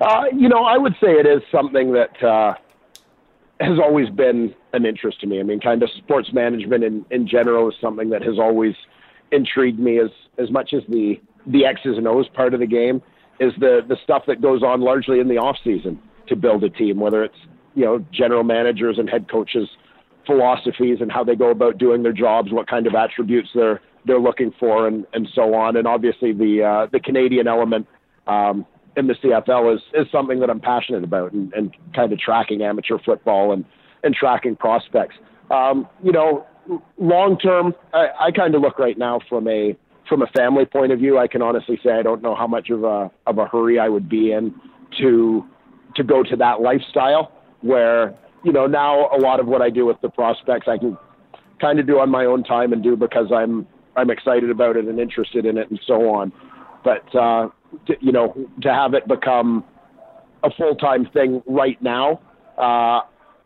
Uh, 0.00 0.24
you 0.34 0.48
know, 0.48 0.64
I 0.64 0.78
would 0.78 0.94
say 0.94 1.12
it 1.12 1.26
is 1.26 1.42
something 1.52 1.92
that 1.92 2.22
uh, 2.22 2.54
has 3.60 3.78
always 3.78 4.08
been 4.08 4.54
an 4.72 4.86
interest 4.86 5.20
to 5.20 5.26
me. 5.26 5.40
I 5.40 5.42
mean, 5.42 5.60
kind 5.60 5.82
of 5.82 5.90
sports 5.90 6.32
management 6.32 6.84
in, 6.84 7.04
in 7.10 7.26
general 7.26 7.68
is 7.68 7.74
something 7.80 8.08
that 8.10 8.22
has 8.22 8.38
always 8.38 8.74
intrigued 9.32 9.78
me 9.78 9.98
as 9.98 10.10
as 10.38 10.50
much 10.50 10.72
as 10.72 10.82
the 10.88 11.20
the 11.46 11.64
X's 11.64 11.96
and 11.96 12.06
O's 12.06 12.28
part 12.28 12.54
of 12.54 12.60
the 12.60 12.66
game 12.66 13.02
is 13.38 13.52
the 13.58 13.80
the 13.88 13.96
stuff 14.02 14.24
that 14.26 14.40
goes 14.40 14.62
on 14.62 14.80
largely 14.80 15.20
in 15.20 15.28
the 15.28 15.38
off 15.38 15.56
season 15.64 15.98
to 16.28 16.36
build 16.36 16.62
a 16.64 16.70
team, 16.70 17.00
whether 17.00 17.24
it's 17.24 17.38
you 17.74 17.84
know 17.84 18.04
general 18.12 18.44
managers 18.44 18.98
and 18.98 19.08
head 19.08 19.30
coaches 19.30 19.68
philosophies 20.26 20.98
and 21.00 21.10
how 21.10 21.24
they 21.24 21.34
go 21.34 21.50
about 21.50 21.78
doing 21.78 22.02
their 22.02 22.12
jobs, 22.12 22.52
what 22.52 22.68
kind 22.68 22.86
of 22.86 22.94
attributes 22.94 23.48
they're 23.54 23.80
they're 24.06 24.20
looking 24.20 24.52
for, 24.58 24.86
and 24.86 25.06
and 25.12 25.28
so 25.34 25.54
on. 25.54 25.76
And 25.76 25.86
obviously 25.86 26.32
the 26.32 26.62
uh, 26.62 26.86
the 26.92 27.00
Canadian 27.00 27.48
element 27.48 27.86
um, 28.26 28.66
in 28.96 29.06
the 29.06 29.14
CFL 29.14 29.74
is 29.74 29.82
is 29.94 30.06
something 30.12 30.40
that 30.40 30.50
I'm 30.50 30.60
passionate 30.60 31.04
about, 31.04 31.32
and, 31.32 31.52
and 31.54 31.74
kind 31.94 32.12
of 32.12 32.18
tracking 32.18 32.62
amateur 32.62 32.98
football 33.04 33.52
and 33.52 33.64
and 34.04 34.14
tracking 34.14 34.56
prospects. 34.56 35.16
Um, 35.50 35.88
you 36.02 36.12
know, 36.12 36.46
long 36.98 37.38
term, 37.38 37.74
I, 37.92 38.08
I 38.20 38.30
kind 38.30 38.54
of 38.54 38.62
look 38.62 38.78
right 38.78 38.96
now 38.96 39.20
from 39.28 39.48
a 39.48 39.76
from 40.10 40.22
a 40.22 40.26
family 40.26 40.66
point 40.66 40.90
of 40.90 40.98
view, 40.98 41.18
I 41.18 41.28
can 41.28 41.40
honestly 41.40 41.78
say 41.82 41.92
I 41.92 42.02
don't 42.02 42.20
know 42.20 42.34
how 42.34 42.48
much 42.48 42.68
of 42.68 42.82
a 42.82 43.10
of 43.26 43.38
a 43.38 43.46
hurry 43.46 43.78
I 43.78 43.88
would 43.88 44.08
be 44.08 44.32
in 44.32 44.54
to 44.98 45.46
to 45.94 46.02
go 46.02 46.22
to 46.24 46.36
that 46.36 46.60
lifestyle 46.60 47.32
where 47.62 48.14
you 48.44 48.52
know 48.52 48.66
now 48.66 49.08
a 49.16 49.18
lot 49.18 49.38
of 49.38 49.46
what 49.46 49.62
I 49.62 49.70
do 49.70 49.86
with 49.86 50.00
the 50.02 50.10
prospects 50.10 50.66
I 50.68 50.76
can 50.78 50.98
kind 51.60 51.78
of 51.78 51.86
do 51.86 52.00
on 52.00 52.10
my 52.10 52.24
own 52.24 52.42
time 52.42 52.72
and 52.72 52.82
do 52.82 52.96
because 52.96 53.30
I'm 53.32 53.66
I'm 53.96 54.10
excited 54.10 54.50
about 54.50 54.76
it 54.76 54.86
and 54.86 54.98
interested 54.98 55.46
in 55.46 55.56
it 55.56 55.70
and 55.70 55.80
so 55.86 56.10
on. 56.10 56.32
But 56.82 57.14
uh, 57.14 57.48
to, 57.86 57.94
you 58.00 58.10
know 58.10 58.34
to 58.62 58.74
have 58.74 58.94
it 58.94 59.06
become 59.06 59.64
a 60.42 60.50
full 60.50 60.74
time 60.74 61.06
thing 61.14 61.40
right 61.46 61.80
now, 61.80 62.20
uh, 62.58 63.02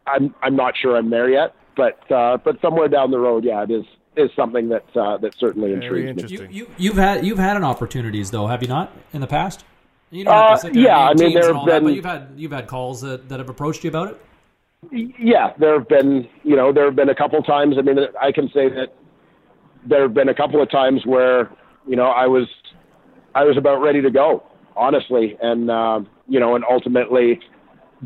I'm 0.07 0.35
I'm 0.43 0.57
not 0.57 0.75
sure 0.81 0.97
I'm 0.97 1.11
there 1.11 1.29
yet. 1.29 1.55
But 1.77 2.11
uh, 2.11 2.39
but 2.43 2.57
somewhere 2.63 2.89
down 2.89 3.11
the 3.11 3.19
road, 3.19 3.45
yeah, 3.45 3.65
it 3.65 3.71
is 3.71 3.85
is 4.17 4.31
something 4.37 4.69
that 4.69 4.85
uh, 4.97 5.17
that 5.19 5.35
certainly 5.39 5.73
intrigues 5.73 6.23
me. 6.23 6.29
You, 6.29 6.49
you, 6.51 6.71
you've 6.79 6.97
had 6.97 7.25
you've 7.27 7.39
had 7.39 7.57
an 7.57 7.65
opportunities 7.65 8.31
though, 8.31 8.47
have 8.47 8.63
you 8.63 8.69
not, 8.69 8.93
in 9.13 9.21
the 9.21 9.27
past? 9.27 9.65
You 10.11 10.25
don't 10.25 10.35
have 10.35 10.45
Uh, 10.45 10.55
to 10.55 10.61
sit 10.61 10.75
there 10.75 10.83
yeah, 10.83 10.99
I 10.99 11.13
name 11.15 11.17
mean, 11.17 11.31
teams 11.31 11.41
there 11.41 11.51
and 11.51 11.59
all 11.59 11.67
have 11.67 11.75
that, 11.75 11.85
but 11.85 11.95
you've 11.95 12.05
had 12.05 12.29
you've 12.37 12.53
had 12.53 12.67
calls 12.67 13.01
that, 13.01 13.29
that 13.29 13.39
have 13.41 13.49
approached 13.49 13.85
you 13.85 13.91
about 13.91 14.09
it. 14.09 14.21
Yeah, 15.19 15.55
there 15.59 15.79
have 15.79 15.89
been, 15.89 16.29
you 16.43 16.57
know, 16.57 16.71
there 16.73 16.85
have 16.85 16.95
been 16.95 17.09
a 17.09 17.15
couple 17.15 17.43
times. 17.43 17.77
I 17.79 17.83
mean, 17.83 17.99
I 18.21 18.31
can 18.33 18.49
say 18.49 18.69
that 18.69 18.93
there 19.89 20.03
have 20.03 20.13
been 20.13 20.29
a 20.29 20.35
couple 20.35 20.61
of 20.63 20.71
times 20.71 21.07
where, 21.07 21.51
you 21.87 21.97
know, 21.97 22.09
I 22.09 22.27
was, 22.27 22.47
I 23.35 23.45
was 23.45 23.57
about 23.57 23.81
ready 23.81 24.03
to 24.03 24.11
go, 24.11 24.45
honestly, 24.77 25.37
and 25.41 25.71
uh, 25.71 26.01
you 26.29 26.39
know, 26.39 26.55
and 26.55 26.65
ultimately 26.71 27.41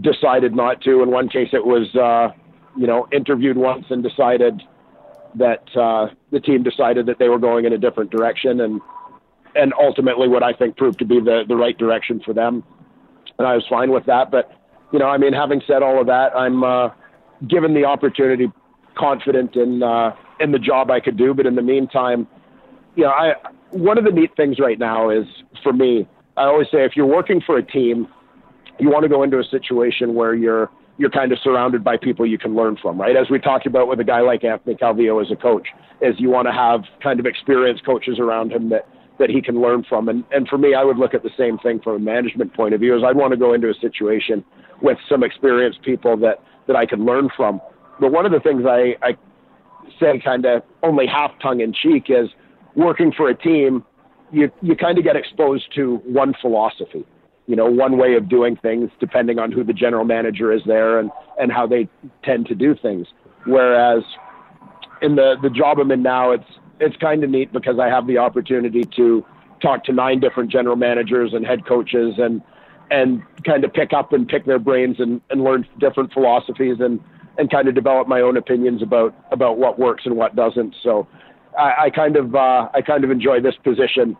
decided 0.00 0.54
not 0.54 0.80
to. 0.82 1.02
In 1.02 1.10
one 1.10 1.28
case, 1.28 1.48
it 1.52 1.66
was, 1.66 1.92
uh, 1.96 2.32
you 2.76 2.86
know, 2.86 3.08
interviewed 3.12 3.56
once 3.56 3.86
and 3.90 4.02
decided 4.02 4.62
that 5.34 5.64
uh, 5.76 6.08
the 6.32 6.40
team 6.40 6.62
decided 6.62 7.06
that 7.06 7.18
they 7.18 7.28
were 7.28 7.38
going 7.38 7.64
in 7.64 7.72
a 7.72 7.78
different 7.78 8.10
direction, 8.10 8.60
and 8.60 8.80
and 9.54 9.72
ultimately, 9.80 10.28
what 10.28 10.42
I 10.42 10.52
think 10.52 10.76
proved 10.76 10.98
to 11.00 11.04
be 11.04 11.20
the 11.20 11.42
the 11.46 11.56
right 11.56 11.76
direction 11.76 12.20
for 12.24 12.32
them, 12.32 12.64
and 13.38 13.46
I 13.46 13.54
was 13.54 13.64
fine 13.68 13.90
with 13.90 14.06
that, 14.06 14.30
but 14.30 14.52
you 14.92 14.98
know, 14.98 15.06
I 15.06 15.18
mean, 15.18 15.32
having 15.32 15.60
said 15.66 15.82
all 15.82 16.00
of 16.00 16.06
that, 16.06 16.34
I'm 16.34 16.64
uh, 16.64 16.90
given 17.46 17.74
the 17.74 17.84
opportunity, 17.84 18.50
confident 18.96 19.56
in 19.56 19.82
uh, 19.82 20.14
in 20.40 20.52
the 20.52 20.58
job 20.58 20.90
I 20.90 21.00
could 21.00 21.16
do. 21.16 21.34
But 21.34 21.46
in 21.46 21.54
the 21.54 21.62
meantime, 21.62 22.26
you 22.96 23.04
know, 23.04 23.10
I 23.10 23.34
one 23.70 23.98
of 23.98 24.04
the 24.04 24.10
neat 24.10 24.30
things 24.36 24.58
right 24.58 24.78
now 24.78 25.10
is 25.10 25.26
for 25.62 25.72
me. 25.72 26.08
I 26.36 26.44
always 26.44 26.68
say 26.70 26.84
if 26.84 26.92
you're 26.94 27.06
working 27.06 27.42
for 27.44 27.58
a 27.58 27.62
team, 27.62 28.06
you 28.78 28.90
want 28.90 29.02
to 29.02 29.08
go 29.08 29.22
into 29.22 29.38
a 29.38 29.44
situation 29.44 30.14
where 30.14 30.34
you're 30.34 30.70
you're 30.98 31.10
kind 31.10 31.32
of 31.32 31.38
surrounded 31.42 31.82
by 31.84 31.96
people 31.96 32.26
you 32.26 32.38
can 32.38 32.54
learn 32.54 32.76
from, 32.76 33.00
right? 33.00 33.16
As 33.16 33.30
we 33.30 33.38
talked 33.38 33.66
about 33.66 33.88
with 33.88 34.00
a 34.00 34.04
guy 34.04 34.20
like 34.20 34.44
Anthony 34.44 34.74
Calvillo 34.74 35.24
as 35.24 35.30
a 35.30 35.36
coach, 35.36 35.68
is 36.02 36.16
you 36.18 36.28
want 36.28 36.46
to 36.46 36.52
have 36.52 36.82
kind 37.02 37.20
of 37.20 37.26
experienced 37.26 37.86
coaches 37.86 38.18
around 38.18 38.52
him 38.52 38.68
that 38.70 38.86
that 39.18 39.30
he 39.30 39.42
can 39.42 39.60
learn 39.60 39.84
from. 39.88 40.08
And 40.08 40.24
and 40.30 40.46
for 40.48 40.58
me, 40.58 40.74
I 40.74 40.84
would 40.84 40.98
look 40.98 41.14
at 41.14 41.22
the 41.22 41.30
same 41.38 41.58
thing 41.58 41.80
from 41.80 41.94
a 41.94 41.98
management 41.98 42.54
point 42.54 42.74
of 42.74 42.80
view. 42.80 42.96
Is 42.96 43.02
I'd 43.04 43.16
want 43.16 43.32
to 43.32 43.36
go 43.36 43.54
into 43.54 43.70
a 43.70 43.74
situation 43.74 44.44
with 44.82 44.98
some 45.08 45.22
experienced 45.22 45.82
people 45.82 46.16
that 46.18 46.42
that 46.66 46.76
I 46.76 46.84
could 46.84 47.00
learn 47.00 47.28
from. 47.36 47.60
But 48.00 48.12
one 48.12 48.26
of 48.26 48.32
the 48.32 48.40
things 48.40 48.64
I, 48.66 48.96
I 49.02 49.16
say 49.98 50.20
kind 50.24 50.44
of 50.44 50.62
only 50.82 51.06
half 51.06 51.32
tongue 51.42 51.60
in 51.60 51.72
cheek 51.72 52.04
is 52.08 52.28
working 52.76 53.12
for 53.16 53.28
a 53.28 53.34
team, 53.34 53.84
you 54.30 54.50
you 54.62 54.76
kind 54.76 54.98
of 54.98 55.04
get 55.04 55.16
exposed 55.16 55.74
to 55.74 55.96
one 56.04 56.34
philosophy, 56.40 57.04
you 57.48 57.56
know, 57.56 57.66
one 57.66 57.96
way 57.96 58.14
of 58.14 58.28
doing 58.28 58.56
things 58.56 58.90
depending 59.00 59.38
on 59.38 59.50
who 59.50 59.64
the 59.64 59.72
general 59.72 60.04
manager 60.04 60.52
is 60.52 60.62
there 60.66 61.00
and 61.00 61.10
and 61.40 61.50
how 61.50 61.66
they 61.66 61.88
tend 62.22 62.46
to 62.46 62.54
do 62.54 62.76
things. 62.76 63.06
Whereas 63.46 64.04
in 65.00 65.16
the 65.16 65.36
the 65.42 65.50
job 65.50 65.78
I'm 65.78 65.90
in 65.90 66.02
now, 66.02 66.30
it's 66.30 66.50
it's 66.78 66.96
kind 66.98 67.24
of 67.24 67.30
neat 67.30 67.52
because 67.52 67.78
I 67.80 67.88
have 67.88 68.06
the 68.06 68.18
opportunity 68.18 68.84
to 68.96 69.24
talk 69.60 69.82
to 69.84 69.92
nine 69.92 70.20
different 70.20 70.52
general 70.52 70.76
managers 70.76 71.32
and 71.32 71.44
head 71.44 71.66
coaches 71.66 72.14
and 72.18 72.42
and 72.90 73.22
kind 73.44 73.64
of 73.64 73.72
pick 73.72 73.92
up 73.92 74.12
and 74.12 74.28
pick 74.28 74.44
their 74.44 74.58
brains 74.58 74.96
and, 74.98 75.20
and 75.30 75.42
learn 75.42 75.66
different 75.78 76.12
philosophies 76.12 76.76
and, 76.80 77.00
and 77.36 77.50
kind 77.50 77.68
of 77.68 77.74
develop 77.74 78.08
my 78.08 78.22
own 78.22 78.36
opinions 78.38 78.82
about, 78.82 79.14
about 79.30 79.58
what 79.58 79.78
works 79.78 80.06
and 80.06 80.16
what 80.16 80.34
doesn't. 80.34 80.74
So 80.82 81.06
I, 81.58 81.84
I 81.84 81.90
kind 81.90 82.16
of 82.16 82.34
uh, 82.34 82.68
I 82.72 82.80
kind 82.80 83.04
of 83.04 83.10
enjoy 83.10 83.40
this 83.40 83.56
position 83.62 84.16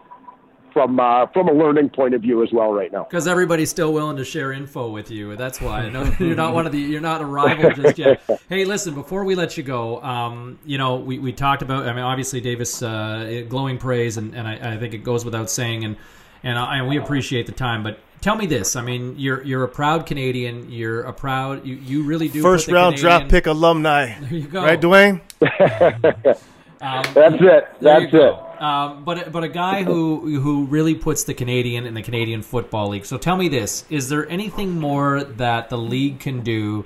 from 0.78 1.00
uh, 1.00 1.26
from 1.28 1.48
a 1.48 1.52
learning 1.52 1.88
point 1.88 2.14
of 2.14 2.22
view 2.22 2.40
as 2.44 2.52
well 2.52 2.72
right 2.72 2.92
now. 2.92 3.02
Because 3.02 3.26
everybody's 3.26 3.68
still 3.68 3.92
willing 3.92 4.16
to 4.16 4.24
share 4.24 4.52
info 4.52 4.88
with 4.90 5.10
you. 5.10 5.34
That's 5.34 5.60
why 5.60 5.80
I 5.80 5.88
know 5.88 6.04
you're 6.20 6.36
not 6.36 6.54
one 6.54 6.66
of 6.66 6.72
the 6.72 6.78
you're 6.78 7.00
not 7.00 7.20
a 7.20 7.24
rival 7.24 7.70
just 7.72 7.98
yet. 7.98 8.20
Hey, 8.48 8.64
listen, 8.64 8.94
before 8.94 9.24
we 9.24 9.34
let 9.34 9.56
you 9.56 9.62
go, 9.64 10.00
um, 10.02 10.58
you 10.64 10.78
know 10.78 10.96
we, 10.96 11.18
we 11.18 11.32
talked 11.32 11.62
about. 11.62 11.86
I 11.88 11.92
mean, 11.92 12.04
obviously 12.04 12.40
Davis 12.40 12.80
uh, 12.80 13.42
glowing 13.48 13.78
praise, 13.78 14.16
and, 14.16 14.34
and 14.34 14.46
I, 14.46 14.74
I 14.74 14.76
think 14.78 14.94
it 14.94 14.98
goes 14.98 15.24
without 15.24 15.50
saying, 15.50 15.84
and 15.84 15.96
and, 16.44 16.56
I, 16.56 16.78
and 16.78 16.88
we 16.88 16.96
appreciate 16.96 17.46
the 17.46 17.52
time. 17.52 17.82
But 17.82 17.98
tell 18.20 18.36
me 18.36 18.46
this: 18.46 18.76
I 18.76 18.82
mean, 18.82 19.16
you're 19.18 19.42
you're 19.42 19.64
a 19.64 19.68
proud 19.68 20.06
Canadian. 20.06 20.70
You're 20.70 21.02
a 21.02 21.12
proud. 21.12 21.66
You, 21.66 21.74
you 21.74 22.04
really 22.04 22.28
do 22.28 22.40
First 22.40 22.66
put 22.66 22.72
the 22.72 22.76
round 22.76 22.94
Canadian- 22.96 23.18
draft 23.18 23.30
pick 23.30 23.46
alumni. 23.48 24.18
There 24.20 24.34
you 24.34 24.46
go. 24.46 24.62
Right, 24.62 24.80
Duane? 24.80 25.20
Um, 26.80 27.02
That's 27.12 27.34
it. 27.40 27.68
That's 27.80 28.02
you 28.04 28.10
go. 28.12 28.28
it. 28.28 28.47
Um, 28.58 29.04
but 29.04 29.30
but 29.30 29.44
a 29.44 29.48
guy 29.48 29.84
who 29.84 30.40
who 30.40 30.64
really 30.64 30.94
puts 30.94 31.24
the 31.24 31.34
Canadian 31.34 31.86
in 31.86 31.94
the 31.94 32.02
Canadian 32.02 32.42
Football 32.42 32.88
League. 32.88 33.06
So 33.06 33.16
tell 33.16 33.36
me 33.36 33.48
this: 33.48 33.84
Is 33.88 34.08
there 34.08 34.28
anything 34.28 34.80
more 34.80 35.22
that 35.22 35.68
the 35.68 35.78
league 35.78 36.18
can 36.18 36.42
do 36.42 36.84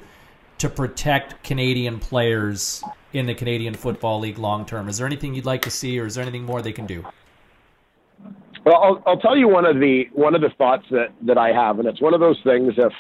to 0.59 0.69
protect 0.69 1.43
Canadian 1.43 1.99
players 1.99 2.85
in 3.13 3.27
the 3.27 3.35
Canadian 3.35 3.75
Football 3.75 4.21
League 4.21 4.39
long 4.39 4.67
term? 4.67 4.89
Is 4.89 4.99
there 4.99 5.07
anything 5.07 5.35
you'd 5.35 5.47
like 5.47 5.63
to 5.63 5.71
see, 5.71 5.99
or 5.99 6.07
is 6.07 6.15
there 6.15 6.23
anything 6.23 6.45
more 6.45 6.61
they 6.61 6.73
can 6.73 6.87
do? 6.87 7.05
Well, 8.65 8.77
I'll, 8.77 9.03
I'll 9.07 9.19
tell 9.19 9.37
you 9.37 9.49
one 9.49 9.65
of 9.65 9.81
the 9.81 10.05
one 10.13 10.35
of 10.35 10.41
the 10.41 10.51
thoughts 10.51 10.85
that 10.91 11.09
that 11.23 11.39
I 11.39 11.53
have, 11.53 11.79
and 11.79 11.89
it's 11.89 12.01
one 12.01 12.15
of 12.15 12.21
those 12.21 12.39
things. 12.45 12.75
If 12.77 12.93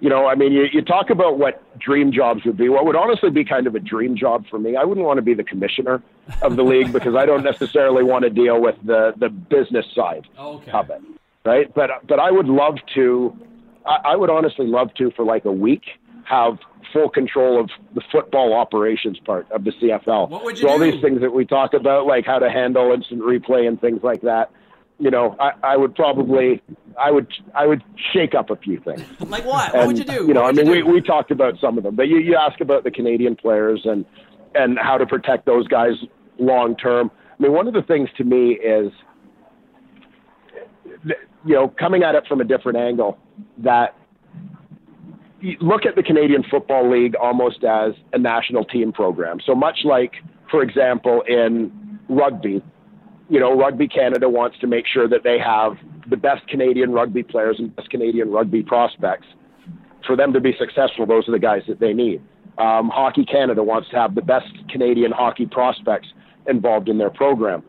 you 0.00 0.08
know, 0.08 0.26
I 0.26 0.34
mean, 0.34 0.52
you, 0.52 0.64
you 0.72 0.82
talk 0.82 1.10
about 1.10 1.38
what 1.38 1.62
dream 1.78 2.10
jobs 2.12 2.40
would 2.46 2.56
be. 2.56 2.68
What 2.68 2.86
would 2.86 2.96
honestly 2.96 3.30
be 3.30 3.44
kind 3.44 3.66
of 3.66 3.74
a 3.74 3.80
dream 3.80 4.16
job 4.16 4.44
for 4.50 4.58
me? 4.58 4.76
I 4.76 4.84
wouldn't 4.84 5.06
want 5.06 5.18
to 5.18 5.22
be 5.22 5.34
the 5.34 5.44
commissioner 5.44 6.02
of 6.42 6.56
the 6.56 6.62
league 6.62 6.92
because 6.92 7.14
I 7.14 7.26
don't 7.26 7.44
necessarily 7.44 8.02
want 8.02 8.24
to 8.24 8.30
deal 8.30 8.60
with 8.60 8.76
the 8.84 9.12
the 9.18 9.28
business 9.28 9.86
side 9.94 10.26
Okay. 10.38 10.70
of 10.72 10.90
it, 10.90 11.02
right? 11.44 11.72
But 11.74 11.90
but 12.08 12.18
I 12.18 12.30
would 12.30 12.46
love 12.46 12.76
to. 12.94 13.36
I, 13.86 14.12
I 14.12 14.16
would 14.16 14.30
honestly 14.30 14.66
love 14.66 14.92
to 14.94 15.10
for 15.12 15.24
like 15.24 15.44
a 15.44 15.52
week 15.52 15.82
have 16.24 16.58
full 16.92 17.08
control 17.08 17.60
of 17.60 17.70
the 17.94 18.00
football 18.10 18.54
operations 18.54 19.18
part 19.24 19.50
of 19.52 19.64
the 19.64 19.72
CFL. 19.72 20.28
What 20.30 20.44
would 20.44 20.58
you 20.58 20.62
so 20.66 20.70
all 20.70 20.78
these 20.78 21.00
things 21.02 21.20
that 21.20 21.32
we 21.32 21.44
talk 21.44 21.74
about, 21.74 22.06
like 22.06 22.24
how 22.24 22.38
to 22.38 22.50
handle 22.50 22.92
instant 22.92 23.20
replay 23.22 23.68
and 23.68 23.80
things 23.80 24.00
like 24.02 24.22
that. 24.22 24.50
You 25.00 25.10
know, 25.10 25.34
I, 25.40 25.52
I 25.62 25.76
would 25.76 25.94
probably, 25.94 26.62
I 26.98 27.10
would, 27.10 27.26
I 27.54 27.66
would 27.66 27.82
shake 28.12 28.34
up 28.34 28.50
a 28.50 28.56
few 28.56 28.78
things. 28.80 29.02
Like 29.20 29.44
what? 29.44 29.74
What 29.74 29.86
would 29.86 29.98
you 29.98 30.04
do? 30.04 30.26
You 30.26 30.34
know, 30.34 30.44
I 30.44 30.52
mean, 30.52 30.68
we, 30.68 30.82
we 30.82 31.00
talked 31.00 31.30
about 31.30 31.54
some 31.60 31.78
of 31.78 31.84
them, 31.84 31.96
but 31.96 32.08
you, 32.08 32.18
you 32.18 32.36
ask 32.36 32.60
about 32.60 32.84
the 32.84 32.90
Canadian 32.90 33.34
players 33.36 33.80
and 33.84 34.04
and 34.54 34.78
how 34.78 34.98
to 34.98 35.06
protect 35.06 35.46
those 35.46 35.66
guys 35.68 35.92
long 36.38 36.76
term. 36.76 37.10
I 37.38 37.42
mean, 37.42 37.52
one 37.52 37.66
of 37.66 37.74
the 37.74 37.82
things 37.82 38.08
to 38.18 38.24
me 38.24 38.52
is, 38.52 38.92
you 41.44 41.54
know, 41.54 41.68
coming 41.68 42.02
at 42.02 42.14
it 42.14 42.26
from 42.26 42.40
a 42.40 42.44
different 42.44 42.78
angle, 42.78 43.18
that 43.58 43.96
you 45.40 45.56
look 45.60 45.86
at 45.86 45.96
the 45.96 46.02
Canadian 46.02 46.44
Football 46.50 46.90
League 46.90 47.14
almost 47.14 47.64
as 47.64 47.92
a 48.12 48.18
national 48.18 48.64
team 48.64 48.92
program. 48.92 49.38
So 49.44 49.54
much 49.54 49.80
like, 49.84 50.14
for 50.50 50.62
example, 50.62 51.22
in 51.26 51.98
rugby, 52.08 52.62
you 53.30 53.38
know, 53.38 53.56
Rugby 53.56 53.86
Canada 53.86 54.28
wants 54.28 54.58
to 54.58 54.66
make 54.66 54.86
sure 54.86 55.08
that 55.08 55.22
they 55.22 55.38
have 55.38 55.76
the 56.08 56.16
best 56.16 56.46
Canadian 56.48 56.92
rugby 56.92 57.22
players 57.22 57.56
and 57.60 57.74
best 57.76 57.88
Canadian 57.88 58.30
rugby 58.32 58.62
prospects. 58.62 59.26
For 60.04 60.16
them 60.16 60.32
to 60.32 60.40
be 60.40 60.52
successful, 60.58 61.06
those 61.06 61.28
are 61.28 61.32
the 61.32 61.38
guys 61.38 61.62
that 61.68 61.78
they 61.78 61.92
need. 61.92 62.20
Um, 62.58 62.90
Hockey 62.92 63.24
Canada 63.24 63.62
wants 63.62 63.88
to 63.90 63.96
have 63.96 64.16
the 64.16 64.22
best 64.22 64.48
Canadian 64.68 65.12
hockey 65.12 65.46
prospects 65.46 66.08
involved 66.48 66.88
in 66.88 66.98
their 66.98 67.10
program. 67.10 67.62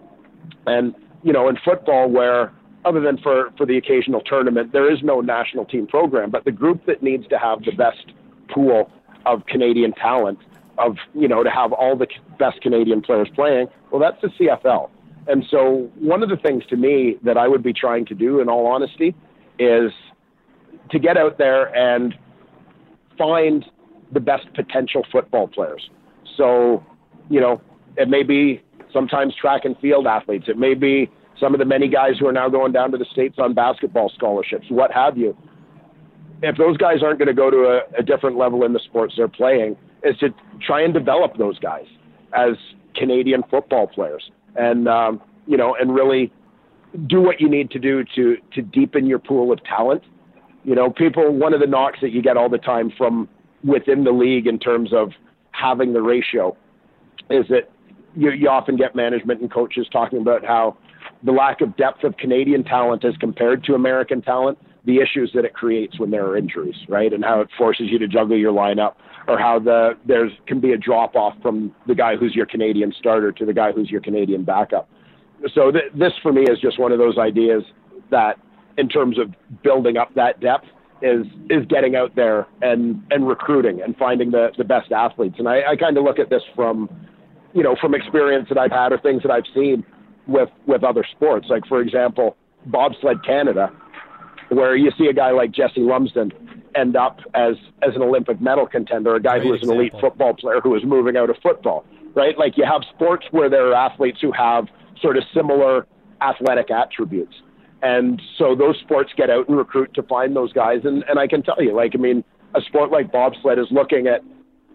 And, 0.66 0.96
you 1.24 1.32
know, 1.32 1.48
in 1.48 1.58
football, 1.64 2.10
where 2.10 2.52
other 2.84 3.00
than 3.00 3.20
for, 3.20 3.52
for 3.56 3.68
the 3.68 3.78
occasional 3.78 4.22
tournament, 4.22 4.74
there 4.74 4.92
is 4.92 5.04
no 5.04 5.22
national 5.22 5.66
team 5.66 5.86
program, 5.86 6.32
but 6.32 6.44
the 6.44 6.52
group 6.52 6.88
that 6.88 7.04
needs 7.04 7.28
to 7.28 7.38
have 7.38 7.64
the 7.64 7.72
best 7.72 8.14
pool 8.50 8.90
of 9.28 9.46
Canadian 9.46 9.94
talent, 9.94 10.40
of, 10.80 10.96
you 11.14 11.28
know, 11.28 11.44
to 11.44 11.52
have 11.52 11.72
all 11.72 11.96
the 11.96 12.08
best 12.40 12.60
Canadian 12.62 13.02
players 13.02 13.30
playing, 13.36 13.68
well, 13.92 14.02
that's 14.02 14.20
the 14.24 14.30
CFL. 14.30 14.90
And 15.28 15.46
so, 15.50 15.90
one 16.00 16.24
of 16.24 16.30
the 16.30 16.38
things 16.38 16.64
to 16.70 16.76
me 16.76 17.18
that 17.24 17.38
I 17.38 17.48
would 17.48 17.62
be 17.62 17.74
trying 17.74 18.06
to 18.08 18.16
do, 18.16 18.40
in 18.40 18.50
all 18.50 18.66
honesty, 18.66 19.16
is 19.60 19.92
to 20.90 21.00
get 21.00 21.18
out 21.18 21.38
there 21.38 21.74
and 21.76 22.16
find 23.18 23.66
the 24.12 24.20
best 24.20 24.48
potential 24.56 25.06
football 25.12 25.48
players. 25.48 25.90
So, 26.38 26.84
you 27.30 27.40
know, 27.40 27.62
it 27.98 28.10
may 28.10 28.24
be 28.24 28.62
sometimes 28.92 29.34
track 29.36 29.62
and 29.64 29.78
field 29.78 30.08
athletes. 30.08 30.46
It 30.48 30.58
may 30.58 30.74
be 30.74 31.10
some 31.40 31.54
of 31.54 31.60
the 31.60 31.66
many 31.66 31.88
guys 31.88 32.14
who 32.20 32.28
are 32.28 32.34
now 32.34 32.50
going 32.50 32.72
down 32.72 32.92
to 32.92 32.98
the 32.98 33.06
States 33.12 33.36
on 33.40 33.54
basketball 33.54 34.12
scholarships, 34.16 34.66
what 34.70 34.92
have 34.92 35.18
you. 35.18 35.36
If 36.44 36.58
those 36.58 36.78
guys 36.78 37.04
aren't 37.04 37.20
going 37.20 37.28
to 37.28 37.34
go 37.34 37.50
to 37.52 37.58
a, 37.58 38.00
a 38.00 38.04
different 38.04 38.38
level 38.38 38.64
in 38.64 38.74
the 38.74 38.80
sports 38.80 39.14
they're 39.16 39.28
playing, 39.28 39.78
is 40.04 40.18
to 40.18 40.30
try 40.66 40.82
and 40.82 40.94
develop 40.94 41.38
those 41.38 41.58
guys 41.60 41.86
as 42.34 42.56
Canadian 42.96 43.44
football 43.50 43.88
players 43.88 44.32
and, 44.56 44.88
um, 44.88 45.22
you 45.48 45.58
know, 45.58 45.76
and 45.80 45.94
really 45.94 46.32
do 47.08 47.22
what 47.22 47.40
you 47.40 47.50
need 47.50 47.72
to 47.72 47.80
do 47.80 48.04
to, 48.16 48.38
to 48.54 48.62
deepen 48.62 49.06
your 49.06 49.20
pool 49.20 49.52
of 49.52 49.64
talent. 49.64 50.04
You 50.64 50.76
know, 50.76 50.90
people, 50.90 51.32
one 51.32 51.54
of 51.54 51.60
the 51.60 51.68
knocks 51.68 52.00
that 52.02 52.12
you 52.12 52.22
get 52.22 52.38
all 52.38 52.50
the 52.50 52.58
time 52.58 52.92
from 52.98 53.28
within 53.64 54.04
the 54.04 54.12
league 54.12 54.48
in 54.48 54.60
terms 54.60 54.94
of 54.94 55.12
having 55.52 55.94
the 55.94 56.02
ratio 56.02 56.56
is 57.30 57.46
that 57.50 57.70
you, 58.16 58.32
you 58.32 58.50
often 58.50 58.76
get 58.76 58.96
management 58.96 59.42
and 59.42 59.52
coaches 59.52 59.88
talking 59.92 60.20
about 60.20 60.46
how 60.46 60.78
the 61.24 61.32
lack 61.32 61.62
of 61.62 61.76
depth 61.78 62.04
of 62.04 62.18
Canadian 62.18 62.64
talent 62.64 63.06
as 63.06 63.16
compared 63.18 63.64
to 63.66 63.74
American 63.74 64.22
talent, 64.22 64.58
the 64.86 64.98
issues 64.98 65.32
that 65.36 65.46
it 65.46 65.54
creates 65.54 66.00
when 66.00 66.12
there 66.12 66.26
are 66.26 66.38
injuries, 66.38 66.76
right? 66.88 67.14
And 67.14 67.24
how 67.24 67.42
it 67.42 67.50
forces 67.58 67.88
you 67.90 68.00
to 68.00 68.08
juggle 68.08 68.38
your 68.38 68.52
lineup 68.52 68.96
or 69.28 69.38
how 69.38 69.60
the 69.60 69.92
there's 70.06 70.32
can 70.48 70.60
be 70.60 70.72
a 70.72 70.78
drop 70.78 71.16
off 71.16 71.36
from 71.42 71.74
the 71.88 71.96
guy 71.96 72.16
who's 72.16 72.36
your 72.36 72.46
Canadian 72.46 72.94
starter 72.98 73.32
to 73.32 73.46
the 73.46 73.54
guy 73.54 73.72
who's 73.72 73.90
your 73.90 74.02
Canadian 74.02 74.44
backup. 74.44 74.90
So 75.54 75.72
th- 75.72 75.92
this 75.94 76.14
for 76.22 76.34
me 76.34 76.44
is 76.44 76.60
just 76.60 76.80
one 76.80 76.92
of 76.92 76.98
those 76.98 77.18
ideas 77.18 77.64
that 78.10 78.38
in 78.78 78.90
terms 78.90 79.20
of 79.20 79.34
building 79.64 79.98
up 79.98 80.14
that 80.16 80.40
depth 80.40 80.66
is 81.02 81.26
is 81.50 81.66
getting 81.68 81.96
out 81.96 82.16
there 82.16 82.48
and 82.62 83.02
and 83.12 83.28
recruiting 83.28 83.82
and 83.82 83.96
finding 83.98 84.32
the 84.32 84.50
the 84.58 84.64
best 84.64 84.92
athletes. 84.92 85.36
And 85.40 85.48
I, 85.48 85.72
I 85.72 85.76
kind 85.76 85.98
of 85.98 86.04
look 86.04 86.20
at 86.20 86.30
this 86.30 86.44
from 86.56 86.90
you 87.54 87.64
know 87.64 87.76
from 87.80 87.96
experience 87.96 88.48
that 88.50 88.58
I've 88.58 88.72
had 88.72 88.92
or 88.92 89.00
things 89.00 89.22
that 89.24 89.32
I've 89.32 89.48
seen 89.54 89.84
with 90.28 90.50
with 90.66 90.84
other 90.84 91.06
sports. 91.12 91.48
Like 91.50 91.66
for 91.68 91.82
example, 91.82 92.38
bobsled 92.68 93.24
Canada, 93.26 93.72
where 94.52 94.76
you 94.76 94.92
see 94.98 95.08
a 95.08 95.14
guy 95.14 95.32
like 95.32 95.52
Jesse 95.52 95.82
Lumsden 95.82 96.32
end 96.76 96.96
up 96.96 97.20
as 97.34 97.56
as 97.82 97.96
an 97.96 98.02
Olympic 98.02 98.40
medal 98.42 98.68
contender, 98.68 99.16
a 99.16 99.22
guy 99.22 99.40
Great 99.40 99.44
who 99.44 99.52
was 99.52 99.64
an 99.64 99.72
elite 99.72 99.94
football 100.00 100.34
player 100.34 100.60
who 100.62 100.76
is 100.76 100.84
moving 100.86 101.18
out 101.18 101.30
of 101.30 101.38
football, 101.42 101.86
right? 102.16 102.38
Like 102.38 102.58
you 102.58 102.66
have 102.66 102.82
sports 102.94 103.26
where 103.32 103.50
there 103.50 103.68
are 103.68 103.74
athletes 103.74 104.20
who 104.22 104.32
have 104.32 104.68
sort 105.02 105.18
of 105.18 105.24
similar 105.34 105.88
athletic 106.22 106.70
attributes. 106.70 107.34
And 107.82 108.22
so 108.38 108.56
those 108.56 108.78
sports 108.80 109.12
get 109.18 109.30
out 109.30 109.48
and 109.48 109.58
recruit 109.58 109.94
to 109.96 110.04
find 110.04 110.36
those 110.36 110.54
guys. 110.54 110.82
And, 110.84 111.04
and 111.10 111.18
I 111.18 111.28
can 111.28 111.42
tell 111.42 111.60
you, 111.60 111.76
like, 111.76 111.94
I 111.96 111.98
mean, 111.98 112.24
a 112.54 112.62
sport 112.62 112.92
like 112.92 113.12
bobsled 113.12 113.58
is 113.58 113.66
looking 113.72 114.08
at, 114.08 114.22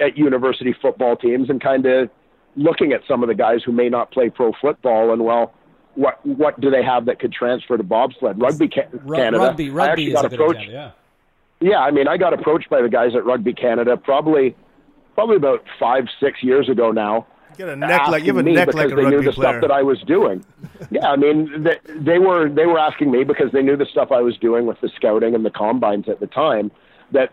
at 0.00 0.16
university 0.16 0.74
football 0.82 1.14
teams 1.16 1.48
and 1.48 1.60
kind 1.60 1.86
of 1.86 2.10
looking 2.56 2.92
at 2.92 3.02
some 3.06 3.22
of 3.22 3.28
the 3.28 3.34
guys 3.34 3.60
who 3.64 3.70
may 3.70 3.88
not 3.88 4.10
play 4.10 4.28
pro 4.28 4.52
football 4.60 5.12
and, 5.12 5.24
well, 5.24 5.54
what 5.96 6.24
what 6.24 6.60
do 6.60 6.70
they 6.70 6.82
have 6.82 7.06
that 7.06 7.18
could 7.18 7.32
transfer 7.32 7.76
to 7.76 7.82
bobsled? 7.82 8.40
Rugby 8.40 8.68
ca- 8.68 8.88
Ru- 8.92 9.16
Canada. 9.16 9.38
Rugby, 9.44 9.70
I 9.70 9.72
rugby 9.72 9.90
actually 9.90 10.06
is 10.08 10.12
got 10.14 10.24
a 10.24 10.28
good 10.28 10.34
approached. 10.40 10.60
example. 10.68 10.74
Yeah. 11.60 11.70
Yeah, 11.70 11.78
I 11.80 11.90
mean, 11.90 12.06
I 12.06 12.18
got 12.18 12.34
approached 12.34 12.68
by 12.68 12.82
the 12.82 12.88
guys 12.90 13.14
at 13.16 13.24
Rugby 13.24 13.54
Canada 13.54 13.96
probably 13.96 14.54
probably 15.14 15.36
about 15.36 15.64
five, 15.80 16.04
six 16.20 16.42
years 16.42 16.68
ago 16.68 16.90
now. 16.92 17.26
You 17.58 17.64
got 17.64 17.72
a 17.72 17.76
neck 17.76 18.08
like 18.08 18.24
you 18.24 18.34
have 18.34 18.36
a 18.36 18.40
asking 18.40 18.44
me 18.44 18.52
neck 18.52 18.66
because 18.66 18.74
like 18.90 18.92
a 18.92 18.96
they 18.96 19.08
knew 19.08 19.22
the 19.22 19.32
player. 19.32 19.48
stuff 19.52 19.60
that 19.62 19.70
I 19.70 19.82
was 19.82 19.98
doing. 20.02 20.44
yeah, 20.90 21.08
I 21.08 21.16
mean, 21.16 21.62
they, 21.64 21.78
they 21.98 22.18
were 22.18 22.50
they 22.50 22.66
were 22.66 22.78
asking 22.78 23.10
me 23.10 23.24
because 23.24 23.50
they 23.52 23.62
knew 23.62 23.76
the 23.78 23.86
stuff 23.86 24.12
I 24.12 24.20
was 24.20 24.36
doing 24.36 24.66
with 24.66 24.78
the 24.82 24.90
scouting 24.94 25.34
and 25.34 25.44
the 25.46 25.50
combines 25.50 26.06
at 26.10 26.20
the 26.20 26.26
time. 26.26 26.70
That 27.12 27.32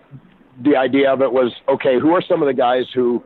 the 0.63 0.77
idea 0.77 1.11
of 1.11 1.21
it 1.21 1.33
was 1.33 1.51
okay. 1.67 1.99
Who 1.99 2.11
are 2.13 2.21
some 2.21 2.41
of 2.41 2.47
the 2.47 2.53
guys 2.53 2.85
who 2.93 3.21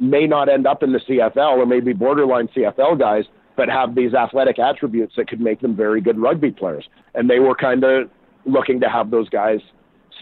may 0.00 0.26
not 0.26 0.48
end 0.48 0.66
up 0.66 0.82
in 0.82 0.90
the 0.92 0.98
CFL 0.98 1.58
or 1.58 1.66
maybe 1.66 1.92
borderline 1.92 2.48
CFL 2.48 2.98
guys, 2.98 3.26
but 3.56 3.68
have 3.68 3.94
these 3.94 4.14
athletic 4.14 4.58
attributes 4.58 5.14
that 5.16 5.28
could 5.28 5.40
make 5.40 5.60
them 5.60 5.76
very 5.76 6.00
good 6.00 6.18
rugby 6.18 6.50
players? 6.50 6.88
And 7.14 7.28
they 7.28 7.38
were 7.38 7.54
kind 7.54 7.84
of 7.84 8.10
looking 8.46 8.80
to 8.80 8.88
have 8.88 9.10
those 9.10 9.28
guys 9.28 9.60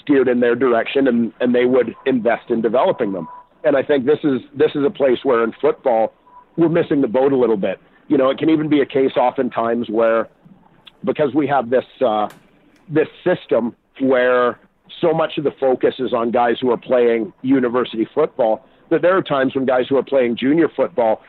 steered 0.02 0.28
in 0.28 0.40
their 0.40 0.54
direction, 0.54 1.06
and 1.06 1.32
and 1.40 1.54
they 1.54 1.64
would 1.64 1.94
invest 2.06 2.50
in 2.50 2.60
developing 2.60 3.12
them. 3.12 3.28
And 3.64 3.76
I 3.76 3.82
think 3.82 4.06
this 4.06 4.20
is 4.24 4.40
this 4.54 4.72
is 4.74 4.84
a 4.84 4.90
place 4.90 5.18
where 5.22 5.44
in 5.44 5.52
football 5.60 6.12
we're 6.56 6.68
missing 6.68 7.00
the 7.00 7.08
boat 7.08 7.32
a 7.32 7.36
little 7.36 7.56
bit. 7.56 7.80
You 8.08 8.16
know, 8.16 8.30
it 8.30 8.38
can 8.38 8.50
even 8.50 8.68
be 8.68 8.80
a 8.80 8.86
case 8.86 9.16
oftentimes 9.16 9.88
where 9.88 10.28
because 11.04 11.34
we 11.34 11.46
have 11.46 11.70
this 11.70 11.84
uh, 12.04 12.28
this 12.88 13.08
system 13.24 13.74
where 14.00 14.58
so 15.00 15.12
much 15.12 15.38
of 15.38 15.44
the 15.44 15.52
focus 15.60 15.94
is 15.98 16.12
on 16.12 16.30
guys 16.30 16.56
who 16.60 16.70
are 16.70 16.76
playing 16.76 17.32
university 17.42 18.08
football 18.14 18.64
that 18.90 19.02
there 19.02 19.16
are 19.16 19.22
times 19.22 19.54
when 19.54 19.66
guys 19.66 19.86
who 19.88 19.96
are 19.96 20.02
playing 20.02 20.36
junior 20.36 20.68
football 20.74 21.22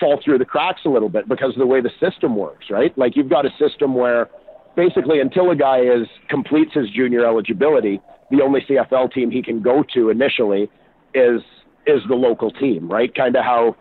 fall 0.00 0.20
through 0.24 0.38
the 0.38 0.44
cracks 0.44 0.82
a 0.84 0.88
little 0.88 1.08
bit 1.08 1.28
because 1.28 1.50
of 1.50 1.58
the 1.58 1.66
way 1.66 1.80
the 1.80 1.90
system 2.00 2.36
works, 2.36 2.66
right? 2.70 2.96
Like 2.98 3.16
you've 3.16 3.28
got 3.28 3.46
a 3.46 3.50
system 3.58 3.94
where 3.94 4.28
basically 4.76 5.20
until 5.20 5.50
a 5.50 5.56
guy 5.56 5.80
is 5.80 6.06
completes 6.28 6.72
his 6.74 6.88
junior 6.90 7.24
eligibility, 7.24 8.00
the 8.30 8.42
only 8.42 8.60
CFL 8.60 9.12
team 9.12 9.30
he 9.30 9.42
can 9.42 9.62
go 9.62 9.84
to 9.94 10.10
initially 10.10 10.70
is 11.14 11.40
is 11.86 12.02
the 12.08 12.14
local 12.14 12.50
team, 12.50 12.90
right? 12.90 13.14
Kind 13.14 13.34
of 13.36 13.44
how 13.44 13.76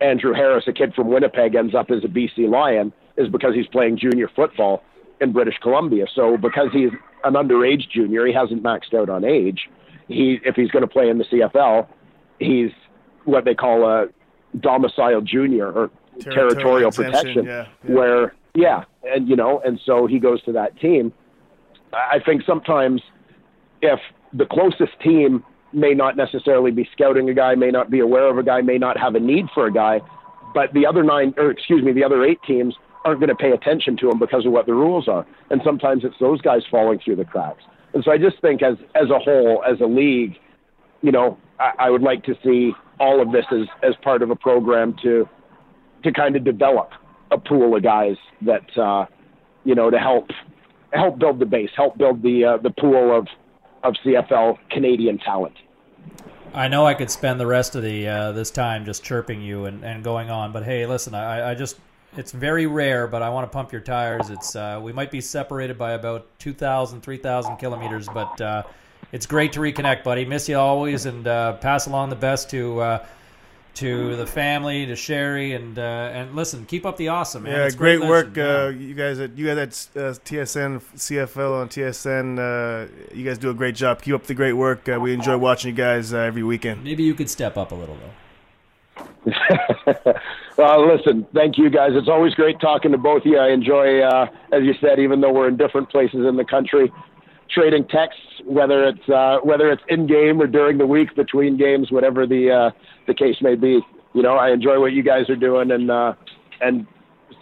Andrew 0.00 0.34
Harris, 0.34 0.64
a 0.68 0.72
kid 0.72 0.94
from 0.94 1.08
Winnipeg, 1.08 1.54
ends 1.54 1.74
up 1.74 1.90
as 1.90 2.04
a 2.04 2.08
BC 2.08 2.50
Lion 2.50 2.92
is 3.16 3.28
because 3.28 3.54
he's 3.54 3.66
playing 3.68 3.98
junior 3.98 4.28
football 4.36 4.82
in 5.20 5.32
British 5.32 5.56
Columbia. 5.62 6.04
So 6.14 6.36
because 6.36 6.68
he's 6.72 6.90
an 7.24 7.34
underage 7.34 7.88
junior, 7.90 8.26
he 8.26 8.34
hasn't 8.34 8.62
maxed 8.62 8.94
out 8.94 9.08
on 9.08 9.24
age. 9.24 9.68
He 10.08 10.38
if 10.44 10.54
he's 10.54 10.70
going 10.70 10.82
to 10.82 10.88
play 10.88 11.08
in 11.08 11.18
the 11.18 11.24
CFL, 11.24 11.86
he's 12.38 12.70
what 13.24 13.44
they 13.44 13.54
call 13.54 13.88
a 13.88 14.06
domicile 14.60 15.20
junior 15.20 15.70
or 15.70 15.90
Territorial 16.20 16.90
territorial, 16.90 16.92
protection, 16.92 17.44
yeah, 17.44 17.66
yeah. 17.86 17.94
where 17.94 18.34
yeah, 18.54 18.84
and 19.04 19.28
you 19.28 19.36
know, 19.36 19.60
and 19.64 19.78
so 19.84 20.06
he 20.06 20.18
goes 20.18 20.42
to 20.44 20.52
that 20.52 20.78
team. 20.80 21.12
I 21.92 22.18
think 22.24 22.42
sometimes 22.46 23.02
if 23.82 24.00
the 24.32 24.46
closest 24.46 24.98
team 25.00 25.44
may 25.72 25.92
not 25.92 26.16
necessarily 26.16 26.70
be 26.70 26.88
scouting 26.92 27.28
a 27.28 27.34
guy, 27.34 27.54
may 27.54 27.70
not 27.70 27.90
be 27.90 28.00
aware 28.00 28.30
of 28.30 28.38
a 28.38 28.42
guy, 28.42 28.62
may 28.62 28.78
not 28.78 28.98
have 28.98 29.14
a 29.14 29.20
need 29.20 29.46
for 29.54 29.66
a 29.66 29.72
guy, 29.72 30.00
but 30.54 30.72
the 30.72 30.86
other 30.86 31.02
nine, 31.02 31.34
or 31.36 31.50
excuse 31.50 31.84
me, 31.84 31.92
the 31.92 32.02
other 32.02 32.24
eight 32.24 32.40
teams 32.46 32.74
aren't 33.04 33.20
going 33.20 33.28
to 33.28 33.36
pay 33.36 33.50
attention 33.50 33.96
to 33.98 34.10
him 34.10 34.18
because 34.18 34.46
of 34.46 34.52
what 34.52 34.66
the 34.66 34.74
rules 34.74 35.06
are. 35.08 35.26
And 35.50 35.60
sometimes 35.64 36.02
it's 36.04 36.18
those 36.18 36.40
guys 36.40 36.62
falling 36.70 36.98
through 36.98 37.16
the 37.16 37.24
cracks. 37.24 37.62
And 37.94 38.02
so 38.02 38.10
I 38.10 38.18
just 38.18 38.40
think 38.40 38.62
as, 38.62 38.76
as 38.94 39.10
a 39.10 39.18
whole, 39.18 39.62
as 39.64 39.80
a 39.80 39.86
league, 39.86 40.36
you 41.02 41.12
know, 41.12 41.38
I, 41.60 41.72
I 41.78 41.90
would 41.90 42.02
like 42.02 42.24
to 42.24 42.34
see 42.42 42.72
all 42.98 43.20
of 43.20 43.32
this 43.32 43.44
as, 43.52 43.66
as 43.82 43.94
part 44.02 44.22
of 44.22 44.30
a 44.30 44.36
program 44.36 44.96
to, 45.02 45.28
to 46.02 46.12
kind 46.12 46.36
of 46.36 46.44
develop 46.44 46.90
a 47.30 47.38
pool 47.38 47.76
of 47.76 47.82
guys 47.82 48.16
that, 48.42 48.78
uh, 48.78 49.06
you 49.64 49.74
know, 49.74 49.90
to 49.90 49.98
help, 49.98 50.28
help 50.92 51.18
build 51.18 51.38
the 51.38 51.46
base, 51.46 51.70
help 51.76 51.98
build 51.98 52.22
the, 52.22 52.44
uh, 52.44 52.56
the 52.58 52.70
pool 52.70 53.16
of, 53.16 53.26
of 53.82 53.94
CFL 54.04 54.58
Canadian 54.70 55.18
talent. 55.18 55.56
I 56.54 56.68
know 56.68 56.86
I 56.86 56.94
could 56.94 57.10
spend 57.10 57.38
the 57.38 57.46
rest 57.46 57.74
of 57.74 57.82
the 57.82 58.08
uh, 58.08 58.32
this 58.32 58.50
time 58.50 58.86
just 58.86 59.04
chirping 59.04 59.42
you 59.42 59.66
and, 59.66 59.84
and 59.84 60.02
going 60.02 60.30
on, 60.30 60.52
but 60.52 60.64
hey, 60.64 60.86
listen, 60.86 61.14
I, 61.14 61.50
I 61.50 61.54
just 61.54 61.76
it's 62.16 62.32
very 62.32 62.66
rare, 62.66 63.06
but 63.06 63.22
I 63.22 63.28
want 63.28 63.50
to 63.50 63.54
pump 63.54 63.72
your 63.72 63.82
tires. 63.82 64.30
It's 64.30 64.56
uh, 64.56 64.80
we 64.82 64.92
might 64.92 65.10
be 65.10 65.20
separated 65.20 65.76
by 65.76 65.92
about 65.92 66.26
2,000, 66.38 67.02
3,000 67.02 67.56
kilometers, 67.56 68.08
but 68.08 68.40
uh, 68.40 68.62
it's 69.12 69.26
great 69.26 69.52
to 69.54 69.60
reconnect, 69.60 70.04
buddy. 70.04 70.24
Miss 70.24 70.48
you 70.48 70.58
always, 70.58 71.06
and 71.06 71.26
uh, 71.26 71.54
pass 71.54 71.86
along 71.86 72.10
the 72.10 72.16
best 72.16 72.50
to 72.50 72.80
uh, 72.80 73.06
to 73.76 74.16
the 74.16 74.26
family, 74.26 74.86
to 74.86 74.96
Sherry, 74.96 75.52
and 75.52 75.78
uh, 75.78 75.82
and 76.12 76.34
listen, 76.34 76.64
keep 76.64 76.86
up 76.86 76.96
the 76.96 77.08
awesome, 77.08 77.42
man. 77.42 77.52
Yeah, 77.52 77.66
It's 77.66 77.74
great 77.74 78.00
work, 78.00 78.36
uh, 78.38 78.68
you 78.68 78.94
guys. 78.94 79.20
At, 79.20 79.36
you 79.36 79.46
guys 79.46 79.58
at 79.94 80.02
uh, 80.02 80.12
TSN 80.24 80.80
CFL 80.96 81.60
on 81.60 81.68
TSN. 81.68 82.38
Uh, 82.38 82.88
you 83.14 83.24
guys 83.24 83.36
do 83.36 83.50
a 83.50 83.54
great 83.54 83.74
job. 83.74 84.00
Keep 84.00 84.14
up 84.14 84.24
the 84.24 84.34
great 84.34 84.54
work. 84.54 84.88
Uh, 84.88 84.98
we 84.98 85.12
enjoy 85.12 85.36
watching 85.36 85.70
you 85.70 85.76
guys 85.76 86.14
uh, 86.14 86.18
every 86.18 86.42
weekend. 86.42 86.84
Maybe 86.84 87.02
you 87.02 87.14
could 87.14 87.28
step 87.28 87.58
up 87.58 87.70
a 87.70 87.74
little 87.74 87.96
though. 87.96 88.12
well, 90.56 90.86
listen, 90.86 91.26
thank 91.34 91.58
you 91.58 91.68
guys. 91.68 91.90
It's 91.94 92.08
always 92.08 92.32
great 92.32 92.58
talking 92.60 92.92
to 92.92 92.98
both 92.98 93.22
of 93.22 93.26
you. 93.26 93.38
I 93.38 93.50
enjoy, 93.50 94.00
uh, 94.00 94.28
as 94.52 94.62
you 94.62 94.74
said, 94.80 94.98
even 94.98 95.20
though 95.20 95.32
we're 95.32 95.48
in 95.48 95.58
different 95.58 95.90
places 95.90 96.24
in 96.26 96.36
the 96.36 96.44
country, 96.44 96.90
trading 97.50 97.86
texts, 97.88 98.22
whether 98.44 98.84
it's 98.84 99.08
uh, 99.08 99.38
whether 99.42 99.70
it's 99.70 99.82
in 99.88 100.06
game 100.06 100.40
or 100.40 100.46
during 100.46 100.78
the 100.78 100.86
week 100.86 101.14
between 101.14 101.56
games, 101.56 101.90
whatever 101.90 102.26
the 102.26 102.50
uh, 102.50 102.70
the 103.06 103.14
case 103.14 103.36
may 103.40 103.54
be. 103.54 103.80
You 104.14 104.22
know, 104.22 104.34
I 104.36 104.50
enjoy 104.50 104.80
what 104.80 104.92
you 104.92 105.02
guys 105.02 105.28
are 105.28 105.36
doing, 105.36 105.70
and 105.70 105.90
uh, 105.90 106.14
and 106.60 106.86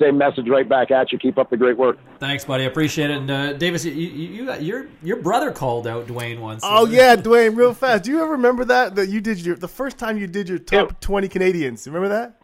same 0.00 0.18
message 0.18 0.48
right 0.48 0.68
back 0.68 0.90
at 0.90 1.12
you. 1.12 1.18
Keep 1.18 1.38
up 1.38 1.50
the 1.50 1.56
great 1.56 1.76
work. 1.78 1.98
Thanks, 2.18 2.44
buddy. 2.44 2.64
I 2.64 2.66
appreciate 2.66 3.10
it. 3.10 3.16
And 3.18 3.30
uh, 3.30 3.52
Davis, 3.52 3.84
you, 3.84 3.92
you, 3.92 4.44
you 4.46 4.52
your 4.54 4.88
your 5.02 5.16
brother 5.18 5.52
called 5.52 5.86
out 5.86 6.06
Duane 6.06 6.40
once. 6.40 6.62
Oh 6.64 6.86
yeah, 6.86 7.14
Duane, 7.16 7.54
real 7.54 7.74
fast. 7.74 8.04
Do 8.04 8.10
you 8.10 8.22
ever 8.22 8.32
remember 8.32 8.64
that 8.64 8.96
that 8.96 9.08
you 9.08 9.20
did 9.20 9.38
your 9.38 9.56
the 9.56 9.68
first 9.68 9.98
time 9.98 10.18
you 10.18 10.26
did 10.26 10.48
your 10.48 10.58
top 10.58 10.88
Yeah. 10.90 10.96
twenty 11.00 11.28
Canadians? 11.28 11.86
Remember 11.86 12.08
that? 12.08 12.40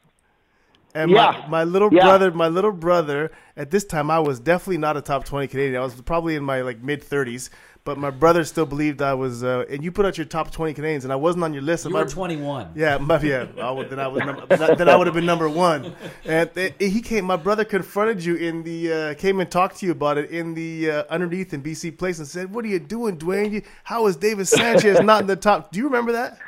And 0.94 1.10
Yeah. 1.10 1.42
my, 1.42 1.48
my 1.48 1.64
little 1.64 1.88
Yeah. 1.92 2.02
brother, 2.04 2.30
my 2.32 2.48
little 2.48 2.72
brother, 2.72 3.30
at 3.56 3.70
this 3.70 3.84
time 3.84 4.10
I 4.10 4.18
was 4.20 4.40
definitely 4.40 4.78
not 4.78 4.96
a 4.96 5.00
top 5.02 5.24
twenty 5.24 5.46
Canadian. 5.46 5.80
I 5.80 5.84
was 5.84 5.94
probably 6.02 6.36
in 6.36 6.42
my 6.44 6.62
like 6.62 6.82
mid 6.82 7.02
thirties, 7.02 7.50
but 7.84 7.96
my 7.96 8.10
brother 8.10 8.42
still 8.44 8.66
believed 8.66 9.00
I 9.00 9.14
was. 9.14 9.42
Uh, 9.44 9.64
and 9.70 9.82
you 9.84 9.92
put 9.92 10.04
out 10.04 10.18
your 10.18 10.24
top 10.26 10.50
twenty 10.50 10.74
Canadians, 10.74 11.04
and 11.04 11.12
I 11.12 11.16
wasn't 11.16 11.44
on 11.44 11.52
your 11.52 11.62
list. 11.62 11.84
You 11.84 11.90
my, 11.92 12.00
were 12.02 12.08
21. 12.08 12.72
Yeah, 12.74 12.98
my, 12.98 13.20
yeah. 13.20 13.46
I 13.60 13.70
would, 13.70 13.88
then 13.90 13.98
I 14.00 14.08
was 14.08 14.22
number, 14.24 14.46
then 14.46 14.88
I- 14.88 14.96
would 14.96 15.06
have 15.06 15.14
been 15.14 15.26
number 15.26 15.48
one. 15.48 15.94
And 16.24 16.52
th- 16.54 16.74
he 16.78 17.00
came. 17.00 17.24
My 17.24 17.36
brother 17.36 17.64
confronted 17.64 18.24
you 18.24 18.34
in 18.36 18.62
the 18.64 18.92
uh, 18.92 19.14
came 19.14 19.40
and 19.40 19.50
talked 19.50 19.76
to 19.78 19.86
you 19.86 19.92
about 19.92 20.18
it 20.18 20.30
in 20.30 20.54
the 20.54 20.90
uh, 20.90 21.04
underneath 21.08 21.54
in 21.54 21.62
BC 21.62 21.96
Place 21.98 22.18
and 22.18 22.26
said, 22.26 22.52
"What 22.52 22.64
are 22.64 22.68
you 22.68 22.78
doing, 22.80 23.16
Duane? 23.16 23.62
How 23.84 24.06
is 24.06 24.16
David 24.16 24.48
Sanchez 24.48 25.00
not 25.00 25.20
in 25.22 25.26
the 25.28 25.36
top? 25.36 25.70
Do 25.72 25.78
you 25.78 25.84
remember 25.86 26.12
that?" 26.12 26.38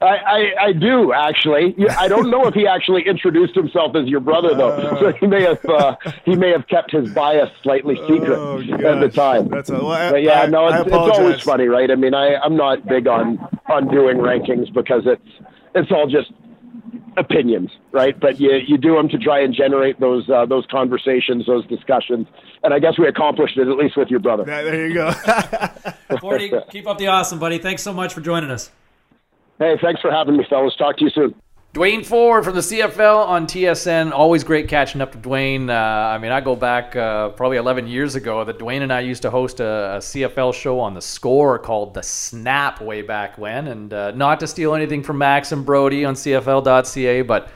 I, 0.00 0.06
I, 0.06 0.64
I 0.66 0.72
do 0.72 1.12
actually. 1.12 1.74
I 1.98 2.08
don't 2.08 2.30
know 2.30 2.46
if 2.46 2.54
he 2.54 2.66
actually 2.66 3.02
introduced 3.06 3.54
himself 3.54 3.94
as 3.94 4.08
your 4.08 4.20
brother 4.20 4.54
though, 4.54 4.96
so 5.00 5.12
he 5.12 5.26
may 5.26 5.42
have 5.42 5.64
uh, 5.66 5.96
he 6.24 6.34
may 6.34 6.50
have 6.50 6.66
kept 6.68 6.90
his 6.92 7.12
bias 7.12 7.50
slightly 7.62 7.96
secret 8.08 8.38
Oh, 8.38 8.58
at 8.60 9.00
the 9.00 9.08
time. 9.12 9.48
That's 9.48 9.70
a, 9.70 9.74
well, 9.74 9.88
I, 9.92 10.10
but 10.10 10.22
yeah, 10.22 10.42
I- 10.42 10.46
no, 10.46 10.68
it's, 10.68 10.86
it's 10.86 10.94
always 10.94 11.40
funny, 11.42 11.66
right? 11.66 11.90
I 11.90 11.94
mean, 11.94 12.14
I 12.14 12.36
I'm 12.36 12.56
not 12.56 12.86
big 12.86 13.06
on 13.06 13.38
on 13.68 13.88
doing 13.88 14.16
rankings 14.18 14.72
because 14.72 15.02
it's 15.06 15.28
it's 15.74 15.90
all 15.92 16.06
just 16.08 16.32
opinions, 17.16 17.70
right? 17.92 18.18
But 18.18 18.40
you 18.40 18.52
you 18.66 18.78
do 18.78 18.94
them 18.96 19.08
to 19.10 19.18
try 19.18 19.40
and 19.40 19.54
generate 19.54 20.00
those 20.00 20.28
uh, 20.30 20.46
those 20.46 20.64
conversations, 20.70 21.46
those 21.46 21.66
discussions, 21.66 22.26
and 22.62 22.72
I 22.74 22.78
guess 22.78 22.98
we 22.98 23.06
accomplished 23.06 23.56
it 23.58 23.68
at 23.68 23.76
least 23.76 23.96
with 23.96 24.08
your 24.08 24.20
brother. 24.20 24.44
Yeah, 24.46 24.62
there 24.62 24.86
you 24.88 24.94
go. 24.94 25.12
40, 26.20 26.52
keep 26.70 26.86
up 26.86 26.98
the 26.98 27.06
awesome, 27.08 27.38
buddy. 27.38 27.58
Thanks 27.58 27.82
so 27.82 27.92
much 27.92 28.14
for 28.14 28.20
joining 28.20 28.50
us. 28.50 28.70
Hey, 29.58 29.76
thanks 29.80 30.00
for 30.00 30.10
having 30.10 30.36
me, 30.36 30.44
fellas. 30.48 30.74
Talk 30.76 30.96
to 30.98 31.04
you 31.04 31.10
soon. 31.10 31.34
Duane 31.72 32.02
Forde 32.04 32.44
from 32.44 32.54
the 32.54 32.60
CFL 32.60 33.26
on 33.26 33.46
TSN. 33.46 34.12
Always 34.12 34.44
great 34.44 34.68
catching 34.68 35.00
up 35.00 35.12
to 35.12 35.18
Duane. 35.18 35.70
Uh, 35.70 35.74
I 35.74 36.18
mean, 36.18 36.30
I 36.30 36.42
go 36.42 36.54
back 36.54 36.94
uh, 36.94 37.30
probably 37.30 37.56
11 37.56 37.86
years 37.86 38.14
ago 38.14 38.44
that 38.44 38.58
Duane 38.58 38.82
and 38.82 38.92
I 38.92 39.00
used 39.00 39.22
to 39.22 39.30
host 39.30 39.58
a, 39.60 39.94
a, 39.94 39.98
CFL 39.98 40.52
show 40.52 40.78
on 40.78 40.92
the 40.92 41.00
score 41.00 41.58
called 41.58 41.94
The 41.94 42.02
Snap 42.02 42.82
way 42.82 43.00
back 43.00 43.38
when. 43.38 43.68
And 43.68 43.90
uh, 43.90 44.10
not 44.10 44.38
to 44.40 44.46
steal 44.46 44.74
anything 44.74 45.02
from 45.02 45.16
Max 45.16 45.50
and 45.50 45.64
Brody 45.64 46.04
on 46.04 46.12
CFL.ca, 46.12 47.22
but 47.22 47.48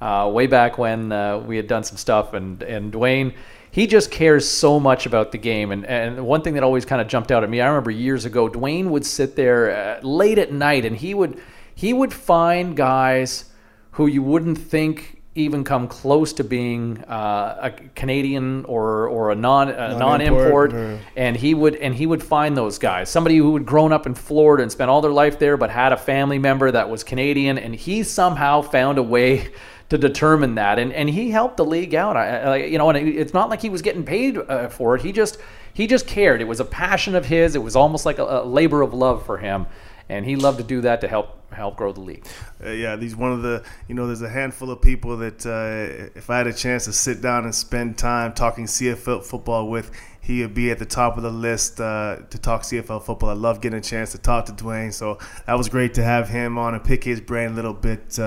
uh, 0.00 0.30
way 0.32 0.46
back 0.46 0.78
when 0.78 1.10
uh, 1.10 1.38
we 1.38 1.56
had 1.56 1.66
done 1.66 1.82
some 1.82 1.96
stuff. 1.96 2.32
And, 2.32 2.62
and 2.62 2.92
Duane, 2.92 3.34
he 3.74 3.88
just 3.88 4.12
cares 4.12 4.48
so 4.48 4.78
much 4.78 5.04
about 5.04 5.32
the 5.32 5.38
game. 5.38 5.72
And, 5.72 5.84
and 5.84 6.24
one 6.24 6.42
thing 6.42 6.54
that 6.54 6.62
always 6.62 6.84
kind 6.84 7.02
of 7.02 7.08
jumped 7.08 7.32
out 7.32 7.42
at 7.42 7.50
me, 7.50 7.60
I 7.60 7.66
remember 7.66 7.90
years 7.90 8.24
ago, 8.24 8.48
Duane 8.48 8.90
would 8.90 9.04
sit 9.04 9.34
there 9.34 9.98
uh, 9.98 10.00
late 10.00 10.38
at 10.38 10.52
night 10.52 10.84
and 10.84 10.96
he 10.96 11.12
would 11.12 11.40
he 11.74 11.92
would 11.92 12.12
find 12.12 12.76
guys 12.76 13.46
who 13.90 14.06
you 14.06 14.22
wouldn't 14.22 14.58
think 14.58 15.22
even 15.34 15.64
come 15.64 15.88
close 15.88 16.32
to 16.34 16.44
being 16.44 16.98
uh, 17.08 17.58
a 17.62 17.70
Canadian 17.96 18.64
or 18.66 19.08
or 19.08 19.32
a 19.32 19.34
non 19.34 19.70
a 19.70 19.98
non-import, 19.98 20.72
non 20.72 21.00
and 21.16 21.36
he 21.36 21.52
would 21.52 21.74
and 21.74 21.96
he 21.96 22.06
would 22.06 22.22
find 22.22 22.56
those 22.56 22.78
guys. 22.78 23.10
Somebody 23.10 23.38
who 23.38 23.54
had 23.54 23.66
grown 23.66 23.92
up 23.92 24.06
in 24.06 24.14
Florida 24.14 24.62
and 24.62 24.70
spent 24.70 24.88
all 24.88 25.00
their 25.00 25.10
life 25.10 25.40
there, 25.40 25.56
but 25.56 25.70
had 25.70 25.92
a 25.92 25.96
family 25.96 26.38
member 26.38 26.70
that 26.70 26.88
was 26.88 27.02
Canadian, 27.02 27.58
and 27.58 27.74
he 27.74 28.04
somehow 28.04 28.62
found 28.62 28.98
a 28.98 29.02
way 29.02 29.48
to 29.88 29.98
determine 29.98 30.54
that, 30.56 30.78
and 30.78 30.92
and 30.92 31.08
he 31.08 31.30
helped 31.30 31.56
the 31.56 31.64
league 31.64 31.94
out. 31.94 32.16
I, 32.16 32.38
I 32.38 32.56
you 32.56 32.78
know, 32.78 32.90
and 32.90 33.08
it's 33.08 33.34
not 33.34 33.50
like 33.50 33.60
he 33.60 33.68
was 33.68 33.82
getting 33.82 34.04
paid 34.04 34.38
uh, 34.38 34.68
for 34.68 34.96
it. 34.96 35.02
He 35.02 35.12
just 35.12 35.38
he 35.72 35.86
just 35.86 36.06
cared. 36.06 36.40
It 36.40 36.48
was 36.48 36.60
a 36.60 36.64
passion 36.64 37.14
of 37.14 37.26
his. 37.26 37.54
It 37.54 37.62
was 37.62 37.76
almost 37.76 38.06
like 38.06 38.18
a, 38.18 38.24
a 38.24 38.44
labor 38.44 38.82
of 38.82 38.94
love 38.94 39.24
for 39.24 39.38
him 39.38 39.66
and 40.08 40.24
he 40.24 40.36
loved 40.36 40.58
to 40.58 40.64
do 40.64 40.80
that 40.82 41.00
to 41.00 41.08
help 41.08 41.40
help 41.52 41.76
grow 41.76 41.92
the 41.92 42.00
league. 42.00 42.26
Uh, 42.64 42.70
yeah, 42.70 42.96
he's 42.96 43.16
one 43.16 43.32
of 43.32 43.42
the 43.42 43.64
you 43.88 43.94
know 43.94 44.06
there's 44.06 44.22
a 44.22 44.28
handful 44.28 44.70
of 44.70 44.82
people 44.82 45.16
that 45.18 45.46
uh, 45.46 46.10
if 46.14 46.30
I 46.30 46.38
had 46.38 46.46
a 46.46 46.52
chance 46.52 46.84
to 46.86 46.92
sit 46.92 47.20
down 47.20 47.44
and 47.44 47.54
spend 47.54 47.96
time 47.96 48.32
talking 48.34 48.66
CFL 48.66 49.24
football 49.24 49.68
with, 49.68 49.90
he 50.20 50.42
would 50.42 50.54
be 50.54 50.70
at 50.70 50.78
the 50.78 50.86
top 50.86 51.16
of 51.16 51.22
the 51.22 51.30
list 51.30 51.80
uh, 51.80 52.18
to 52.30 52.38
talk 52.38 52.62
CFL 52.62 53.02
football. 53.02 53.30
I 53.30 53.34
love 53.34 53.60
getting 53.60 53.78
a 53.78 53.82
chance 53.82 54.12
to 54.12 54.18
talk 54.18 54.46
to 54.46 54.52
Duane, 54.52 54.92
so 54.92 55.18
that 55.46 55.56
was 55.56 55.68
great 55.68 55.94
to 55.94 56.02
have 56.02 56.28
him 56.28 56.58
on 56.58 56.74
and 56.74 56.84
pick 56.84 57.04
his 57.04 57.20
brain 57.20 57.52
a 57.52 57.54
little 57.54 57.74
bit. 57.74 58.18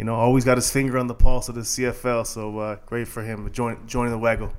You 0.00 0.06
know, 0.06 0.14
always 0.14 0.46
got 0.46 0.56
his 0.56 0.70
finger 0.70 0.96
on 0.96 1.08
the 1.08 1.14
pulse 1.14 1.50
of 1.50 1.56
the 1.56 1.60
CFL, 1.60 2.26
so 2.26 2.58
uh, 2.58 2.76
great 2.86 3.06
for 3.06 3.22
him 3.22 3.52
join, 3.52 3.86
joining 3.86 4.12
the 4.12 4.18
waggle. 4.18 4.50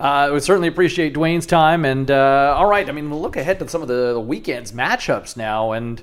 Uh, 0.00 0.30
we 0.32 0.40
certainly 0.40 0.68
appreciate 0.68 1.12
Duane's 1.12 1.44
time. 1.44 1.84
And 1.84 2.10
uh, 2.10 2.54
all 2.56 2.64
right, 2.64 2.88
I 2.88 2.92
mean, 2.92 3.10
we'll 3.10 3.20
look 3.20 3.36
ahead 3.36 3.58
to 3.58 3.68
some 3.68 3.82
of 3.82 3.88
the, 3.88 4.14
the 4.14 4.20
weekend's 4.20 4.72
matchups 4.72 5.36
now. 5.36 5.72
And 5.72 6.02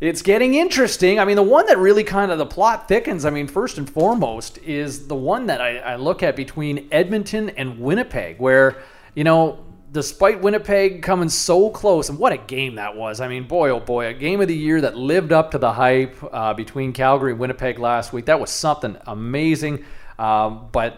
it's 0.00 0.22
getting 0.22 0.54
interesting. 0.54 1.18
I 1.18 1.24
mean, 1.24 1.34
the 1.34 1.42
one 1.42 1.66
that 1.66 1.76
really 1.76 2.04
kind 2.04 2.30
of 2.30 2.38
the 2.38 2.46
plot 2.46 2.86
thickens, 2.86 3.24
I 3.24 3.30
mean, 3.30 3.48
first 3.48 3.78
and 3.78 3.90
foremost, 3.90 4.58
is 4.58 5.08
the 5.08 5.16
one 5.16 5.46
that 5.46 5.60
I, 5.60 5.78
I 5.78 5.96
look 5.96 6.22
at 6.22 6.36
between 6.36 6.86
Edmonton 6.92 7.50
and 7.50 7.80
Winnipeg, 7.80 8.38
where, 8.38 8.80
you 9.16 9.24
know, 9.24 9.58
despite 9.94 10.42
Winnipeg 10.42 11.02
coming 11.02 11.28
so 11.28 11.70
close, 11.70 12.08
and 12.08 12.18
what 12.18 12.32
a 12.32 12.36
game 12.36 12.74
that 12.74 12.96
was. 12.96 13.20
I 13.20 13.28
mean, 13.28 13.44
boy, 13.44 13.70
oh 13.70 13.78
boy, 13.78 14.06
a 14.06 14.12
game 14.12 14.40
of 14.40 14.48
the 14.48 14.56
year 14.56 14.80
that 14.80 14.96
lived 14.96 15.32
up 15.32 15.52
to 15.52 15.58
the 15.58 15.72
hype 15.72 16.16
uh, 16.34 16.52
between 16.52 16.92
Calgary 16.92 17.30
and 17.30 17.40
Winnipeg 17.40 17.78
last 17.78 18.12
week. 18.12 18.26
That 18.26 18.40
was 18.40 18.50
something 18.50 18.98
amazing. 19.06 19.84
Um, 20.18 20.68
but 20.72 20.96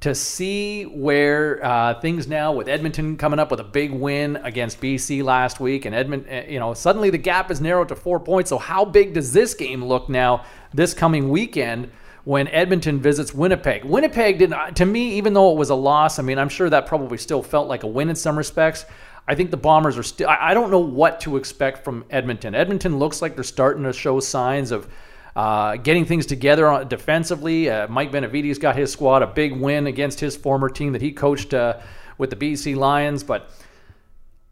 to 0.00 0.14
see 0.14 0.84
where 0.84 1.62
uh, 1.64 2.00
things 2.00 2.28
now 2.28 2.52
with 2.52 2.68
Edmonton 2.68 3.16
coming 3.16 3.40
up 3.40 3.50
with 3.50 3.58
a 3.58 3.64
big 3.64 3.90
win 3.90 4.36
against 4.36 4.80
BC 4.80 5.24
last 5.24 5.58
week, 5.58 5.84
and 5.84 5.94
Edmonton, 5.94 6.30
eh, 6.30 6.46
you 6.50 6.60
know, 6.60 6.72
suddenly 6.72 7.10
the 7.10 7.18
gap 7.18 7.50
is 7.50 7.60
narrowed 7.60 7.88
to 7.88 7.96
four 7.96 8.20
points. 8.20 8.48
So 8.48 8.58
how 8.58 8.84
big 8.84 9.12
does 9.12 9.32
this 9.32 9.54
game 9.54 9.84
look 9.84 10.08
now 10.08 10.44
this 10.72 10.94
coming 10.94 11.30
weekend? 11.30 11.90
When 12.30 12.46
Edmonton 12.46 13.00
visits 13.00 13.34
Winnipeg, 13.34 13.84
Winnipeg 13.84 14.38
did 14.38 14.50
not, 14.50 14.76
to 14.76 14.86
me, 14.86 15.14
even 15.14 15.32
though 15.32 15.50
it 15.50 15.56
was 15.56 15.70
a 15.70 15.74
loss. 15.74 16.20
I 16.20 16.22
mean, 16.22 16.38
I'm 16.38 16.48
sure 16.48 16.70
that 16.70 16.86
probably 16.86 17.18
still 17.18 17.42
felt 17.42 17.66
like 17.66 17.82
a 17.82 17.88
win 17.88 18.08
in 18.08 18.14
some 18.14 18.38
respects. 18.38 18.86
I 19.26 19.34
think 19.34 19.50
the 19.50 19.56
Bombers 19.56 19.98
are 19.98 20.04
still. 20.04 20.28
I 20.28 20.54
don't 20.54 20.70
know 20.70 20.78
what 20.78 21.18
to 21.22 21.36
expect 21.36 21.82
from 21.82 22.04
Edmonton. 22.08 22.54
Edmonton 22.54 23.00
looks 23.00 23.20
like 23.20 23.34
they're 23.34 23.42
starting 23.42 23.82
to 23.82 23.92
show 23.92 24.20
signs 24.20 24.70
of 24.70 24.88
uh, 25.34 25.74
getting 25.78 26.04
things 26.04 26.24
together 26.24 26.84
defensively. 26.84 27.68
Uh, 27.68 27.88
Mike 27.88 28.12
Benevides 28.12 28.60
got 28.60 28.76
his 28.76 28.92
squad 28.92 29.22
a 29.22 29.26
big 29.26 29.52
win 29.56 29.88
against 29.88 30.20
his 30.20 30.36
former 30.36 30.68
team 30.68 30.92
that 30.92 31.02
he 31.02 31.10
coached 31.10 31.52
uh, 31.52 31.80
with 32.16 32.30
the 32.30 32.36
BC 32.36 32.76
Lions. 32.76 33.24
But 33.24 33.50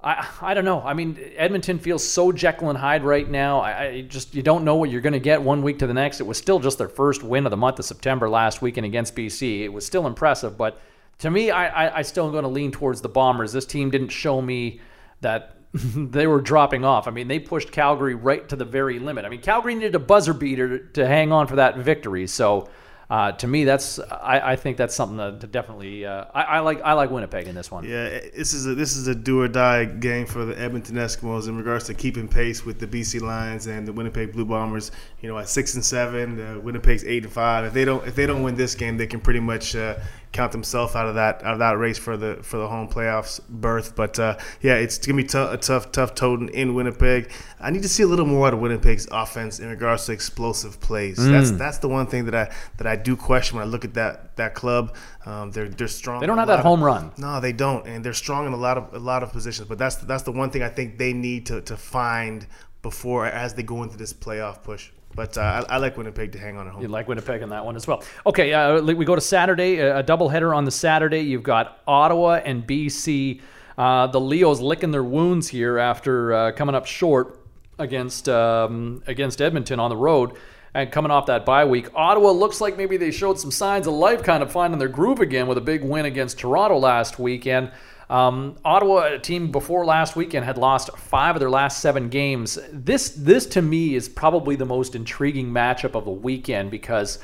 I, 0.08 0.26
I 0.40 0.54
don't 0.54 0.64
know. 0.64 0.80
I 0.80 0.94
mean, 0.94 1.18
Edmonton 1.36 1.78
feels 1.78 2.06
so 2.06 2.32
Jekyll 2.32 2.70
and 2.70 2.78
Hyde 2.78 3.04
right 3.04 3.28
now. 3.28 3.60
I, 3.60 3.82
I 3.82 4.00
just 4.02 4.34
you 4.34 4.42
don't 4.42 4.64
know 4.64 4.76
what 4.76 4.88
you're 4.88 5.02
going 5.02 5.12
to 5.12 5.20
get 5.20 5.42
one 5.42 5.62
week 5.62 5.80
to 5.80 5.86
the 5.86 5.92
next. 5.92 6.20
It 6.20 6.26
was 6.26 6.38
still 6.38 6.60
just 6.60 6.78
their 6.78 6.88
first 6.88 7.22
win 7.22 7.44
of 7.44 7.50
the 7.50 7.58
month 7.58 7.78
of 7.78 7.84
September 7.84 8.30
last 8.30 8.62
weekend 8.62 8.86
against 8.86 9.14
BC. 9.14 9.60
It 9.64 9.68
was 9.68 9.84
still 9.84 10.06
impressive, 10.06 10.56
but 10.56 10.80
to 11.18 11.30
me, 11.30 11.50
I, 11.50 11.88
I, 11.88 11.98
I 11.98 12.02
still 12.02 12.24
am 12.24 12.32
going 12.32 12.44
to 12.44 12.48
lean 12.48 12.72
towards 12.72 13.02
the 13.02 13.08
Bombers. 13.10 13.52
This 13.52 13.66
team 13.66 13.90
didn't 13.90 14.08
show 14.08 14.40
me 14.40 14.80
that 15.20 15.56
they 15.74 16.26
were 16.26 16.40
dropping 16.40 16.86
off. 16.86 17.06
I 17.06 17.10
mean, 17.10 17.28
they 17.28 17.38
pushed 17.38 17.70
Calgary 17.70 18.14
right 18.14 18.48
to 18.48 18.56
the 18.56 18.64
very 18.64 18.98
limit. 18.98 19.26
I 19.26 19.28
mean, 19.28 19.42
Calgary 19.42 19.74
needed 19.74 19.94
a 19.94 19.98
buzzer 19.98 20.32
beater 20.32 20.78
to 20.78 21.06
hang 21.06 21.32
on 21.32 21.46
for 21.46 21.56
that 21.56 21.76
victory. 21.76 22.26
So, 22.26 22.70
uh, 23.10 23.32
to 23.32 23.46
me, 23.46 23.64
that's 23.64 23.98
I, 23.98 24.52
I, 24.52 24.56
think 24.56 24.76
that's 24.76 24.94
something 24.94 25.16
to 25.40 25.46
definitely. 25.46 26.04
Uh, 26.04 26.26
I, 26.34 26.42
I, 26.42 26.58
like 26.60 26.82
I 26.82 26.92
like 26.92 27.10
Winnipeg 27.10 27.46
in 27.46 27.54
this 27.54 27.70
one. 27.70 27.84
Yeah, 27.84 28.20
this 28.36 28.52
is 28.52 28.66
a 28.66 28.74
this 28.74 28.98
is 28.98 29.08
a 29.08 29.14
do 29.14 29.40
or 29.40 29.48
die 29.48 29.86
game 29.86 30.26
for 30.26 30.44
the 30.44 30.60
Edmonton 30.60 30.96
Eskimos 30.96 31.48
in 31.48 31.56
regards 31.56 31.84
to 31.84 31.94
keeping 31.94 32.28
pace 32.28 32.66
with 32.66 32.78
the 32.78 32.86
BC 32.86 33.22
Lions 33.22 33.66
and 33.66 33.88
the 33.88 33.94
Winnipeg 33.94 34.32
Blue 34.32 34.44
Bombers. 34.44 34.90
You 35.22 35.30
know, 35.30 35.38
at 35.38 35.48
six 35.48 35.74
and 35.74 35.82
seven, 35.82 36.38
uh, 36.38 36.60
Winnipeg's 36.60 37.02
eight 37.04 37.24
and 37.24 37.32
five. 37.32 37.64
If 37.64 37.72
they 37.72 37.86
don't 37.86 38.06
if 38.06 38.14
they 38.14 38.26
don't 38.26 38.42
win 38.42 38.56
this 38.56 38.74
game, 38.74 38.98
they 38.98 39.06
can 39.06 39.20
pretty 39.20 39.40
much 39.40 39.74
uh, 39.74 39.94
count 40.38 40.52
themselves 40.52 40.94
out 40.94 41.08
of 41.08 41.16
that 41.16 41.42
out 41.42 41.54
of 41.54 41.58
that 41.58 41.76
race 41.78 41.98
for 41.98 42.16
the 42.16 42.38
for 42.42 42.58
the 42.58 42.68
home 42.68 42.88
playoffs 42.88 43.40
berth. 43.48 43.96
But 43.96 44.20
uh, 44.20 44.38
yeah, 44.62 44.74
it's 44.74 44.96
gonna 45.04 45.16
be 45.16 45.28
t- 45.28 45.36
a 45.36 45.56
tough 45.56 45.90
tough 45.90 46.14
totem 46.14 46.48
in 46.50 46.74
Winnipeg. 46.74 47.32
I 47.60 47.70
need 47.70 47.82
to 47.82 47.88
see 47.88 48.04
a 48.04 48.06
little 48.06 48.24
more 48.24 48.46
out 48.46 48.54
of 48.54 48.60
Winnipeg's 48.60 49.08
offense 49.10 49.58
in 49.58 49.68
regards 49.68 50.06
to 50.06 50.12
explosive 50.12 50.80
plays. 50.80 51.18
Mm. 51.18 51.32
That's 51.32 51.50
that's 51.50 51.78
the 51.78 51.88
one 51.88 52.06
thing 52.06 52.26
that 52.26 52.36
I 52.36 52.54
that 52.76 52.86
I 52.86 52.94
do 52.94 53.16
question 53.16 53.58
when 53.58 53.66
I 53.66 53.70
look 53.70 53.84
at 53.84 53.94
that 53.94 54.36
that 54.36 54.54
club. 54.54 54.94
Um, 55.26 55.50
they're 55.50 55.68
they're 55.68 55.88
strong. 55.88 56.20
They 56.20 56.26
don't 56.26 56.38
have 56.38 56.46
that 56.46 56.60
home 56.60 56.82
run. 56.82 57.10
No, 57.18 57.40
they 57.40 57.52
don't, 57.52 57.84
and 57.88 58.04
they're 58.04 58.12
strong 58.12 58.46
in 58.46 58.52
a 58.52 58.56
lot 58.56 58.78
of 58.78 58.94
a 58.94 59.00
lot 59.00 59.24
of 59.24 59.32
positions. 59.32 59.66
But 59.68 59.78
that's 59.78 59.96
that's 59.96 60.22
the 60.22 60.32
one 60.32 60.50
thing 60.50 60.62
I 60.62 60.68
think 60.68 60.98
they 60.98 61.12
need 61.12 61.46
to 61.46 61.62
to 61.62 61.76
find 61.76 62.46
before 62.82 63.26
as 63.26 63.54
they 63.54 63.64
go 63.64 63.82
into 63.82 63.96
this 63.96 64.12
playoff 64.12 64.62
push. 64.62 64.90
But 65.18 65.36
uh, 65.36 65.64
I, 65.68 65.74
I, 65.74 65.76
like 65.78 65.96
Winnipeg 65.96 66.30
to 66.30 66.38
hang 66.38 66.56
on 66.56 66.68
at 66.68 66.74
home. 66.74 66.80
You 66.80 66.86
like 66.86 67.08
Winnipeg 67.08 67.42
in 67.42 67.48
that 67.48 67.64
one 67.64 67.74
as 67.74 67.88
well. 67.88 68.04
Okay, 68.24 68.52
uh, 68.52 68.80
we 68.80 69.04
go 69.04 69.16
to 69.16 69.20
Saturday, 69.20 69.80
a 69.80 70.00
doubleheader 70.00 70.56
on 70.56 70.64
the 70.64 70.70
Saturday. 70.70 71.22
You've 71.22 71.42
got 71.42 71.82
Ottawa 71.88 72.34
and 72.34 72.64
BC. 72.64 73.40
Uh, 73.76 74.06
the 74.06 74.20
Leos 74.20 74.60
licking 74.60 74.92
their 74.92 75.02
wounds 75.02 75.48
here 75.48 75.76
after 75.76 76.32
uh, 76.32 76.52
coming 76.52 76.76
up 76.76 76.86
short 76.86 77.40
against 77.80 78.28
um, 78.28 79.02
against 79.08 79.42
Edmonton 79.42 79.80
on 79.80 79.90
the 79.90 79.96
road 79.96 80.36
and 80.72 80.92
coming 80.92 81.10
off 81.10 81.26
that 81.26 81.44
bye 81.44 81.64
week. 81.64 81.88
Ottawa 81.96 82.30
looks 82.30 82.60
like 82.60 82.76
maybe 82.76 82.96
they 82.96 83.10
showed 83.10 83.40
some 83.40 83.50
signs 83.50 83.88
of 83.88 83.94
life, 83.94 84.22
kind 84.22 84.40
of 84.40 84.52
finding 84.52 84.78
their 84.78 84.86
groove 84.86 85.18
again 85.18 85.48
with 85.48 85.58
a 85.58 85.62
big 85.62 85.82
win 85.82 86.04
against 86.04 86.38
Toronto 86.38 86.78
last 86.78 87.18
weekend. 87.18 87.72
Um, 88.10 88.56
Ottawa, 88.64 89.14
a 89.14 89.18
team 89.18 89.52
before 89.52 89.84
last 89.84 90.16
weekend, 90.16 90.44
had 90.44 90.56
lost 90.56 90.96
five 90.96 91.36
of 91.36 91.40
their 91.40 91.50
last 91.50 91.80
seven 91.80 92.08
games. 92.08 92.58
This, 92.72 93.10
this 93.10 93.44
to 93.46 93.62
me, 93.62 93.94
is 93.94 94.08
probably 94.08 94.56
the 94.56 94.64
most 94.64 94.94
intriguing 94.94 95.48
matchup 95.48 95.94
of 95.94 96.06
the 96.06 96.10
weekend 96.10 96.70
because, 96.70 97.18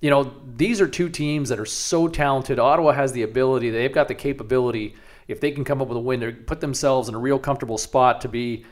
you 0.00 0.08
know, 0.08 0.34
these 0.56 0.80
are 0.80 0.88
two 0.88 1.10
teams 1.10 1.50
that 1.50 1.60
are 1.60 1.66
so 1.66 2.08
talented. 2.08 2.58
Ottawa 2.58 2.92
has 2.92 3.12
the 3.12 3.22
ability; 3.22 3.70
they've 3.70 3.92
got 3.92 4.08
the 4.08 4.14
capability. 4.14 4.94
If 5.28 5.40
they 5.40 5.50
can 5.50 5.64
come 5.64 5.82
up 5.82 5.88
with 5.88 5.98
a 5.98 6.00
win, 6.00 6.20
to 6.20 6.32
put 6.32 6.60
themselves 6.60 7.08
in 7.08 7.14
a 7.14 7.18
real 7.18 7.38
comfortable 7.38 7.78
spot 7.78 8.22
to 8.22 8.28
be, 8.28 8.64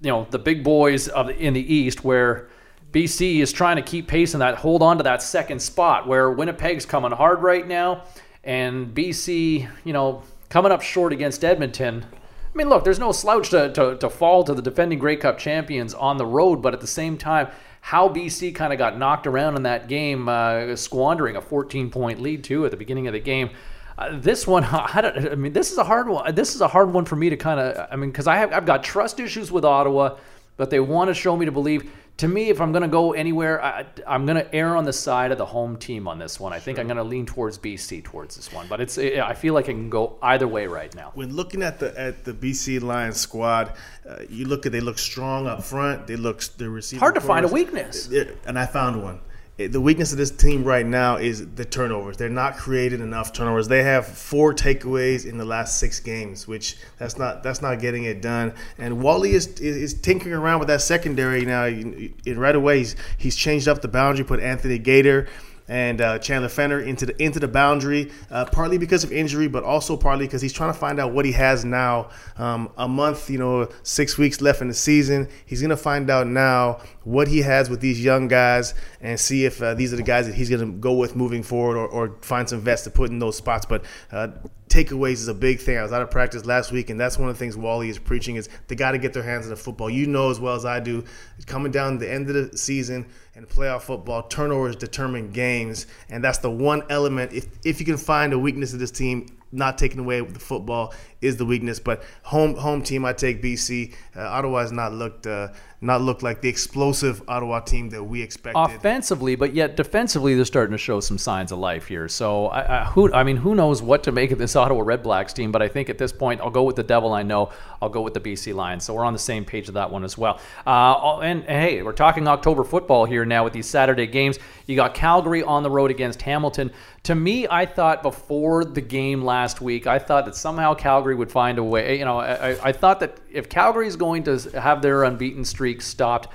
you 0.00 0.10
know, 0.10 0.26
the 0.30 0.38
big 0.38 0.62
boys 0.62 1.08
of 1.08 1.28
in 1.28 1.54
the 1.54 1.74
East, 1.74 2.04
where 2.04 2.48
BC 2.92 3.40
is 3.40 3.52
trying 3.52 3.76
to 3.76 3.82
keep 3.82 4.06
pace 4.06 4.32
in 4.32 4.40
that, 4.40 4.54
hold 4.54 4.80
on 4.80 4.98
to 4.98 5.02
that 5.02 5.22
second 5.22 5.60
spot. 5.60 6.06
Where 6.06 6.30
Winnipeg's 6.30 6.86
coming 6.86 7.10
hard 7.10 7.42
right 7.42 7.66
now, 7.66 8.04
and 8.44 8.94
BC, 8.94 9.68
you 9.82 9.92
know 9.92 10.22
coming 10.54 10.70
up 10.70 10.82
short 10.82 11.12
against 11.12 11.44
Edmonton. 11.44 12.06
I 12.12 12.56
mean, 12.56 12.68
look, 12.68 12.84
there's 12.84 13.00
no 13.00 13.10
slouch 13.10 13.50
to, 13.50 13.72
to, 13.72 13.96
to 13.96 14.08
fall 14.08 14.44
to 14.44 14.54
the 14.54 14.62
defending 14.62 15.00
Grey 15.00 15.16
Cup 15.16 15.36
champions 15.36 15.94
on 15.94 16.16
the 16.16 16.24
road, 16.24 16.62
but 16.62 16.72
at 16.72 16.80
the 16.80 16.86
same 16.86 17.18
time, 17.18 17.48
how 17.80 18.08
BC 18.08 18.54
kind 18.54 18.72
of 18.72 18.78
got 18.78 18.96
knocked 18.96 19.26
around 19.26 19.56
in 19.56 19.64
that 19.64 19.88
game, 19.88 20.28
uh, 20.28 20.76
squandering 20.76 21.34
a 21.34 21.40
14 21.40 21.90
point 21.90 22.20
lead 22.20 22.44
too 22.44 22.64
at 22.64 22.70
the 22.70 22.76
beginning 22.76 23.08
of 23.08 23.14
the 23.14 23.18
game. 23.18 23.50
Uh, 23.98 24.16
this 24.20 24.46
one, 24.46 24.62
I, 24.70 25.28
I, 25.32 25.34
mean, 25.34 25.52
this 25.52 25.72
is 25.72 25.78
a 25.78 25.82
hard 25.82 26.08
one. 26.08 26.32
This 26.36 26.54
is 26.54 26.60
a 26.60 26.68
hard 26.68 26.92
one 26.92 27.04
for 27.04 27.16
me 27.16 27.30
to 27.30 27.36
kind 27.36 27.58
of, 27.58 27.88
I 27.90 27.96
mean, 27.96 28.12
because 28.12 28.28
I 28.28 28.36
have 28.36 28.52
I've 28.52 28.64
got 28.64 28.84
trust 28.84 29.18
issues 29.18 29.50
with 29.50 29.64
Ottawa, 29.64 30.18
but 30.56 30.70
they 30.70 30.78
want 30.78 31.08
to 31.08 31.14
show 31.14 31.36
me 31.36 31.46
to 31.46 31.52
believe 31.52 31.90
to 32.16 32.28
me, 32.28 32.48
if 32.48 32.60
I'm 32.60 32.70
going 32.70 32.82
to 32.82 32.88
go 32.88 33.12
anywhere, 33.12 33.62
I, 33.62 33.84
am 34.06 34.24
going 34.24 34.36
to 34.36 34.54
err 34.54 34.76
on 34.76 34.84
the 34.84 34.92
side 34.92 35.32
of 35.32 35.38
the 35.38 35.46
home 35.46 35.76
team 35.76 36.06
on 36.06 36.18
this 36.18 36.38
one. 36.38 36.52
I 36.52 36.60
think 36.60 36.78
I'm 36.78 36.86
going 36.86 36.96
to 36.96 37.04
lean 37.04 37.26
towards 37.26 37.58
BC 37.58 38.04
towards 38.04 38.36
this 38.36 38.52
one, 38.52 38.68
but 38.68 38.80
it's 38.80 38.98
I 38.98 39.34
feel 39.34 39.52
like 39.52 39.64
it 39.64 39.72
can 39.72 39.90
go 39.90 40.16
either 40.22 40.46
way 40.46 40.66
right 40.66 40.94
now. 40.94 41.10
When 41.14 41.34
looking 41.34 41.62
at 41.62 41.80
the 41.80 41.98
at 42.00 42.24
the 42.24 42.32
BC 42.32 42.80
Lions 42.80 43.16
squad, 43.16 43.72
uh, 44.08 44.18
you 44.28 44.46
look 44.46 44.64
at 44.64 44.72
they 44.72 44.80
look 44.80 44.98
strong 44.98 45.48
up 45.48 45.64
front. 45.64 46.06
They 46.06 46.16
look 46.16 46.40
the 46.56 46.70
receiver. 46.70 47.00
Hard 47.00 47.16
to 47.16 47.20
find 47.20 47.44
a 47.44 47.48
weakness, 47.48 48.08
and 48.46 48.58
I 48.58 48.66
found 48.66 49.02
one. 49.02 49.20
The 49.56 49.80
weakness 49.80 50.10
of 50.10 50.18
this 50.18 50.32
team 50.32 50.64
right 50.64 50.84
now 50.84 51.16
is 51.16 51.46
the 51.54 51.64
turnovers. 51.64 52.16
They're 52.16 52.28
not 52.28 52.56
creating 52.56 53.00
enough 53.00 53.32
turnovers. 53.32 53.68
They 53.68 53.84
have 53.84 54.04
four 54.04 54.52
takeaways 54.52 55.24
in 55.24 55.38
the 55.38 55.44
last 55.44 55.78
six 55.78 56.00
games, 56.00 56.48
which 56.48 56.76
that's 56.98 57.18
not 57.18 57.44
that's 57.44 57.62
not 57.62 57.78
getting 57.78 58.02
it 58.02 58.20
done. 58.20 58.52
And 58.78 59.00
Wally 59.00 59.30
is 59.30 59.46
is, 59.60 59.94
tinkering 59.94 60.34
around 60.34 60.58
with 60.58 60.66
that 60.68 60.80
secondary 60.80 61.44
now. 61.44 61.66
In, 61.66 62.12
right 62.26 62.56
away, 62.56 62.78
he's, 62.78 62.96
he's 63.16 63.36
changed 63.36 63.68
up 63.68 63.80
the 63.80 63.86
boundary, 63.86 64.24
put 64.24 64.40
Anthony 64.40 64.78
Gaitor 64.78 65.28
and 65.68 66.00
uh, 66.00 66.18
Chandler 66.18 66.48
Fenner 66.48 66.80
into 66.80 67.06
the 67.06 67.22
into 67.22 67.40
the 67.40 67.48
boundary, 67.48 68.10
uh, 68.30 68.44
partly 68.46 68.78
because 68.78 69.04
of 69.04 69.12
injury, 69.12 69.48
but 69.48 69.64
also 69.64 69.96
partly 69.96 70.26
because 70.26 70.42
he's 70.42 70.52
trying 70.52 70.72
to 70.72 70.78
find 70.78 71.00
out 71.00 71.12
what 71.12 71.24
he 71.24 71.32
has 71.32 71.64
now. 71.64 72.10
Um, 72.36 72.70
a 72.76 72.88
month, 72.88 73.30
you 73.30 73.38
know, 73.38 73.68
six 73.82 74.18
weeks 74.18 74.40
left 74.40 74.60
in 74.60 74.68
the 74.68 74.74
season. 74.74 75.28
He's 75.46 75.62
gonna 75.62 75.76
find 75.76 76.10
out 76.10 76.26
now 76.26 76.80
what 77.04 77.28
he 77.28 77.42
has 77.42 77.70
with 77.70 77.80
these 77.80 78.02
young 78.02 78.28
guys 78.28 78.74
and 79.00 79.18
see 79.18 79.44
if 79.44 79.62
uh, 79.62 79.74
these 79.74 79.92
are 79.92 79.96
the 79.96 80.02
guys 80.02 80.26
that 80.26 80.34
he's 80.34 80.50
gonna 80.50 80.66
go 80.66 80.92
with 80.92 81.16
moving 81.16 81.42
forward, 81.42 81.76
or, 81.76 81.88
or 81.88 82.16
find 82.20 82.48
some 82.48 82.60
vets 82.60 82.82
to 82.82 82.90
put 82.90 83.10
in 83.10 83.18
those 83.18 83.36
spots. 83.36 83.66
But 83.66 83.84
uh, 84.12 84.28
takeaways 84.74 85.12
is 85.12 85.28
a 85.28 85.34
big 85.34 85.60
thing. 85.60 85.78
I 85.78 85.82
was 85.82 85.92
out 85.92 86.02
of 86.02 86.10
practice 86.10 86.44
last 86.44 86.72
week, 86.72 86.90
and 86.90 86.98
that's 86.98 87.16
one 87.16 87.28
of 87.28 87.36
the 87.36 87.38
things 87.38 87.56
Wally 87.56 87.88
is 87.88 87.98
preaching 87.98 88.34
is 88.34 88.48
they 88.66 88.74
got 88.74 88.90
to 88.90 88.98
get 88.98 89.12
their 89.12 89.22
hands 89.22 89.44
on 89.44 89.50
the 89.50 89.56
football. 89.56 89.88
You 89.88 90.08
know 90.08 90.30
as 90.30 90.40
well 90.40 90.56
as 90.56 90.64
I 90.64 90.80
do, 90.80 91.04
coming 91.46 91.70
down 91.70 91.98
the 91.98 92.10
end 92.10 92.28
of 92.28 92.50
the 92.50 92.58
season 92.58 93.06
and 93.36 93.48
playoff 93.48 93.82
football, 93.82 94.24
turnovers 94.24 94.74
determine 94.74 95.30
games, 95.30 95.86
and 96.08 96.24
that's 96.24 96.38
the 96.38 96.50
one 96.50 96.82
element. 96.90 97.32
If 97.32 97.46
if 97.64 97.78
you 97.78 97.86
can 97.86 97.96
find 97.96 98.32
a 98.32 98.38
weakness 98.38 98.72
of 98.72 98.80
this 98.80 98.90
team, 98.90 99.28
not 99.52 99.78
taking 99.78 100.00
away 100.00 100.20
the 100.20 100.40
football 100.40 100.92
is 101.24 101.36
the 101.36 101.44
weakness. 101.44 101.80
But 101.80 102.02
home 102.22 102.54
home 102.56 102.82
team, 102.82 103.04
I 103.04 103.12
take 103.12 103.42
BC. 103.42 103.94
Uh, 104.16 104.20
Ottawa 104.20 104.60
has 104.60 104.72
not 104.72 104.92
looked 104.92 105.26
uh, 105.26 105.48
not 105.84 106.00
looked 106.00 106.22
like 106.22 106.40
the 106.40 106.48
explosive 106.48 107.22
Ottawa 107.28 107.60
team 107.60 107.90
that 107.90 108.02
we 108.02 108.22
expected 108.22 108.58
offensively, 108.58 109.36
but 109.36 109.54
yet 109.54 109.76
defensively 109.76 110.34
they're 110.34 110.46
starting 110.46 110.72
to 110.72 110.78
show 110.78 110.98
some 111.00 111.18
signs 111.18 111.52
of 111.52 111.58
life 111.58 111.86
here. 111.86 112.08
So 112.08 112.46
I, 112.46 112.80
I, 112.80 112.84
who 112.86 113.12
I 113.12 113.22
mean, 113.22 113.36
who 113.36 113.54
knows 113.54 113.82
what 113.82 114.02
to 114.04 114.12
make 114.12 114.30
of 114.30 114.38
this 114.38 114.56
Ottawa 114.64 114.82
Red 114.82 115.02
Blacks 115.02 115.32
team? 115.32 115.52
But 115.52 115.60
I 115.60 115.68
think 115.68 115.90
at 115.90 115.98
this 115.98 116.12
point 116.12 116.40
I'll 116.40 116.50
go 116.50 116.62
with 116.62 116.76
the 116.76 116.82
Devil. 116.82 117.12
I 117.12 117.22
know 117.22 117.50
I'll 117.82 117.90
go 117.90 118.00
with 118.00 118.14
the 118.14 118.20
BC 118.20 118.54
Lions. 118.54 118.84
So 118.84 118.94
we're 118.94 119.04
on 119.04 119.12
the 119.12 119.18
same 119.18 119.44
page 119.44 119.68
of 119.68 119.74
that 119.74 119.90
one 119.90 120.04
as 120.04 120.16
well. 120.16 120.40
Uh, 120.66 121.18
and, 121.18 121.44
and 121.46 121.62
hey, 121.62 121.82
we're 121.82 121.92
talking 121.92 122.26
October 122.26 122.64
football 122.64 123.04
here 123.04 123.26
now 123.26 123.44
with 123.44 123.52
these 123.52 123.66
Saturday 123.66 124.06
games. 124.06 124.38
You 124.66 124.76
got 124.76 124.94
Calgary 124.94 125.42
on 125.42 125.62
the 125.62 125.70
road 125.70 125.90
against 125.90 126.22
Hamilton. 126.22 126.70
To 127.04 127.14
me, 127.14 127.46
I 127.50 127.66
thought 127.66 128.02
before 128.02 128.64
the 128.64 128.80
game 128.80 129.22
last 129.22 129.60
week, 129.60 129.86
I 129.86 129.98
thought 129.98 130.24
that 130.24 130.34
somehow 130.34 130.72
Calgary 130.72 131.13
would 131.14 131.30
find 131.30 131.58
a 131.58 131.64
way. 131.64 131.98
You 131.98 132.04
know, 132.04 132.18
I, 132.18 132.68
I 132.68 132.72
thought 132.72 133.00
that 133.00 133.18
if 133.30 133.48
Calgary 133.48 133.86
is 133.86 133.96
going 133.96 134.24
to 134.24 134.60
have 134.60 134.82
their 134.82 135.04
unbeaten 135.04 135.44
streak 135.44 135.82
stopped, 135.82 136.28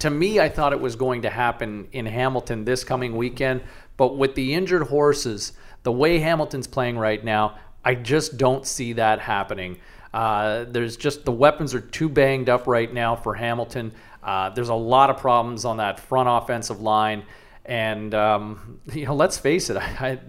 to 0.00 0.10
me, 0.10 0.40
I 0.40 0.48
thought 0.48 0.72
it 0.72 0.80
was 0.80 0.96
going 0.96 1.22
to 1.22 1.30
happen 1.30 1.88
in 1.92 2.06
Hamilton 2.06 2.64
this 2.64 2.84
coming 2.84 3.16
weekend. 3.16 3.62
But 3.96 4.18
with 4.18 4.34
the 4.34 4.54
injured 4.54 4.82
horses, 4.88 5.52
the 5.82 5.92
way 5.92 6.18
Hamilton's 6.18 6.66
playing 6.66 6.98
right 6.98 7.24
now, 7.24 7.58
I 7.84 7.94
just 7.94 8.36
don't 8.36 8.66
see 8.66 8.94
that 8.94 9.20
happening. 9.20 9.78
Uh, 10.12 10.64
there's 10.68 10.96
just 10.96 11.24
the 11.24 11.32
weapons 11.32 11.74
are 11.74 11.80
too 11.80 12.08
banged 12.08 12.48
up 12.48 12.66
right 12.66 12.92
now 12.92 13.16
for 13.16 13.34
Hamilton. 13.34 13.92
Uh, 14.22 14.50
there's 14.50 14.68
a 14.68 14.74
lot 14.74 15.08
of 15.08 15.18
problems 15.18 15.64
on 15.64 15.76
that 15.76 16.00
front 16.00 16.28
offensive 16.28 16.80
line. 16.80 17.22
And 17.64 18.14
um, 18.14 18.80
you 18.92 19.06
know, 19.06 19.14
let's 19.14 19.38
face 19.38 19.70
it, 19.70 19.76
I, 19.76 19.80
I, 20.00 20.20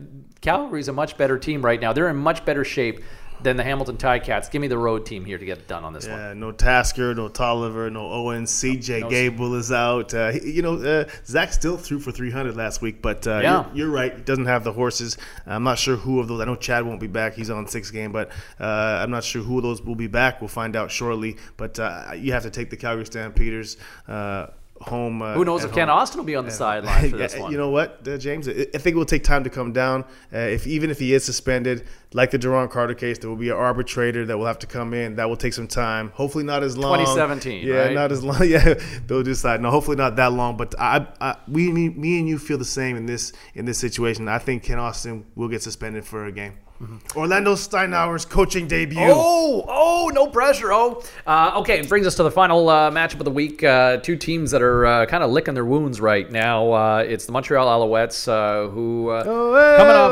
Calgary's 0.42 0.88
a 0.88 0.94
much 0.94 1.18
better 1.18 1.38
team 1.38 1.64
right 1.64 1.80
now. 1.80 1.94
They're 1.94 2.10
in 2.10 2.16
much 2.16 2.46
better 2.46 2.64
shape 2.64 3.04
than 3.42 3.58
the 3.58 3.64
Hamilton 3.64 3.98
Ticats. 3.98 4.50
Give 4.50 4.62
me 4.62 4.68
the 4.68 4.78
road 4.78 5.06
team 5.06 5.26
here 5.26 5.38
to 5.38 5.46
get 5.46 5.60
it 5.60 5.68
done 5.68 5.84
on 5.84 5.94
this 5.94 6.06
yeah, 6.06 6.12
one. 6.12 6.22
Yeah, 6.22 6.34
no 6.34 6.52
Tasker, 6.52 7.14
no 7.14 7.28
Tolliver, 7.28 7.90
no 7.90 8.12
Owens. 8.12 8.52
CJ 8.52 9.02
no, 9.02 9.10
Gable 9.10 9.56
is 9.56 9.72
out. 9.72 10.14
Uh, 10.14 10.34
you 10.44 10.62
know, 10.62 10.76
uh, 10.76 11.06
Zach 11.26 11.54
still 11.54 11.78
threw 11.78 12.00
for 12.00 12.12
300 12.12 12.56
last 12.56 12.82
week, 12.82 13.02
but 13.02 13.28
uh, 13.28 13.40
yeah. 13.42 13.66
you're, 13.68 13.88
you're, 13.88 13.90
right. 13.90 14.16
He 14.16 14.22
doesn't 14.22 14.46
have 14.46 14.64
the 14.64 14.74
horses. 14.74 15.18
I'm 15.46 15.64
not 15.64 15.78
sure 15.78 15.96
who 15.96 16.20
of 16.20 16.28
those. 16.28 16.42
I 16.42 16.46
know 16.46 16.56
Chad 16.56 16.86
won't 16.86 17.00
be 17.00 17.08
back. 17.08 17.36
He's 17.36 17.50
on 17.50 17.68
six 17.68 17.92
game, 17.92 18.12
but 18.12 18.30
uh, 18.60 18.64
I'm 19.02 19.12
not 19.12 19.24
sure 19.24 19.42
who 19.42 19.58
of 19.58 19.64
those 19.64 19.82
will 19.82 19.96
be 19.96 20.08
back. 20.08 20.42
We'll 20.42 20.48
find 20.48 20.76
out 20.76 20.92
shortly. 20.92 21.38
But 21.58 21.80
uh, 21.80 22.14
you 22.16 22.34
have 22.34 22.44
to 22.44 22.50
take 22.50 22.70
the 22.70 22.78
Calgary 22.78 23.06
Stampeders 23.06 23.78
uh, 24.08 24.48
home. 24.82 25.22
Uh, 25.22 25.34
Who 25.34 25.46
knows 25.46 25.64
if 25.64 25.72
home. 25.72 25.76
Kent 25.76 25.90
Austin 25.92 26.20
will 26.20 26.26
be 26.26 26.36
on 26.36 26.46
the 26.46 26.52
sideline 26.52 27.10
for 27.10 27.18
this 27.18 27.38
one? 27.38 27.52
You 27.52 27.58
know 27.58 27.70
what, 27.70 28.08
uh, 28.08 28.18
James? 28.18 28.48
I 28.48 28.54
think 28.54 28.88
it 28.88 28.96
will 28.96 29.06
take 29.06 29.24
time 29.24 29.44
to 29.44 29.50
come 29.50 29.74
down. 29.74 30.04
Uh, 30.34 30.38
if 30.38 30.68
even 30.68 30.90
if 30.90 31.00
he 31.00 31.14
is 31.14 31.24
suspended, 31.24 31.88
like 32.14 32.32
the 32.32 32.40
Duron 32.40 32.70
Carter 32.70 32.94
case, 32.94 33.18
there 33.18 33.30
will 33.30 33.38
be 33.38 33.50
an 33.50 33.56
arbitrator 33.56 34.26
that 34.26 34.38
will 34.38 34.46
have 34.46 34.60
to 34.60 34.68
come 34.68 34.94
in. 34.94 35.16
That 35.16 35.30
will 35.30 35.38
take 35.38 35.54
some 35.54 35.68
time. 35.68 36.12
Hopefully 36.12 36.44
not 36.44 36.64
as 36.64 36.78
long. 36.78 36.98
2017. 37.00 37.68
Yeah, 37.68 37.76
right? 37.76 37.94
not 37.94 38.12
as 38.12 38.24
long. 38.24 38.38
Yeah, 38.48 38.76
they'll 39.08 39.24
decide. 39.24 39.62
No, 39.62 39.72
hopefully 39.72 39.98
not 39.98 40.16
that 40.16 40.32
long. 40.32 40.56
But 40.56 40.74
I, 40.80 41.08
I, 41.20 41.36
we, 41.48 41.72
me, 41.72 41.90
me 41.90 42.20
and 42.20 42.30
you 42.30 42.38
feel 42.40 42.58
the 42.58 42.66
same 42.66 42.96
in 42.96 43.06
this 43.06 43.34
in 43.56 43.66
this 43.66 43.78
situation. 43.78 44.28
I 44.28 44.38
think 44.40 44.64
Kent 44.64 44.80
Austin 44.80 45.26
will 45.36 45.50
get 45.50 45.62
suspended 45.64 46.06
for 46.06 46.26
a 46.26 46.32
game. 46.32 46.54
Mm-hmm. 46.82 47.18
Orlando 47.18 47.56
Steinauer's 47.56 48.24
coaching 48.24 48.68
debut. 48.68 49.00
Oh, 49.02 49.66
oh, 49.68 50.12
no 50.14 50.28
pressure. 50.28 50.72
Oh, 50.72 51.04
uh, 51.26 51.54
okay. 51.58 51.80
It 51.80 51.90
brings 51.90 52.06
us 52.06 52.16
to 52.16 52.24
the 52.24 52.30
final 52.30 52.70
uh, 52.70 52.92
matchup 52.92 53.20
of 53.20 53.26
the 53.26 53.32
week. 53.32 53.64
Uh, 53.64 53.98
two 53.98 54.16
teams 54.16 54.52
that 54.52 54.62
are 54.62 54.86
uh, 54.86 55.06
kind 55.08 55.24
of 55.24 55.32
licking 55.32 55.56
their 55.56 55.66
wounds 55.66 56.00
right 56.00 56.32
now. 56.32 56.72
Uh, 56.72 56.98
it's 57.08 57.26
the 57.26 57.32
Montreal 57.32 57.68
Alouettes, 57.68 58.28
uh, 58.28 58.70
who 58.70 59.10
oh, 59.10 59.76
coming 59.78 59.96
off 59.96 60.12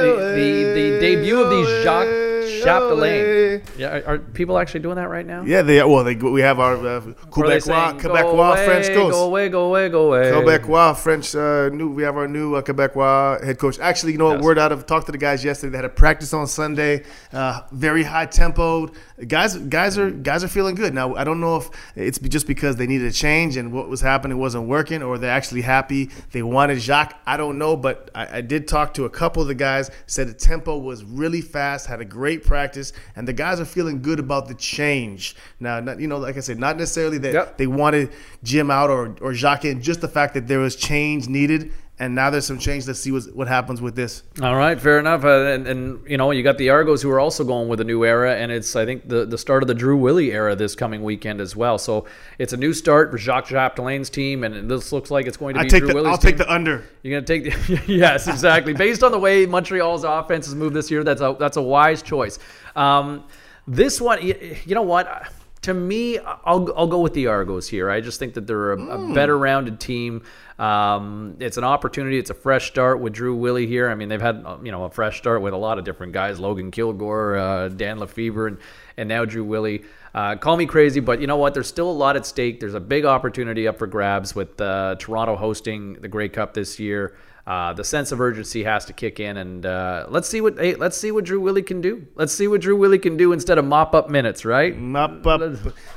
the, 0.00 0.34
the, 0.34 0.72
the, 0.74 1.00
debut 1.00 1.40
of 1.40 1.50
the 1.50 1.82
Jacques 1.82 2.28
Chapdelaine. 2.64 3.62
Yeah, 3.76 3.98
are, 3.98 4.14
are, 4.14 4.18
people 4.18 4.58
actually 4.58 4.80
doing 4.80 4.96
that 4.96 5.08
right 5.08 5.26
now? 5.26 5.42
Yeah, 5.42 5.62
they. 5.62 5.82
Well, 5.82 6.04
they 6.04 6.14
we 6.14 6.40
have 6.40 6.60
our 6.60 6.74
uh, 6.74 7.00
Quebecois, 7.30 8.00
Quebecois 8.00 8.64
French 8.64 8.86
coach. 8.88 9.12
Go 9.12 9.24
away, 9.24 9.48
go 9.48 9.66
away, 9.66 9.88
go 9.88 10.06
away. 10.08 10.30
Quebecois 10.30 10.96
French. 10.96 11.34
Uh, 11.34 11.68
new. 11.68 11.90
We 11.90 12.02
have 12.02 12.16
our 12.16 12.28
new 12.28 12.54
uh, 12.54 12.62
Quebecois 12.62 13.44
head 13.44 13.58
coach. 13.58 13.78
Actually, 13.78 14.12
you 14.12 14.18
know 14.18 14.26
what? 14.26 14.36
Yes. 14.36 14.44
Word 14.44 14.58
out 14.58 14.72
of 14.72 14.86
talked 14.86 15.06
to 15.06 15.12
the 15.12 15.18
guys 15.18 15.44
yesterday. 15.44 15.72
They 15.72 15.78
had 15.78 15.84
a 15.84 15.90
practice 15.98 16.32
on 16.32 16.46
Sunday. 16.46 17.04
Uh, 17.32 17.60
very 17.72 18.04
high 18.04 18.24
tempo. 18.24 18.90
Guys, 19.26 19.56
guys 19.56 19.98
are 19.98 20.10
guys 20.10 20.44
are 20.44 20.48
feeling 20.48 20.76
good 20.76 20.94
now. 20.94 21.14
I 21.16 21.24
don't 21.24 21.40
know 21.40 21.56
if 21.56 21.68
it's 21.96 22.18
just 22.20 22.46
because 22.46 22.76
they 22.76 22.86
needed 22.86 23.08
a 23.08 23.12
change 23.12 23.56
and 23.56 23.72
what 23.72 23.88
was 23.88 24.00
happening 24.00 24.38
wasn't 24.38 24.68
working, 24.68 25.02
or 25.02 25.18
they're 25.18 25.30
actually 25.30 25.62
happy 25.62 26.10
they 26.30 26.42
wanted 26.42 26.80
Jacques. 26.80 27.20
I 27.26 27.36
don't 27.36 27.58
know, 27.58 27.76
but 27.76 28.10
I, 28.14 28.38
I 28.38 28.40
did 28.40 28.68
talk 28.68 28.94
to 28.94 29.04
a 29.04 29.10
couple 29.10 29.42
of 29.42 29.48
the 29.48 29.54
guys. 29.54 29.90
Said 30.06 30.28
the 30.28 30.34
tempo 30.34 30.78
was 30.78 31.04
really 31.04 31.40
fast. 31.40 31.86
Had 31.86 32.00
a 32.00 32.04
great 32.04 32.44
practice, 32.44 32.92
and 33.16 33.26
the 33.26 33.32
guys 33.32 33.60
are 33.60 33.66
feeling 33.66 34.00
good 34.00 34.20
about 34.20 34.46
the 34.46 34.54
change. 34.54 35.34
Now, 35.58 35.80
not, 35.80 36.00
you 36.00 36.06
know, 36.06 36.18
like 36.18 36.36
I 36.36 36.40
said, 36.40 36.58
not 36.58 36.76
necessarily 36.76 37.18
that 37.18 37.34
yep. 37.34 37.58
they 37.58 37.66
wanted 37.66 38.12
Jim 38.44 38.70
out 38.70 38.88
or 38.88 39.16
or 39.20 39.34
Jacques 39.34 39.64
in, 39.64 39.82
just 39.82 40.00
the 40.00 40.08
fact 40.08 40.34
that 40.34 40.46
there 40.46 40.60
was 40.60 40.76
change 40.76 41.28
needed 41.28 41.72
and 42.00 42.14
now 42.14 42.30
there's 42.30 42.46
some 42.46 42.58
change. 42.58 42.86
Let's 42.86 43.00
see 43.00 43.10
what, 43.10 43.24
what 43.34 43.48
happens 43.48 43.80
with 43.82 43.96
this. 43.96 44.22
All 44.40 44.54
right, 44.54 44.80
fair 44.80 45.00
enough. 45.00 45.24
Uh, 45.24 45.46
and, 45.46 45.66
and, 45.66 46.08
you 46.08 46.16
know, 46.16 46.30
you 46.30 46.42
got 46.42 46.56
the 46.56 46.70
Argos 46.70 47.02
who 47.02 47.10
are 47.10 47.18
also 47.18 47.42
going 47.44 47.68
with 47.68 47.80
a 47.80 47.84
new 47.84 48.04
era, 48.04 48.36
and 48.36 48.52
it's 48.52 48.76
I 48.76 48.84
think 48.84 49.08
the, 49.08 49.24
the 49.24 49.38
start 49.38 49.62
of 49.62 49.66
the 49.66 49.74
Drew 49.74 49.96
Willy 49.96 50.32
era 50.32 50.54
this 50.54 50.74
coming 50.74 51.02
weekend 51.02 51.40
as 51.40 51.56
well. 51.56 51.76
So 51.76 52.06
it's 52.38 52.52
a 52.52 52.56
new 52.56 52.72
start 52.72 53.10
for 53.10 53.18
Jacques 53.18 53.46
Chapdelaine's 53.46 54.10
team, 54.10 54.44
and 54.44 54.70
this 54.70 54.92
looks 54.92 55.10
like 55.10 55.26
it's 55.26 55.36
going 55.36 55.54
to 55.54 55.60
be 55.60 55.66
I 55.66 55.68
take 55.68 55.80
Drew 55.80 55.88
the, 55.88 55.94
Willy's 55.94 56.10
I'll 56.10 56.18
team. 56.18 56.30
take 56.30 56.38
the 56.38 56.52
under. 56.52 56.84
You're 57.02 57.20
going 57.20 57.24
to 57.24 57.50
take 57.50 57.66
the 57.66 57.82
yes, 57.92 58.28
exactly. 58.28 58.74
Based 58.74 59.02
on 59.02 59.10
the 59.10 59.18
way 59.18 59.46
Montreal's 59.46 60.04
offense 60.04 60.46
has 60.46 60.54
moved 60.54 60.74
this 60.76 60.90
year, 60.90 61.02
that's 61.02 61.20
a 61.20 61.36
that's 61.38 61.56
a 61.56 61.62
wise 61.62 62.02
choice. 62.02 62.38
Um, 62.76 63.24
this 63.66 64.00
one, 64.00 64.24
you, 64.24 64.56
you 64.64 64.74
know 64.74 64.82
what? 64.82 65.32
To 65.62 65.74
me, 65.74 66.18
I'll, 66.18 66.72
I'll 66.76 66.86
go 66.86 67.00
with 67.00 67.14
the 67.14 67.26
Argos 67.26 67.68
here. 67.68 67.90
I 67.90 68.00
just 68.00 68.18
think 68.18 68.34
that 68.34 68.46
they're 68.46 68.72
a, 68.72 68.76
mm. 68.76 69.10
a 69.10 69.14
better 69.14 69.36
rounded 69.36 69.80
team. 69.80 70.22
Um, 70.58 71.36
it's 71.40 71.56
an 71.56 71.64
opportunity. 71.64 72.18
It's 72.18 72.30
a 72.30 72.34
fresh 72.34 72.68
start 72.68 73.00
with 73.00 73.12
Drew 73.12 73.34
Willy 73.34 73.66
here. 73.66 73.88
I 73.90 73.94
mean, 73.94 74.08
they've 74.08 74.20
had 74.20 74.44
you 74.62 74.72
know 74.72 74.84
a 74.84 74.90
fresh 74.90 75.18
start 75.18 75.42
with 75.42 75.54
a 75.54 75.56
lot 75.56 75.78
of 75.78 75.84
different 75.84 76.12
guys: 76.12 76.38
Logan 76.38 76.70
Kilgore, 76.70 77.36
uh, 77.36 77.68
Dan 77.68 77.98
LeFevour, 77.98 78.48
and 78.48 78.58
and 78.96 79.08
now 79.08 79.24
Drew 79.24 79.44
Willy. 79.44 79.84
Uh, 80.14 80.36
call 80.36 80.56
me 80.56 80.66
crazy, 80.66 81.00
but 81.00 81.20
you 81.20 81.26
know 81.26 81.36
what? 81.36 81.54
There's 81.54 81.68
still 81.68 81.90
a 81.90 81.92
lot 81.92 82.16
at 82.16 82.26
stake. 82.26 82.60
There's 82.60 82.74
a 82.74 82.80
big 82.80 83.04
opportunity 83.04 83.68
up 83.68 83.78
for 83.78 83.86
grabs 83.86 84.34
with 84.34 84.60
uh, 84.60 84.96
Toronto 84.98 85.36
hosting 85.36 85.94
the 85.94 86.08
Grey 86.08 86.28
Cup 86.28 86.54
this 86.54 86.78
year 86.80 87.14
uh, 87.48 87.72
the 87.72 87.82
sense 87.82 88.12
of 88.12 88.20
urgency 88.20 88.62
has 88.62 88.84
to 88.84 88.92
kick 88.92 89.18
in, 89.20 89.38
and 89.38 89.64
uh, 89.64 90.04
let's 90.10 90.28
see 90.28 90.42
what 90.42 90.58
hey, 90.58 90.74
let's 90.74 90.98
see 90.98 91.10
what 91.10 91.24
Drew 91.24 91.40
Willy 91.40 91.62
can 91.62 91.80
do. 91.80 92.06
Let's 92.14 92.34
see 92.34 92.46
what 92.46 92.60
Drew 92.60 92.76
Willy 92.76 92.98
can 92.98 93.16
do 93.16 93.32
instead 93.32 93.56
of 93.56 93.64
mop 93.64 93.94
up 93.94 94.10
minutes, 94.10 94.44
right? 94.44 94.76
Mop 94.76 95.26
up, 95.26 95.40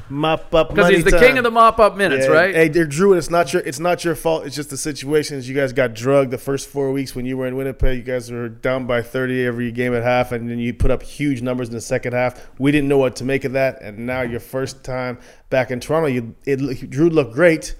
mop 0.10 0.56
up. 0.56 0.70
Because 0.70 0.88
he's 0.88 1.04
the 1.04 1.12
time. 1.12 1.20
king 1.20 1.38
of 1.38 1.44
the 1.44 1.52
mop 1.52 1.78
up 1.78 1.98
minutes, 1.98 2.26
yeah. 2.26 2.32
right? 2.32 2.56
Hey, 2.56 2.70
dear 2.70 2.86
Drew, 2.86 3.12
it's 3.12 3.30
not 3.30 3.52
your 3.52 3.62
it's 3.64 3.80
not 3.80 4.06
your 4.06 4.16
fault. 4.16 4.46
It's 4.46 4.56
just 4.56 4.70
the 4.70 4.78
situations 4.78 5.50
you 5.50 5.54
guys 5.54 5.74
got 5.74 5.94
drugged 5.94 6.32
the 6.32 6.38
first 6.38 6.70
four 6.70 6.90
weeks 6.94 7.16
when 7.16 7.26
you 7.26 7.36
were 7.36 7.48
in 7.48 7.58
Winnipeg. 7.58 7.98
You 7.98 8.04
guys 8.04 8.32
were 8.32 8.48
down 8.48 8.88
by 8.88 9.02
thirty 9.02 9.46
every 9.46 9.74
game 9.74 9.94
at 9.94 10.04
half, 10.04 10.32
and 10.32 10.50
then 10.50 10.58
you 10.58 10.74
put 10.74 10.90
up 10.90 11.04
huge 11.04 11.42
numbers 11.42 11.68
in 11.68 11.74
the 11.74 11.82
second 11.82 12.14
half. 12.14 12.50
We 12.60 12.72
didn't 12.72 12.88
know 12.88 12.98
what 12.98 13.18
to 13.18 13.26
make 13.26 13.44
of 13.44 13.52
that, 13.52 13.82
and 13.82 14.06
now 14.06 14.22
your 14.22 14.40
first 14.40 14.86
time 14.86 15.20
back 15.50 15.70
in 15.70 15.82
Toronto, 15.82 16.08
you 16.08 16.34
it 16.46 16.90
Drew 16.90 17.10
looked 17.10 17.34
great 17.34 17.76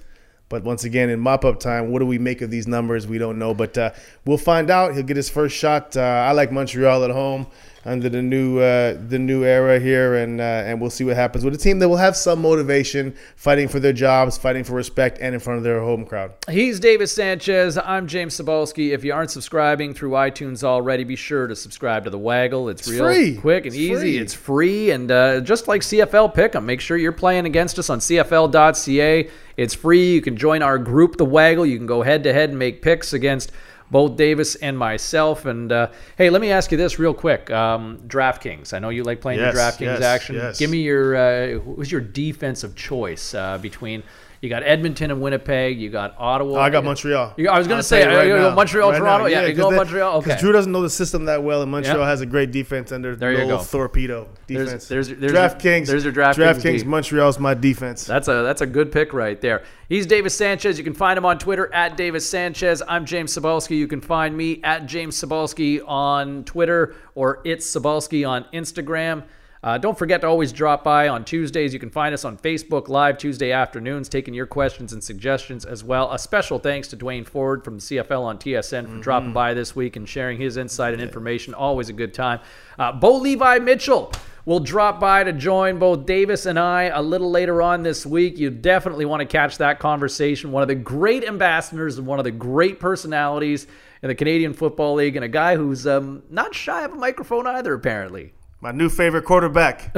but 0.52 0.64
once 0.64 0.84
again, 0.84 1.08
in 1.08 1.18
mop 1.18 1.46
up 1.46 1.58
time, 1.58 1.90
what 1.90 2.00
do 2.00 2.04
we 2.04 2.18
make 2.18 2.42
of 2.42 2.50
these 2.50 2.68
numbers? 2.68 3.06
We 3.06 3.16
don't 3.16 3.38
know, 3.38 3.54
but 3.54 3.78
uh, 3.78 3.92
we'll 4.26 4.36
find 4.36 4.68
out. 4.70 4.92
He'll 4.94 5.02
get 5.02 5.16
his 5.16 5.30
first 5.30 5.56
shot. 5.56 5.96
Uh, 5.96 6.02
I 6.02 6.32
like 6.32 6.52
Montreal 6.52 7.04
at 7.04 7.10
home. 7.10 7.46
Under 7.84 8.08
the 8.08 8.22
new 8.22 8.58
uh, 8.60 8.96
the 9.08 9.18
new 9.18 9.44
era 9.44 9.80
here, 9.80 10.14
and 10.14 10.40
uh, 10.40 10.44
and 10.44 10.80
we'll 10.80 10.90
see 10.90 11.04
what 11.04 11.16
happens 11.16 11.44
with 11.44 11.52
a 11.54 11.58
team 11.58 11.78
that 11.80 11.88
will 11.88 11.96
have 11.96 12.16
some 12.16 12.40
motivation, 12.40 13.14
fighting 13.36 13.66
for 13.68 13.80
their 13.80 13.92
jobs, 13.92 14.38
fighting 14.38 14.62
for 14.64 14.74
respect, 14.74 15.18
and 15.20 15.34
in 15.34 15.40
front 15.40 15.58
of 15.58 15.64
their 15.64 15.80
home 15.80 16.04
crowd. 16.06 16.32
He's 16.48 16.78
Davis 16.78 17.12
Sanchez. 17.12 17.76
I'm 17.78 18.06
James 18.06 18.38
Cybulski. 18.40 18.90
If 18.92 19.04
you 19.04 19.12
aren't 19.12 19.30
subscribing 19.32 19.94
through 19.94 20.10
iTunes 20.12 20.62
already, 20.62 21.04
be 21.04 21.16
sure 21.16 21.46
to 21.46 21.56
subscribe 21.56 22.04
to 22.04 22.10
the 22.10 22.18
Waggle. 22.18 22.68
It's, 22.68 22.82
It's 22.82 22.90
real 22.90 23.04
free. 23.04 23.36
quick 23.36 23.64
and 23.66 23.74
It's 23.74 23.76
easy. 23.76 23.94
free. 23.96 24.18
It's 24.18 24.34
free, 24.34 24.90
and 24.92 25.10
uh, 25.10 25.40
just 25.40 25.66
like 25.66 25.82
CFL 25.82 26.34
Pick'em, 26.34 26.64
make 26.64 26.80
sure 26.80 26.96
you're 26.96 27.12
playing 27.12 27.46
against 27.46 27.78
us 27.78 27.90
on 27.90 27.98
CFL.ca. 27.98 29.28
It's 29.56 29.74
free. 29.74 30.12
You 30.14 30.22
can 30.22 30.36
join 30.36 30.62
our 30.62 30.78
group, 30.78 31.16
the 31.16 31.24
Waggle. 31.24 31.66
You 31.66 31.76
can 31.76 31.86
go 31.86 32.02
head 32.02 32.22
to 32.24 32.32
head 32.32 32.50
and 32.50 32.58
make 32.58 32.80
picks 32.80 33.12
against 33.12 33.52
both 33.92 34.16
Davis 34.16 34.56
and 34.56 34.76
myself. 34.76 35.44
And 35.44 35.70
uh, 35.70 35.90
hey, 36.18 36.30
let 36.30 36.40
me 36.40 36.50
ask 36.50 36.72
you 36.72 36.78
this 36.78 36.98
real 36.98 37.14
quick: 37.14 37.48
um, 37.52 37.98
DraftKings. 38.08 38.72
I 38.74 38.80
know 38.80 38.88
you 38.88 39.04
like 39.04 39.20
playing 39.20 39.38
Yes, 39.38 39.54
the 39.54 39.60
DraftKings 39.60 40.00
yes, 40.00 40.02
action. 40.02 40.34
yes. 40.34 40.58
Give 40.58 40.70
me 40.70 40.78
your 40.78 41.14
uh, 41.14 41.58
who's 41.60 41.92
your 41.92 42.00
defensive 42.00 42.74
choice 42.74 43.34
uh, 43.34 43.58
between. 43.58 44.02
You 44.42 44.48
got 44.48 44.64
Edmonton 44.64 45.12
and 45.12 45.20
Winnipeg. 45.20 45.78
You 45.80 45.88
got 45.88 46.16
Ottawa. 46.18 46.58
Oh, 46.58 46.60
I 46.60 46.68
got 46.68 46.82
Montreal. 46.82 47.32
You- 47.36 47.48
I 47.48 47.56
was 47.58 47.68
gonna 47.68 47.80
say, 47.80 48.02
you 48.02 48.08
are 48.18 48.24
you 48.24 48.30
gonna 48.34 48.48
now. 48.48 48.54
Montreal, 48.56 48.92
Toronto? 48.92 49.26
Yeah, 49.26 49.46
you 49.46 49.54
go 49.54 49.70
Montreal? 49.70 50.18
Okay. 50.18 50.36
Drew 50.40 50.50
doesn't 50.50 50.72
know 50.72 50.82
the 50.82 50.90
system 50.90 51.26
that 51.26 51.44
well, 51.44 51.62
and 51.62 51.70
Montreal 51.70 51.98
Yeah. 52.00 52.06
has 52.08 52.22
a 52.22 52.26
great 52.26 52.50
defense 52.50 52.90
under 52.90 53.14
There 53.14 53.30
you 53.30 53.38
little 53.38 53.58
go. 53.58 53.64
torpedo 53.64 54.26
defense. 54.48 54.88
there's- 54.88 55.06
there's 55.06 55.22
your- 55.22 55.30
DraftKings. 55.30 55.86
there's 55.86 56.02
your 56.02 56.12
DraftKings 56.12 56.34
DraftKings. 56.60 56.84
Montreal's 56.84 57.38
my 57.38 57.54
defense. 57.54 58.04
That's 58.04 58.26
a 58.26 58.42
that's 58.42 58.60
a 58.62 58.66
good 58.66 58.90
pick 58.90 59.12
right 59.12 59.40
there. 59.40 59.62
He's 59.88 60.06
Davis 60.06 60.34
Sanchez. 60.34 60.76
You 60.76 60.82
can 60.82 60.94
find 60.94 61.16
him 61.16 61.24
on 61.24 61.38
Twitter 61.38 61.72
at 61.72 61.96
Davis 61.96 62.28
Sanchez. 62.28 62.82
I'm 62.88 63.04
James 63.04 63.32
Cybulski. 63.38 63.76
You 63.78 63.86
can 63.86 64.00
find 64.00 64.36
me 64.36 64.60
at 64.64 64.86
James 64.86 65.14
Cybulski 65.22 65.80
on 65.86 66.42
Twitter 66.42 66.96
or 67.14 67.38
it's 67.44 67.72
Cybulski 67.72 68.28
on 68.28 68.44
Instagram. 68.52 69.22
Uh, 69.64 69.78
don't 69.78 69.96
forget 69.96 70.20
to 70.20 70.26
always 70.26 70.50
drop 70.50 70.82
by 70.82 71.06
on 71.06 71.24
Tuesdays. 71.24 71.72
You 71.72 71.78
can 71.78 71.90
find 71.90 72.12
us 72.12 72.24
on 72.24 72.36
Facebook 72.36 72.88
Live 72.88 73.16
Tuesday 73.16 73.52
afternoons, 73.52 74.08
taking 74.08 74.34
your 74.34 74.46
questions 74.46 74.92
and 74.92 75.02
suggestions 75.02 75.64
as 75.64 75.84
well. 75.84 76.10
A 76.10 76.18
special 76.18 76.58
thanks 76.58 76.88
to 76.88 76.96
Duane 76.96 77.24
Forde 77.24 77.64
from 77.64 77.76
the 77.76 77.80
CFL 77.80 78.22
on 78.22 78.38
TSN 78.38 78.88
for 78.88 79.00
dropping 79.00 79.32
by 79.32 79.54
this 79.54 79.76
week 79.76 79.94
and 79.94 80.08
sharing 80.08 80.40
his 80.40 80.56
insight 80.56 80.94
and 80.94 81.02
information. 81.02 81.54
Always 81.54 81.88
a 81.88 81.92
good 81.92 82.12
time. 82.12 82.40
Uh, 82.76 82.90
Bo 82.90 83.18
Levi 83.18 83.60
Mitchell 83.60 84.12
will 84.46 84.58
drop 84.58 84.98
by 84.98 85.22
to 85.22 85.32
join 85.32 85.78
both 85.78 86.06
Davis 86.06 86.46
and 86.46 86.58
I 86.58 86.84
a 86.84 87.00
little 87.00 87.30
later 87.30 87.62
on 87.62 87.84
this 87.84 88.04
week. 88.04 88.38
You 88.38 88.50
definitely 88.50 89.04
want 89.04 89.20
to 89.20 89.26
catch 89.26 89.58
that 89.58 89.78
conversation. 89.78 90.50
One 90.50 90.62
of 90.62 90.68
the 90.68 90.74
great 90.74 91.22
ambassadors 91.22 91.98
and 91.98 92.06
one 92.08 92.18
of 92.18 92.24
the 92.24 92.32
great 92.32 92.80
personalities 92.80 93.68
in 94.02 94.08
the 94.08 94.16
Canadian 94.16 94.52
Football 94.52 94.94
League, 94.94 95.14
and 95.14 95.24
a 95.24 95.28
guy 95.28 95.54
who's 95.54 95.86
um, 95.86 96.24
not 96.28 96.52
shy 96.52 96.82
of 96.82 96.92
a 96.92 96.96
microphone 96.96 97.46
either, 97.46 97.72
apparently. 97.72 98.32
My 98.62 98.70
new 98.70 98.88
favorite 98.88 99.24
quarterback. 99.24 99.90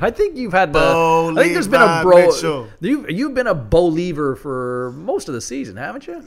I 0.00 0.12
think 0.12 0.36
you've 0.36 0.52
had 0.52 0.72
the. 0.72 0.78
Bo 0.78 1.32
I 1.36 1.42
think 1.42 1.54
there's 1.54 1.66
been 1.66 1.82
a 1.82 2.02
bro. 2.02 2.28
Mitchell. 2.28 2.68
You've 2.80 3.10
you've 3.10 3.34
been 3.34 3.48
a 3.48 3.54
Bo 3.54 3.86
Lever 3.86 4.36
for 4.36 4.92
most 4.92 5.26
of 5.26 5.34
the 5.34 5.40
season, 5.40 5.76
haven't 5.76 6.06
you? 6.06 6.24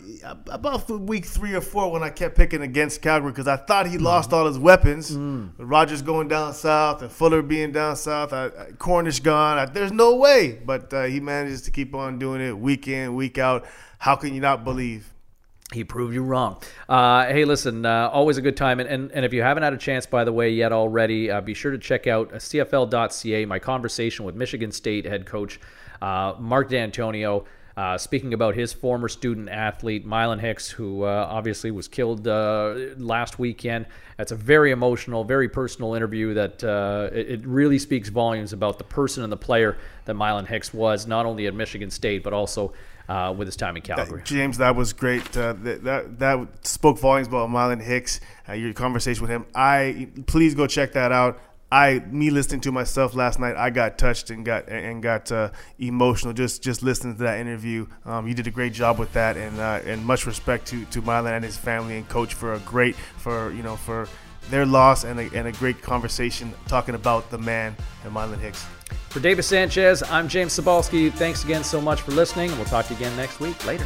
about 0.47 0.89
week 0.89 1.25
three 1.25 1.53
or 1.53 1.61
four 1.61 1.89
when 1.89 2.03
I 2.03 2.09
kept 2.09 2.35
picking 2.35 2.61
against 2.61 3.01
Calgary 3.01 3.31
because 3.31 3.47
I 3.47 3.55
thought 3.55 3.87
he 3.87 3.97
lost 3.97 4.33
all 4.33 4.45
his 4.45 4.59
weapons. 4.59 5.11
With 5.57 5.67
Rogers 5.67 6.01
going 6.01 6.27
down 6.27 6.53
south 6.53 7.01
and 7.01 7.09
Fuller 7.09 7.41
being 7.41 7.71
down 7.71 7.95
south, 7.95 8.33
I, 8.33 8.47
I, 8.47 8.71
Cornish 8.77 9.21
gone. 9.21 9.57
I, 9.57 9.65
there's 9.65 9.93
no 9.93 10.15
way, 10.15 10.59
but 10.65 10.93
uh, 10.93 11.03
he 11.03 11.21
manages 11.21 11.61
to 11.63 11.71
keep 11.71 11.95
on 11.95 12.19
doing 12.19 12.41
it 12.41 12.57
week 12.57 12.89
in, 12.89 13.15
week 13.15 13.37
out. 13.37 13.65
How 13.99 14.17
can 14.17 14.33
you 14.33 14.41
not 14.41 14.65
believe? 14.65 15.12
He 15.73 15.83
proved 15.83 16.13
you 16.13 16.23
wrong. 16.23 16.61
Uh, 16.87 17.25
hey, 17.25 17.45
listen, 17.45 17.85
uh, 17.85 18.09
always 18.13 18.37
a 18.37 18.41
good 18.41 18.55
time. 18.55 18.79
And, 18.79 18.87
and, 18.87 19.11
and 19.11 19.25
if 19.25 19.33
you 19.33 19.41
haven't 19.41 19.63
had 19.63 19.73
a 19.73 19.77
chance, 19.77 20.05
by 20.05 20.23
the 20.23 20.31
way, 20.31 20.51
yet 20.51 20.71
already, 20.71 21.31
uh, 21.31 21.41
be 21.41 21.53
sure 21.53 21.71
to 21.71 21.77
check 21.77 22.07
out 22.07 22.31
uh, 22.31 22.37
CFL.ca, 22.37 23.45
my 23.45 23.59
conversation 23.59 24.25
with 24.25 24.35
Michigan 24.35 24.71
State 24.71 25.05
head 25.05 25.25
coach 25.25 25.59
uh, 26.01 26.35
Mark 26.39 26.69
Dantonio, 26.69 27.45
uh, 27.75 27.97
speaking 27.97 28.33
about 28.33 28.53
his 28.55 28.71
former 28.71 29.07
student 29.07 29.49
athlete, 29.49 30.05
Mylan 30.05 30.39
Hicks, 30.39 30.69
who 30.69 31.05
obviously 31.05 31.71
was 31.71 31.87
killed 31.87 32.27
last 32.27 33.39
weekend. 33.39 33.87
That's 34.17 34.31
a 34.31 34.35
very 34.35 34.71
emotional, 34.71 35.23
very 35.23 35.49
personal 35.49 35.95
interview 35.95 36.35
that 36.35 36.61
it, 37.13 37.31
it 37.31 37.47
really 37.47 37.79
speaks 37.79 38.09
volumes 38.09 38.53
about 38.53 38.77
the 38.77 38.83
person 38.83 39.23
and 39.23 39.31
the 39.31 39.37
player 39.37 39.77
that 40.05 40.15
Mylan 40.15 40.45
Hicks 40.45 40.71
was, 40.71 41.07
not 41.07 41.25
only 41.25 41.47
at 41.47 41.55
Michigan 41.55 41.89
State, 41.89 42.21
but 42.21 42.33
also 42.33 42.73
uh, 43.09 43.33
with 43.35 43.47
his 43.47 43.55
time 43.55 43.75
in 43.75 43.81
Calgary. 43.81 44.21
James, 44.25 44.57
that 44.57 44.75
was 44.75 44.93
great. 44.93 45.35
Uh, 45.35 45.53
that, 45.63 45.83
that 45.83 46.19
that 46.19 46.67
spoke 46.67 46.99
volumes 46.99 47.27
about 47.27 47.49
Marlon 47.49 47.81
Hicks. 47.81 48.19
Uh, 48.47 48.53
your 48.53 48.73
conversation 48.73 49.21
with 49.21 49.29
him. 49.29 49.45
I 49.53 50.09
please 50.25 50.55
go 50.55 50.67
check 50.67 50.93
that 50.93 51.11
out. 51.11 51.39
I 51.71 52.03
me 52.11 52.29
listening 52.29 52.61
to 52.61 52.71
myself 52.71 53.15
last 53.15 53.39
night. 53.39 53.55
I 53.55 53.71
got 53.71 53.97
touched 53.97 54.29
and 54.29 54.45
got 54.45 54.69
and 54.69 55.01
got 55.01 55.31
uh, 55.31 55.49
emotional 55.79 56.31
just 56.31 56.61
just 56.61 56.83
listening 56.83 57.17
to 57.17 57.23
that 57.23 57.39
interview. 57.39 57.87
Um, 58.05 58.27
you 58.27 58.35
did 58.35 58.45
a 58.45 58.51
great 58.51 58.73
job 58.73 58.99
with 58.99 59.11
that, 59.13 59.37
and 59.37 59.59
uh, 59.59 59.79
and 59.83 60.05
much 60.05 60.27
respect 60.27 60.67
to 60.67 60.85
to 60.85 61.01
Marlon 61.01 61.31
and 61.31 61.43
his 61.43 61.57
family 61.57 61.97
and 61.97 62.07
coach 62.07 62.35
for 62.35 62.53
a 62.53 62.59
great 62.59 62.95
for 62.95 63.51
you 63.51 63.63
know 63.63 63.75
for 63.75 64.07
their 64.49 64.65
loss 64.65 65.03
and 65.03 65.19
a, 65.19 65.29
and 65.33 65.47
a 65.47 65.51
great 65.53 65.81
conversation 65.81 66.53
talking 66.67 66.95
about 66.95 67.31
the 67.31 67.37
man 67.37 67.75
and 68.03 68.13
Marlon 68.13 68.39
Hicks. 68.39 68.65
For 69.13 69.19
Davis 69.19 69.45
Sanchez, 69.45 70.01
I'm 70.09 70.27
James 70.27 70.59
Cybulski. 70.59 71.13
Thanks 71.13 71.43
again 71.43 71.63
so 71.63 71.79
much 71.79 72.01
for 72.01 72.09
listening, 72.13 72.49
and 72.49 72.57
we'll 72.57 72.65
talk 72.65 72.87
to 72.87 72.95
you 72.95 72.97
again 72.97 73.15
next 73.15 73.39
week. 73.39 73.63
Later. 73.63 73.85